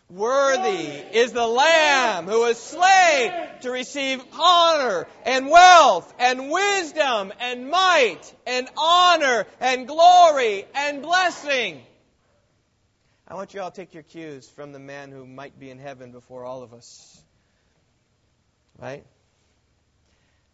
Worthy 0.09 0.87
is 1.19 1.33
the 1.33 1.47
Lamb 1.47 2.27
who 2.27 2.43
was 2.43 2.59
slain 2.59 3.33
to 3.63 3.71
receive 3.73 4.23
honor 4.39 5.09
and 5.25 5.49
wealth 5.49 6.15
and 6.21 6.49
wisdom 6.49 7.33
and 7.41 7.69
might 7.71 8.35
and 8.47 8.69
honor 8.77 9.47
and 9.61 9.89
glory 9.89 10.65
and 10.75 11.03
blessing. 11.03 11.83
I 13.27 13.35
want 13.35 13.53
you 13.53 13.61
all 13.61 13.73
to 13.73 13.77
take 13.77 13.95
your 13.95 14.05
cues 14.05 14.49
from 14.49 14.71
the 14.71 14.79
man 14.79 15.11
who 15.11 15.27
might 15.27 15.59
be 15.59 15.71
in 15.71 15.79
heaven 15.79 16.13
before 16.13 16.45
all 16.45 16.63
of 16.63 16.73
us. 16.73 17.21
Right? 18.79 19.05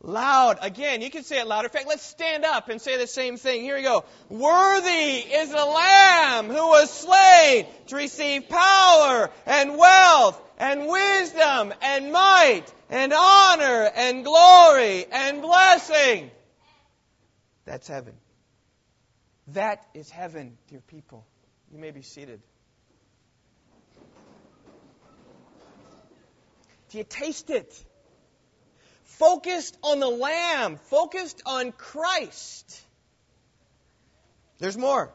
Loud. 0.05 0.59
Again, 0.63 1.01
you 1.01 1.11
can 1.11 1.23
say 1.23 1.41
it 1.41 1.47
louder. 1.47 1.69
In 1.69 1.73
fact, 1.73 1.87
let's 1.87 2.03
stand 2.03 2.45
up 2.45 2.69
and 2.69 2.81
say 2.81 2.99
the 2.99 3.07
same 3.07 3.37
thing. 3.37 3.63
Here 3.63 3.77
we 3.77 3.83
go. 3.83 4.05
Worthy 4.29 4.89
is 4.89 5.51
the 5.51 5.65
Lamb 5.65 6.49
who 6.49 6.67
was 6.67 6.91
slain 6.91 7.67
to 7.87 7.97
receive 7.97 8.49
power 8.49 9.31
and 9.47 9.79
wealth 9.79 10.43
and 10.59 10.89
wisdom 10.89 11.73
and 11.83 12.13
might 12.13 12.65
and 12.91 13.13
honor 13.13 13.91
and 13.95 14.25
glory 14.25 15.07
and 15.13 15.41
blessing. 15.41 16.33
That's 17.65 17.87
heaven. 17.87 18.15
That 19.49 19.87
is 19.95 20.11
heaven, 20.11 20.59
dear 20.69 20.81
people. 20.81 21.25
You 21.73 21.79
may 21.79 21.93
be 21.93 22.03
seated. 22.03 22.41
Do 26.91 26.99
you 26.99 27.05
taste 27.05 27.51
it? 27.51 27.85
Focused 29.23 29.79
on 29.85 30.01
the 30.01 30.09
Lamb, 30.09 30.79
focused 30.91 31.43
on 31.47 31.71
Christ. 31.71 32.83
There's 34.59 34.77
more. 34.77 35.15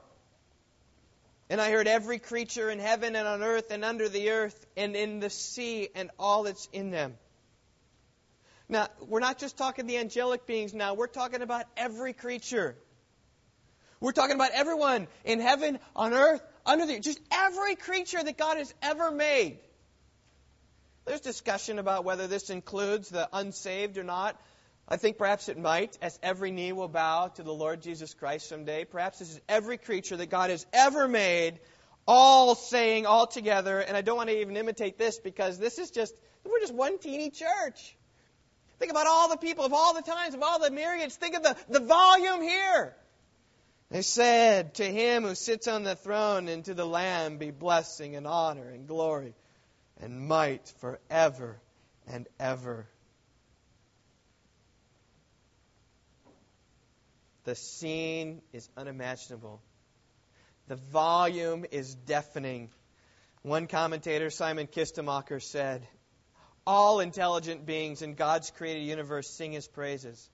And 1.49 1.59
I 1.59 1.71
heard 1.71 1.89
every 1.89 2.17
creature 2.17 2.69
in 2.69 2.79
heaven 2.79 3.17
and 3.17 3.27
on 3.27 3.43
earth 3.43 3.69
and 3.69 3.83
under 3.83 4.07
the 4.07 4.29
earth 4.29 4.65
and 4.77 4.95
in 4.95 5.19
the 5.19 5.29
sea 5.29 5.89
and 5.93 6.09
all 6.17 6.43
that's 6.43 6.69
in 6.71 6.89
them. 6.89 7.15
Now, 8.69 8.87
we're 9.05 9.19
not 9.19 9.39
just 9.39 9.57
talking 9.57 9.87
the 9.87 9.97
angelic 9.97 10.47
beings 10.47 10.73
now, 10.73 10.93
we're 10.93 11.07
talking 11.07 11.41
about 11.41 11.65
every 11.75 12.13
creature. 12.13 12.77
We're 13.99 14.13
talking 14.13 14.35
about 14.35 14.51
everyone 14.53 15.07
in 15.25 15.41
heaven, 15.41 15.79
on 15.97 16.13
earth, 16.13 16.41
under 16.65 16.85
the 16.85 17.01
just 17.01 17.19
every 17.29 17.75
creature 17.75 18.23
that 18.23 18.37
God 18.37 18.55
has 18.57 18.73
ever 18.81 19.11
made. 19.11 19.59
There's 21.07 21.21
discussion 21.21 21.79
about 21.79 22.03
whether 22.03 22.27
this 22.27 22.49
includes 22.49 23.07
the 23.07 23.29
unsaved 23.31 23.97
or 23.97 24.03
not. 24.03 24.37
I 24.89 24.97
think 24.97 25.17
perhaps 25.17 25.47
it 25.47 25.57
might, 25.57 25.97
as 26.01 26.19
every 26.21 26.51
knee 26.51 26.73
will 26.73 26.89
bow 26.89 27.29
to 27.29 27.43
the 27.43 27.53
Lord 27.53 27.81
Jesus 27.81 28.13
Christ 28.13 28.49
someday. 28.49 28.83
Perhaps 28.83 29.19
this 29.19 29.31
is 29.31 29.39
every 29.47 29.77
creature 29.77 30.17
that 30.17 30.29
God 30.29 30.49
has 30.49 30.65
ever 30.73 31.07
made, 31.07 31.59
all 32.05 32.55
saying 32.55 33.05
all 33.05 33.25
together. 33.25 33.79
And 33.79 33.95
I 33.95 34.01
don't 34.01 34.17
want 34.17 34.27
to 34.27 34.37
even 34.37 34.57
imitate 34.57 34.97
this 34.97 35.17
because 35.17 35.57
this 35.57 35.77
is 35.77 35.91
just, 35.91 36.13
we're 36.43 36.59
just 36.59 36.73
one 36.73 36.99
teeny 36.99 37.29
church. 37.29 37.95
Think 38.79 38.91
about 38.91 39.07
all 39.07 39.29
the 39.29 39.37
people 39.37 39.63
of 39.63 39.71
all 39.71 39.93
the 39.93 40.01
times, 40.01 40.35
of 40.35 40.43
all 40.43 40.59
the 40.59 40.71
myriads. 40.71 41.15
Think 41.15 41.37
of 41.37 41.43
the, 41.43 41.55
the 41.69 41.79
volume 41.79 42.41
here. 42.41 42.93
They 43.91 44.01
said, 44.01 44.73
To 44.75 44.83
him 44.83 45.23
who 45.23 45.35
sits 45.35 45.69
on 45.69 45.83
the 45.83 45.95
throne 45.95 46.49
and 46.49 46.65
to 46.65 46.73
the 46.73 46.85
Lamb 46.85 47.37
be 47.37 47.51
blessing 47.51 48.17
and 48.17 48.27
honor 48.27 48.67
and 48.67 48.89
glory 48.89 49.35
and 50.01 50.27
might 50.27 50.67
forever 50.79 51.59
and 52.07 52.27
ever. 52.39 52.87
The 57.43 57.55
scene 57.55 58.41
is 58.51 58.69
unimaginable. 58.75 59.61
The 60.67 60.75
volume 60.75 61.65
is 61.71 61.95
deafening. 61.95 62.69
One 63.41 63.67
commentator, 63.67 64.29
Simon 64.29 64.67
Kistemaker, 64.67 65.41
said, 65.41 65.87
All 66.65 66.99
intelligent 66.99 67.65
beings 67.65 68.01
in 68.01 68.15
God's 68.15 68.51
created 68.51 68.83
universe 68.83 69.29
sing 69.29 69.53
his 69.53 69.67
praises 69.67 70.29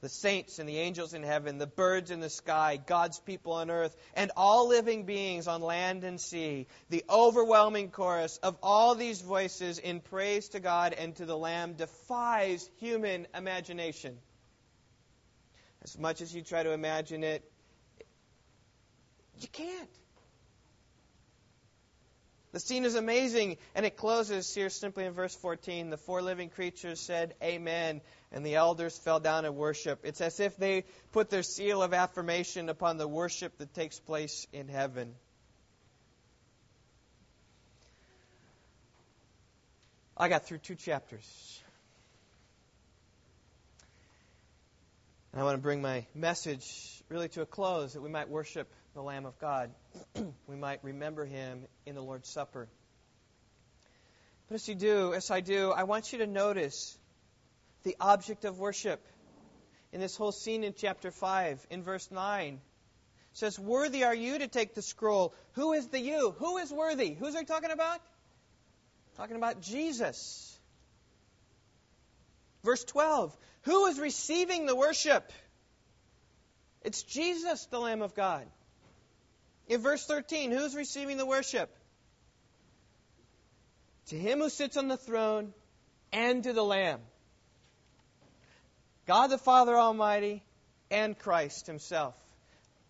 the 0.00 0.08
saints 0.08 0.58
and 0.58 0.68
the 0.68 0.78
angels 0.78 1.14
in 1.14 1.22
heaven, 1.22 1.58
the 1.58 1.66
birds 1.66 2.10
in 2.10 2.20
the 2.20 2.30
sky, 2.30 2.78
God's 2.84 3.18
people 3.18 3.54
on 3.54 3.70
earth, 3.70 3.96
and 4.14 4.30
all 4.36 4.68
living 4.68 5.04
beings 5.04 5.48
on 5.48 5.60
land 5.60 6.04
and 6.04 6.20
sea, 6.20 6.66
the 6.88 7.04
overwhelming 7.10 7.90
chorus 7.90 8.38
of 8.38 8.56
all 8.62 8.94
these 8.94 9.20
voices 9.20 9.78
in 9.78 10.00
praise 10.00 10.50
to 10.50 10.60
God 10.60 10.92
and 10.92 11.16
to 11.16 11.26
the 11.26 11.36
Lamb 11.36 11.74
defies 11.74 12.68
human 12.78 13.26
imagination. 13.34 14.18
As 15.82 15.98
much 15.98 16.20
as 16.20 16.34
you 16.34 16.42
try 16.42 16.62
to 16.62 16.72
imagine 16.72 17.24
it, 17.24 17.42
you 19.40 19.48
can't. 19.48 19.90
The 22.58 22.66
scene 22.66 22.84
is 22.84 22.96
amazing, 22.96 23.56
and 23.76 23.86
it 23.86 23.96
closes 23.96 24.52
here 24.52 24.68
simply 24.68 25.04
in 25.04 25.12
verse 25.12 25.32
14. 25.36 25.90
The 25.90 25.96
four 25.96 26.22
living 26.22 26.48
creatures 26.48 26.98
said, 26.98 27.36
Amen, 27.40 28.00
and 28.32 28.44
the 28.44 28.56
elders 28.56 28.98
fell 28.98 29.20
down 29.20 29.44
and 29.44 29.54
worship. 29.54 30.00
It's 30.02 30.20
as 30.20 30.40
if 30.40 30.56
they 30.56 30.82
put 31.12 31.30
their 31.30 31.44
seal 31.44 31.84
of 31.84 31.94
affirmation 31.94 32.68
upon 32.68 32.96
the 32.96 33.06
worship 33.06 33.56
that 33.58 33.72
takes 33.74 34.00
place 34.00 34.48
in 34.52 34.66
heaven. 34.66 35.14
I 40.16 40.28
got 40.28 40.44
through 40.44 40.58
two 40.58 40.74
chapters. 40.74 41.60
And 45.32 45.40
I 45.40 45.44
want 45.44 45.54
to 45.54 45.62
bring 45.62 45.80
my 45.80 46.06
message 46.12 46.66
really 47.08 47.28
to 47.28 47.42
a 47.42 47.46
close 47.46 47.92
that 47.92 48.00
we 48.00 48.08
might 48.08 48.28
worship 48.28 48.68
the 48.98 49.04
Lamb 49.04 49.26
of 49.26 49.38
God. 49.38 49.70
we 50.48 50.56
might 50.56 50.82
remember 50.82 51.24
him 51.24 51.66
in 51.86 51.94
the 51.94 52.02
Lord's 52.02 52.28
Supper. 52.28 52.68
But 54.48 54.56
as 54.56 54.68
you 54.68 54.74
do, 54.74 55.14
as 55.14 55.30
I 55.30 55.40
do, 55.40 55.70
I 55.70 55.84
want 55.84 56.12
you 56.12 56.18
to 56.18 56.26
notice 56.26 56.98
the 57.84 57.94
object 58.00 58.44
of 58.44 58.58
worship. 58.58 59.00
In 59.92 60.00
this 60.00 60.16
whole 60.16 60.32
scene 60.32 60.64
in 60.64 60.74
chapter 60.76 61.12
5, 61.12 61.64
in 61.70 61.84
verse 61.84 62.10
9, 62.10 62.54
it 62.54 62.60
says, 63.34 63.56
Worthy 63.56 64.02
are 64.02 64.16
you 64.16 64.40
to 64.40 64.48
take 64.48 64.74
the 64.74 64.82
scroll. 64.82 65.32
Who 65.52 65.74
is 65.74 65.86
the 65.86 66.00
you? 66.00 66.34
Who 66.38 66.58
is 66.58 66.72
worthy? 66.72 67.14
Who's 67.14 67.38
he 67.38 67.44
talking 67.44 67.70
about? 67.70 68.00
Talking 69.16 69.36
about 69.36 69.60
Jesus. 69.60 70.58
Verse 72.64 72.82
12, 72.82 73.36
who 73.62 73.86
is 73.86 74.00
receiving 74.00 74.66
the 74.66 74.74
worship? 74.74 75.32
It's 76.82 77.04
Jesus, 77.04 77.64
the 77.66 77.78
Lamb 77.78 78.02
of 78.02 78.16
God. 78.16 78.44
In 79.68 79.80
verse 79.80 80.04
13, 80.04 80.50
who's 80.50 80.74
receiving 80.74 81.16
the 81.16 81.26
worship? 81.26 81.70
To 84.08 84.16
him 84.16 84.38
who 84.40 84.48
sits 84.48 84.76
on 84.76 84.88
the 84.88 84.96
throne 84.96 85.52
and 86.12 86.42
to 86.44 86.52
the 86.52 86.64
Lamb. 86.64 87.00
God 89.06 89.28
the 89.28 89.38
Father 89.38 89.76
Almighty 89.76 90.42
and 90.90 91.18
Christ 91.18 91.66
Himself. 91.66 92.14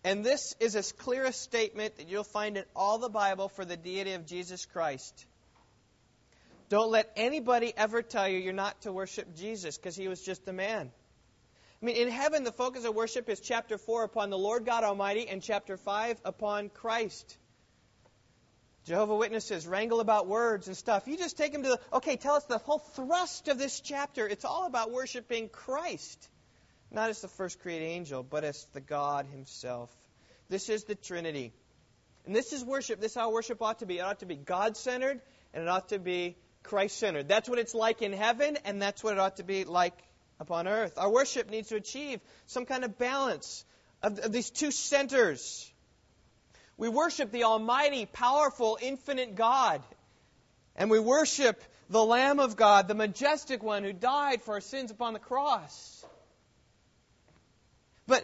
And 0.03 0.23
this 0.23 0.55
is 0.59 0.75
as 0.75 0.91
clear 0.93 1.25
a 1.25 1.33
statement 1.33 1.97
that 1.97 2.07
you'll 2.07 2.23
find 2.23 2.57
in 2.57 2.63
all 2.75 2.99
the 2.99 3.09
Bible 3.09 3.49
for 3.49 3.65
the 3.65 3.75
deity 3.75 4.13
of 4.13 4.25
Jesus 4.25 4.65
Christ. 4.65 5.25
Don't 6.69 6.91
let 6.91 7.11
anybody 7.15 7.73
ever 7.75 8.01
tell 8.01 8.27
you 8.27 8.37
you're 8.37 8.53
not 8.53 8.81
to 8.83 8.93
worship 8.93 9.35
Jesus 9.35 9.77
because 9.77 9.95
he 9.95 10.07
was 10.07 10.21
just 10.21 10.47
a 10.47 10.53
man. 10.53 10.91
I 11.81 11.85
mean, 11.85 11.95
in 11.95 12.09
heaven, 12.09 12.43
the 12.43 12.51
focus 12.51 12.83
of 12.83 12.93
worship 12.93 13.29
is 13.29 13.39
chapter 13.39 13.77
4 13.77 14.03
upon 14.03 14.29
the 14.29 14.37
Lord 14.37 14.65
God 14.65 14.83
Almighty 14.83 15.29
and 15.29 15.41
chapter 15.41 15.77
5 15.77 16.19
upon 16.25 16.69
Christ. 16.69 17.37
Jehovah 18.85 19.15
Witnesses 19.15 19.65
wrangle 19.65 20.01
about 20.01 20.27
words 20.27 20.67
and 20.67 20.75
stuff. 20.75 21.07
You 21.07 21.15
just 21.15 21.37
take 21.37 21.53
them 21.53 21.63
to 21.63 21.69
the, 21.69 21.79
okay, 21.93 22.17
tell 22.17 22.35
us 22.35 22.43
the 22.45 22.57
whole 22.57 22.79
thrust 22.79 23.47
of 23.47 23.57
this 23.57 23.79
chapter. 23.79 24.27
It's 24.27 24.43
all 24.43 24.65
about 24.65 24.91
worshiping 24.91 25.47
Christ, 25.47 26.27
not 26.91 27.09
as 27.09 27.21
the 27.21 27.27
first 27.29 27.61
created 27.61 27.85
angel, 27.85 28.23
but 28.23 28.43
as 28.43 28.65
the 28.73 28.81
God 28.81 29.25
himself. 29.27 29.89
This 30.49 30.67
is 30.67 30.83
the 30.83 30.95
Trinity. 30.95 31.53
And 32.25 32.35
this 32.35 32.51
is 32.51 32.65
worship. 32.65 32.99
This 32.99 33.11
is 33.11 33.17
how 33.17 33.31
worship 33.31 33.61
ought 33.61 33.79
to 33.79 33.85
be. 33.85 33.99
It 33.99 34.01
ought 34.01 34.19
to 34.19 34.25
be 34.25 34.35
God 34.35 34.75
centered, 34.75 35.21
and 35.53 35.63
it 35.63 35.69
ought 35.69 35.89
to 35.89 35.99
be 35.99 36.35
Christ 36.63 36.97
centered. 36.97 37.29
That's 37.29 37.47
what 37.47 37.59
it's 37.59 37.73
like 37.73 38.01
in 38.01 38.11
heaven, 38.11 38.57
and 38.65 38.81
that's 38.81 39.01
what 39.01 39.13
it 39.13 39.19
ought 39.19 39.37
to 39.37 39.43
be 39.43 39.63
like 39.63 39.93
upon 40.39 40.67
earth. 40.67 40.93
Our 40.97 41.11
worship 41.11 41.49
needs 41.49 41.69
to 41.69 41.75
achieve 41.75 42.19
some 42.47 42.65
kind 42.65 42.83
of 42.83 42.97
balance 42.97 43.65
of, 44.01 44.19
of 44.19 44.31
these 44.31 44.49
two 44.49 44.71
centers. 44.71 45.69
We 46.77 46.89
worship 46.89 47.31
the 47.31 47.43
Almighty, 47.43 48.05
powerful, 48.05 48.77
infinite 48.81 49.35
God. 49.35 49.81
And 50.75 50.89
we 50.89 50.99
worship 50.99 51.61
the 51.89 52.03
Lamb 52.03 52.39
of 52.39 52.55
God, 52.55 52.87
the 52.87 52.95
majestic 52.95 53.61
one 53.61 53.83
who 53.83 53.91
died 53.91 54.43
for 54.43 54.53
our 54.53 54.61
sins 54.61 54.91
upon 54.91 55.13
the 55.13 55.19
cross. 55.19 56.05
But, 58.07 58.23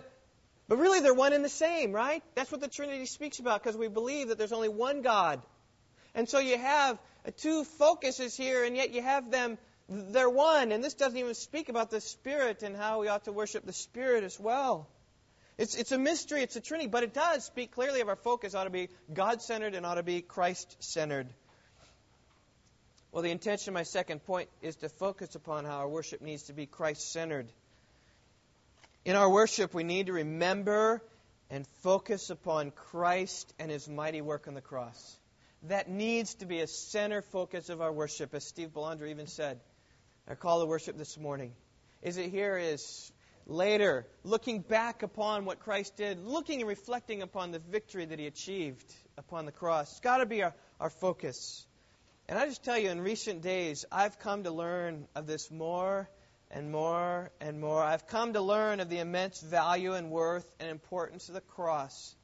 but 0.68 0.78
really, 0.78 1.02
they're 1.02 1.14
one 1.14 1.34
and 1.34 1.44
the 1.44 1.50
same, 1.50 1.92
right? 1.92 2.24
That's 2.36 2.52
what 2.52 2.62
the 2.62 2.68
Trinity 2.68 3.06
speaks 3.08 3.40
about 3.40 3.62
because 3.62 3.78
we 3.78 3.88
believe 3.88 4.30
that 4.30 4.38
there's 4.38 4.54
only 4.54 4.70
one 4.70 5.02
God. 5.02 5.42
And 6.14 6.30
so 6.30 6.40
you 6.40 6.58
have 6.58 6.98
uh, 7.28 7.32
two 7.36 7.66
focuses 7.66 8.38
here, 8.38 8.64
and 8.64 8.76
yet 8.78 8.94
you 8.94 9.02
have 9.02 9.32
them, 9.32 9.58
they're 9.88 10.30
one. 10.30 10.72
And 10.72 10.84
this 10.84 10.94
doesn't 10.94 11.18
even 11.18 11.34
speak 11.34 11.70
about 11.70 11.90
the 11.92 12.02
Spirit 12.02 12.64
and 12.64 12.76
how 12.76 13.02
we 13.02 13.08
ought 13.08 13.26
to 13.26 13.32
worship 13.32 13.66
the 13.66 13.74
Spirit 13.74 14.24
as 14.24 14.40
well. 14.40 14.88
It's, 15.58 15.76
it's 15.76 15.92
a 15.92 15.98
mystery, 15.98 16.42
it's 16.42 16.56
a 16.58 16.62
Trinity, 16.62 16.90
but 16.90 17.04
it 17.04 17.14
does 17.14 17.46
speak 17.46 17.72
clearly 17.72 18.02
of 18.02 18.10
our 18.10 18.18
focus 18.18 18.56
ought 18.56 18.66
to 18.66 18.70
be 18.70 18.90
God 19.14 19.42
centered 19.42 19.74
and 19.74 19.86
ought 19.86 19.96
to 19.96 20.04
be 20.04 20.22
Christ 20.22 20.76
centered. 20.80 21.28
Well, 23.12 23.22
the 23.22 23.32
intention 23.32 23.70
of 23.70 23.76
my 23.76 23.84
second 23.84 24.26
point 24.26 24.50
is 24.62 24.76
to 24.78 24.90
focus 24.90 25.36
upon 25.36 25.64
how 25.64 25.78
our 25.78 25.88
worship 25.88 26.22
needs 26.22 26.44
to 26.44 26.54
be 26.54 26.66
Christ 26.66 27.14
centered. 27.14 27.48
In 29.06 29.16
our 29.16 29.30
worship, 29.30 29.74
we 29.74 29.84
need 29.84 30.08
to 30.08 30.14
remember 30.14 31.02
and 31.50 31.66
focus 31.84 32.30
upon 32.30 32.72
Christ 32.72 33.54
and 33.58 33.72
his 33.72 33.88
mighty 33.88 34.20
work 34.20 34.50
on 34.50 34.56
the 34.56 34.62
cross. 34.62 35.18
That 35.64 35.90
needs 35.90 36.34
to 36.36 36.46
be 36.46 36.60
a 36.60 36.68
center 36.68 37.22
focus 37.22 37.70
of 37.70 37.82
our 37.82 37.94
worship, 37.94 38.34
as 38.34 38.44
Steve 38.44 38.74
Belanger 38.74 39.06
even 39.06 39.28
said. 39.28 39.62
Our 40.28 40.36
call 40.36 40.62
to 40.62 40.66
worship 40.66 40.98
this 40.98 41.20
morning 41.20 41.54
is 42.02 42.18
it 42.18 42.32
here 42.32 42.58
is 42.58 43.12
later, 43.46 44.08
looking 44.24 44.62
back 44.62 45.04
upon 45.04 45.46
what 45.46 45.60
Christ 45.60 45.98
did, 45.98 46.26
looking 46.26 46.62
and 46.62 46.68
reflecting 46.68 47.22
upon 47.22 47.52
the 47.52 47.60
victory 47.60 48.06
that 48.06 48.18
he 48.18 48.26
achieved 48.26 48.92
upon 49.20 49.46
the 49.46 49.52
cross. 49.52 49.92
It's 49.92 50.00
got 50.00 50.18
to 50.18 50.26
be 50.26 50.42
our, 50.42 50.56
our 50.80 50.90
focus. 50.90 51.68
And 52.28 52.40
I 52.40 52.48
just 52.48 52.64
tell 52.64 52.76
you, 52.76 52.90
in 52.90 53.02
recent 53.02 53.44
days, 53.44 53.86
I've 53.92 54.18
come 54.18 54.46
to 54.46 54.52
learn 54.52 55.08
of 55.14 55.28
this 55.28 55.52
more 55.52 56.10
and 56.50 56.72
more 56.72 57.30
and 57.40 57.62
more. 57.62 57.84
I've 57.84 58.08
come 58.08 58.34
to 58.34 58.42
learn 58.42 58.80
of 58.80 58.90
the 58.90 58.98
immense 58.98 59.42
value 59.42 59.94
and 59.94 60.10
worth 60.10 60.52
and 60.60 60.72
importance 60.72 61.30
of 61.30 61.36
the 61.36 61.42
cross 61.42 62.16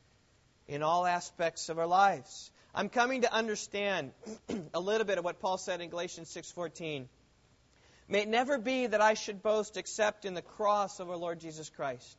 in 0.67 0.81
all 0.81 1.05
aspects 1.05 1.69
of 1.69 1.77
our 1.77 1.85
lives. 1.85 2.49
I'm 2.73 2.89
coming 2.89 3.21
to 3.21 3.31
understand 3.31 4.13
a 4.73 4.79
little 4.79 5.05
bit 5.05 5.19
of 5.19 5.23
what 5.23 5.39
Paul 5.39 5.59
said 5.59 5.81
in 5.81 5.91
Galatians 5.91 6.35
6:14. 6.35 7.07
May 8.11 8.23
it 8.23 8.27
never 8.27 8.57
be 8.57 8.87
that 8.87 8.99
I 8.99 9.13
should 9.13 9.41
boast 9.41 9.77
except 9.77 10.25
in 10.25 10.33
the 10.33 10.41
cross 10.41 10.99
of 10.99 11.09
our 11.09 11.15
Lord 11.15 11.39
Jesus 11.39 11.69
Christ. 11.69 12.17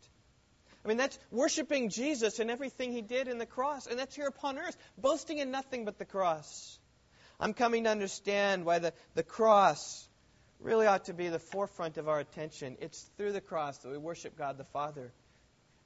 I 0.82 0.88
mean, 0.88 0.96
that's 0.96 1.18
worshiping 1.30 1.90
Jesus 1.90 2.38
and 2.38 2.50
everything 2.50 2.92
he 2.92 3.02
did 3.02 3.28
in 3.28 3.36
the 3.36 3.44
cross, 3.44 3.86
and 3.86 3.98
that's 3.98 4.16
here 4.16 4.26
upon 4.26 4.58
earth, 4.58 4.74
boasting 4.96 5.36
in 5.36 5.50
nothing 5.50 5.84
but 5.84 5.98
the 5.98 6.06
cross. 6.06 6.78
I'm 7.38 7.52
coming 7.52 7.84
to 7.84 7.90
understand 7.90 8.64
why 8.64 8.78
the, 8.78 8.94
the 9.14 9.22
cross 9.22 10.08
really 10.60 10.86
ought 10.86 11.04
to 11.04 11.12
be 11.12 11.28
the 11.28 11.38
forefront 11.38 11.98
of 11.98 12.08
our 12.08 12.20
attention. 12.20 12.78
It's 12.80 13.02
through 13.18 13.32
the 13.32 13.42
cross 13.42 13.76
that 13.78 13.90
we 13.90 13.98
worship 13.98 14.34
God 14.34 14.56
the 14.56 14.64
Father. 14.64 15.12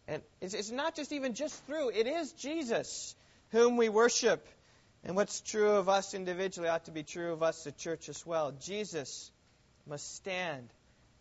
And 0.06 0.22
it's, 0.40 0.54
it's 0.54 0.70
not 0.70 0.94
just 0.94 1.10
even 1.10 1.34
just 1.34 1.66
through, 1.66 1.90
it 1.90 2.06
is 2.06 2.30
Jesus 2.30 3.16
whom 3.50 3.76
we 3.76 3.88
worship. 3.88 4.46
And 5.02 5.16
what's 5.16 5.40
true 5.40 5.72
of 5.72 5.88
us 5.88 6.14
individually 6.14 6.68
ought 6.68 6.84
to 6.84 6.92
be 6.92 7.02
true 7.02 7.32
of 7.32 7.42
us, 7.42 7.64
the 7.64 7.72
church, 7.72 8.08
as 8.08 8.24
well. 8.24 8.52
Jesus 8.52 9.32
must 9.86 10.16
stand 10.16 10.68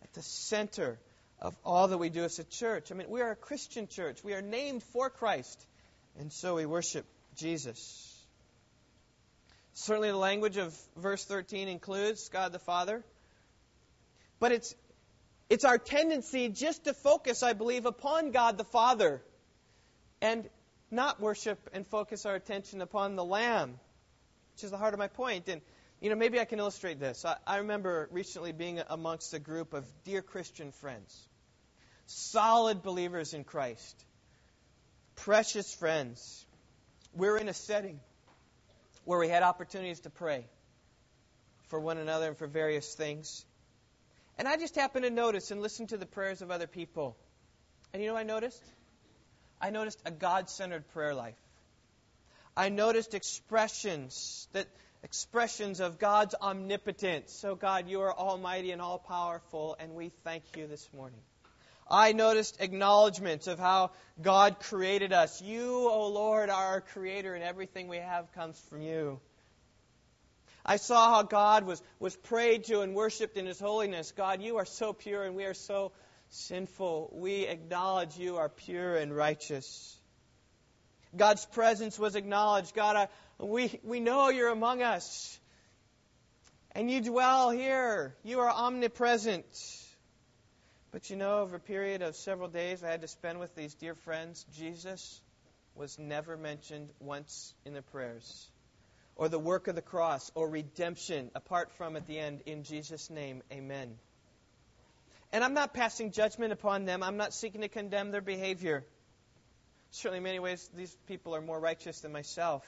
at 0.02 0.12
the 0.12 0.22
center 0.22 0.98
of 1.40 1.54
all 1.64 1.88
that 1.88 1.98
we 1.98 2.08
do 2.08 2.24
as 2.24 2.38
a 2.38 2.44
church. 2.44 2.90
I 2.90 2.94
mean, 2.94 3.10
we 3.10 3.20
are 3.20 3.30
a 3.30 3.36
Christian 3.36 3.88
church. 3.88 4.24
We 4.24 4.34
are 4.34 4.42
named 4.42 4.82
for 4.82 5.10
Christ. 5.10 5.64
And 6.18 6.32
so 6.32 6.54
we 6.56 6.66
worship 6.66 7.04
Jesus. 7.36 8.12
Certainly, 9.74 10.10
the 10.10 10.16
language 10.16 10.56
of 10.56 10.74
verse 10.96 11.24
13 11.24 11.68
includes 11.68 12.28
God 12.30 12.52
the 12.52 12.58
Father. 12.58 13.04
But 14.40 14.52
it's, 14.52 14.74
it's 15.50 15.64
our 15.64 15.78
tendency 15.78 16.48
just 16.48 16.84
to 16.84 16.94
focus, 16.94 17.42
I 17.42 17.52
believe, 17.52 17.84
upon 17.84 18.30
God 18.30 18.56
the 18.56 18.64
Father 18.64 19.22
and 20.22 20.48
not 20.90 21.20
worship 21.20 21.58
and 21.74 21.86
focus 21.86 22.24
our 22.24 22.34
attention 22.34 22.80
upon 22.80 23.16
the 23.16 23.24
Lamb, 23.24 23.78
which 24.54 24.64
is 24.64 24.70
the 24.70 24.78
heart 24.78 24.94
of 24.94 24.98
my 24.98 25.08
point. 25.08 25.48
And, 25.48 25.60
you 26.06 26.10
know, 26.10 26.16
maybe 26.16 26.38
I 26.38 26.44
can 26.44 26.60
illustrate 26.60 27.00
this. 27.00 27.24
I, 27.24 27.34
I 27.44 27.56
remember 27.56 28.08
recently 28.12 28.52
being 28.52 28.80
amongst 28.88 29.34
a 29.34 29.40
group 29.40 29.74
of 29.74 29.84
dear 30.04 30.22
Christian 30.22 30.70
friends, 30.70 31.28
solid 32.06 32.84
believers 32.84 33.34
in 33.34 33.42
Christ, 33.42 34.04
precious 35.16 35.74
friends. 35.74 36.46
We're 37.12 37.36
in 37.38 37.48
a 37.48 37.52
setting 37.52 37.98
where 39.04 39.18
we 39.18 39.26
had 39.26 39.42
opportunities 39.42 39.98
to 40.02 40.10
pray 40.10 40.46
for 41.70 41.80
one 41.80 41.98
another 41.98 42.28
and 42.28 42.38
for 42.38 42.46
various 42.46 42.94
things. 42.94 43.44
And 44.38 44.46
I 44.46 44.58
just 44.58 44.76
happened 44.76 45.06
to 45.06 45.10
notice 45.10 45.50
and 45.50 45.60
listen 45.60 45.88
to 45.88 45.96
the 45.96 46.06
prayers 46.06 46.40
of 46.40 46.52
other 46.52 46.68
people. 46.68 47.16
And 47.92 48.00
you 48.00 48.08
know 48.08 48.16
I 48.16 48.22
noticed? 48.22 48.62
I 49.60 49.70
noticed 49.70 50.00
a 50.06 50.12
God 50.12 50.50
centered 50.50 50.86
prayer 50.92 51.16
life. 51.16 51.34
I 52.56 52.68
noticed 52.68 53.12
expressions 53.12 54.46
that 54.52 54.68
expressions 55.02 55.80
of 55.80 55.98
God's 55.98 56.34
omnipotence. 56.40 57.32
So 57.32 57.54
God, 57.54 57.88
you 57.88 58.02
are 58.02 58.12
almighty 58.12 58.72
and 58.72 58.82
all 58.82 58.98
powerful, 58.98 59.76
and 59.78 59.94
we 59.94 60.10
thank 60.24 60.42
you 60.56 60.66
this 60.66 60.88
morning. 60.94 61.20
I 61.88 62.12
noticed 62.12 62.56
acknowledgments 62.60 63.46
of 63.46 63.58
how 63.58 63.92
God 64.20 64.58
created 64.58 65.12
us. 65.12 65.40
You, 65.40 65.88
O 65.88 65.90
oh 65.90 66.08
Lord, 66.08 66.50
are 66.50 66.66
our 66.66 66.80
creator, 66.80 67.34
and 67.34 67.44
everything 67.44 67.86
we 67.86 67.98
have 67.98 68.32
comes 68.32 68.58
from 68.68 68.82
you. 68.82 69.20
I 70.64 70.76
saw 70.76 71.14
how 71.14 71.22
God 71.22 71.64
was, 71.64 71.80
was 72.00 72.16
prayed 72.16 72.64
to 72.64 72.80
and 72.80 72.94
worshiped 72.94 73.36
in 73.36 73.46
His 73.46 73.60
holiness. 73.60 74.12
God, 74.16 74.42
you 74.42 74.56
are 74.56 74.64
so 74.64 74.92
pure, 74.92 75.22
and 75.22 75.36
we 75.36 75.44
are 75.44 75.54
so 75.54 75.92
sinful. 76.30 77.10
We 77.12 77.46
acknowledge 77.46 78.18
you 78.18 78.38
are 78.38 78.48
pure 78.48 78.96
and 78.96 79.14
righteous. 79.14 79.96
God's 81.16 81.46
presence 81.46 81.98
was 81.98 82.16
acknowledged. 82.16 82.74
God, 82.74 82.96
I, 82.96 83.08
we, 83.38 83.80
we 83.82 84.00
know 84.00 84.28
you're 84.30 84.50
among 84.50 84.82
us, 84.82 85.38
and 86.72 86.90
you 86.90 87.00
dwell 87.00 87.50
here. 87.50 88.14
You 88.22 88.40
are 88.40 88.50
omnipresent. 88.50 89.44
But 90.90 91.10
you 91.10 91.16
know, 91.16 91.40
over 91.40 91.56
a 91.56 91.60
period 91.60 92.02
of 92.02 92.16
several 92.16 92.48
days 92.48 92.82
I 92.82 92.90
had 92.90 93.02
to 93.02 93.08
spend 93.08 93.38
with 93.38 93.54
these 93.54 93.74
dear 93.74 93.94
friends, 93.94 94.46
Jesus 94.56 95.20
was 95.74 95.98
never 95.98 96.36
mentioned 96.36 96.88
once 97.00 97.52
in 97.64 97.74
the 97.74 97.82
prayers. 97.82 98.48
Or 99.16 99.28
the 99.28 99.38
work 99.38 99.68
of 99.68 99.74
the 99.74 99.82
cross, 99.82 100.30
or 100.34 100.48
redemption, 100.48 101.30
apart 101.34 101.70
from 101.72 101.96
at 101.96 102.06
the 102.06 102.18
end, 102.18 102.42
in 102.46 102.64
Jesus' 102.64 103.10
name, 103.10 103.42
amen. 103.52 103.96
And 105.32 105.42
I'm 105.42 105.54
not 105.54 105.74
passing 105.74 106.12
judgment 106.12 106.52
upon 106.52 106.84
them. 106.84 107.02
I'm 107.02 107.16
not 107.16 107.34
seeking 107.34 107.62
to 107.62 107.68
condemn 107.68 108.10
their 108.10 108.20
behavior. 108.20 108.84
Certainly, 109.90 110.18
in 110.18 110.24
many 110.24 110.38
ways, 110.38 110.68
these 110.74 110.94
people 111.08 111.34
are 111.34 111.40
more 111.40 111.58
righteous 111.58 112.00
than 112.00 112.12
myself. 112.12 112.62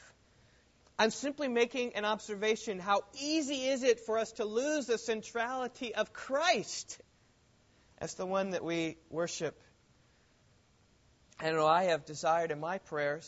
I'm 0.99 1.11
simply 1.11 1.49
making 1.49 1.95
an 1.95 2.05
observation. 2.05 2.79
How 2.81 3.03
easy 3.21 3.69
is 3.69 3.83
it 3.83 4.01
for 4.01 4.19
us 4.19 4.33
to 4.33 4.45
lose 4.45 4.87
the 4.87 4.99
centrality 4.99 5.95
of 5.95 6.13
Christ 6.13 7.01
as 8.01 8.15
the 8.15 8.27
one 8.27 8.51
that 8.51 8.65
we 8.65 8.97
worship. 9.11 9.61
And 11.41 11.57
oh, 11.57 11.67
I 11.67 11.85
have 11.85 12.05
desired 12.05 12.51
in 12.51 12.61
my 12.61 12.79
prayers, 12.79 13.27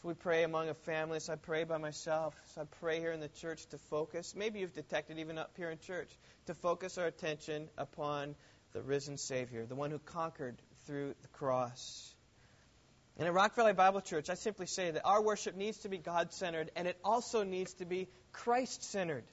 so 0.00 0.08
we 0.08 0.14
pray 0.14 0.42
among 0.42 0.68
a 0.68 0.74
family, 0.74 1.20
so 1.20 1.34
I 1.34 1.36
pray 1.36 1.64
by 1.64 1.78
myself, 1.78 2.34
so 2.54 2.62
I 2.62 2.64
pray 2.80 2.98
here 2.98 3.12
in 3.12 3.20
the 3.20 3.28
church 3.28 3.66
to 3.66 3.78
focus. 3.78 4.34
Maybe 4.36 4.60
you've 4.60 4.74
detected 4.74 5.18
even 5.18 5.38
up 5.38 5.52
here 5.56 5.70
in 5.70 5.78
church, 5.78 6.10
to 6.46 6.54
focus 6.54 6.98
our 6.98 7.06
attention 7.06 7.68
upon 7.78 8.34
the 8.72 8.82
risen 8.82 9.18
Savior, 9.18 9.66
the 9.66 9.76
one 9.76 9.90
who 9.90 9.98
conquered 10.00 10.60
through 10.86 11.14
the 11.22 11.28
cross. 11.28 12.11
And 13.18 13.28
at 13.28 13.34
Rock 13.34 13.54
Valley 13.54 13.74
Bible 13.74 14.00
Church, 14.00 14.30
I 14.30 14.34
simply 14.34 14.66
say 14.66 14.90
that 14.90 15.02
our 15.04 15.22
worship 15.22 15.54
needs 15.54 15.78
to 15.78 15.88
be 15.88 15.98
God 15.98 16.32
centered, 16.32 16.70
and 16.74 16.88
it 16.88 16.98
also 17.04 17.44
needs 17.44 17.74
to 17.74 17.84
be 17.84 18.08
Christ 18.32 18.84
centered. 18.84 19.24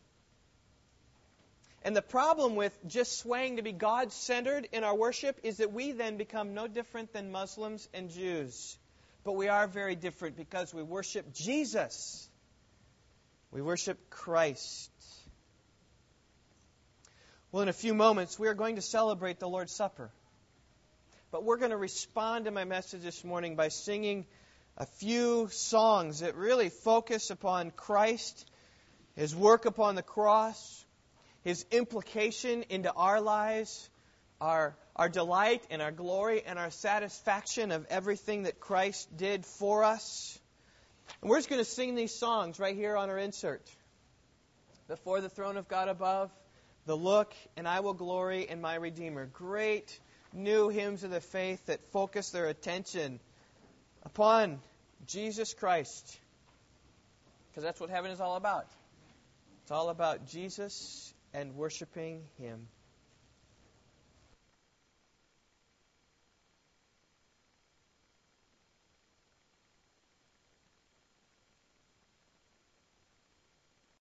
And 1.81 1.95
the 1.95 2.01
problem 2.01 2.55
with 2.55 2.77
just 2.87 3.19
swaying 3.19 3.55
to 3.55 3.61
be 3.61 3.71
God 3.71 4.11
centered 4.11 4.67
in 4.73 4.83
our 4.83 4.95
worship 4.95 5.39
is 5.43 5.57
that 5.57 5.71
we 5.71 5.93
then 5.93 6.17
become 6.17 6.53
no 6.53 6.67
different 6.67 7.13
than 7.13 7.31
Muslims 7.31 7.87
and 7.93 8.09
Jews. 8.09 8.77
But 9.23 9.33
we 9.33 9.47
are 9.47 9.65
very 9.67 9.95
different 9.95 10.35
because 10.35 10.73
we 10.73 10.83
worship 10.83 11.33
Jesus. 11.33 12.27
We 13.51 13.61
worship 13.61 14.09
Christ. 14.09 14.91
Well, 17.51 17.63
in 17.63 17.69
a 17.69 17.73
few 17.73 17.93
moments, 17.93 18.37
we 18.37 18.47
are 18.47 18.53
going 18.53 18.75
to 18.75 18.81
celebrate 18.81 19.39
the 19.39 19.47
Lord's 19.47 19.73
Supper. 19.73 20.11
But 21.31 21.43
we're 21.43 21.57
going 21.57 21.69
to 21.69 21.77
respond 21.77 22.45
to 22.45 22.51
my 22.51 22.63
message 22.63 23.03
this 23.03 23.23
morning 23.23 23.55
by 23.55 23.67
singing 23.67 24.25
a 24.77 24.87
few 24.87 25.47
songs 25.51 26.21
that 26.21 26.35
really 26.35 26.69
focus 26.69 27.29
upon 27.29 27.69
Christ, 27.69 28.49
His 29.15 29.35
work 29.35 29.65
upon 29.65 29.93
the 29.93 30.01
cross, 30.01 30.83
His 31.43 31.67
implication 31.69 32.63
into 32.69 32.91
our 32.91 33.21
lives, 33.21 33.91
our, 34.41 34.75
our 34.95 35.07
delight 35.07 35.61
and 35.69 35.83
our 35.83 35.91
glory 35.91 36.41
and 36.43 36.57
our 36.57 36.71
satisfaction 36.71 37.71
of 37.71 37.85
everything 37.91 38.43
that 38.43 38.59
Christ 38.59 39.15
did 39.15 39.45
for 39.45 39.83
us. 39.83 40.39
And 41.21 41.29
we're 41.29 41.37
just 41.37 41.49
going 41.49 41.63
to 41.63 41.69
sing 41.69 41.93
these 41.93 42.13
songs 42.13 42.59
right 42.59 42.75
here 42.75 42.97
on 42.97 43.11
our 43.11 43.19
insert. 43.19 43.69
Before 44.87 45.21
the 45.21 45.29
throne 45.29 45.57
of 45.57 45.67
God 45.67 45.89
above, 45.89 46.31
the 46.87 46.97
look, 46.97 47.35
and 47.55 47.67
I 47.67 47.81
will 47.81 47.93
glory 47.93 48.49
in 48.49 48.61
my 48.61 48.73
Redeemer. 48.73 49.27
Great 49.27 49.99
new 50.33 50.69
hymns 50.69 51.03
of 51.03 51.11
the 51.11 51.21
faith 51.21 51.65
that 51.67 51.79
focus 51.91 52.29
their 52.29 52.47
attention 52.47 53.19
upon 54.03 54.59
Jesus 55.07 55.53
Christ. 55.53 56.19
Because 57.49 57.63
that's 57.63 57.79
what 57.79 57.89
heaven 57.89 58.11
is 58.11 58.21
all 58.21 58.35
about. 58.35 58.67
It's 59.63 59.71
all 59.71 59.89
about 59.89 60.27
Jesus 60.27 61.13
and 61.33 61.55
worshiping 61.55 62.23
Him. 62.39 62.67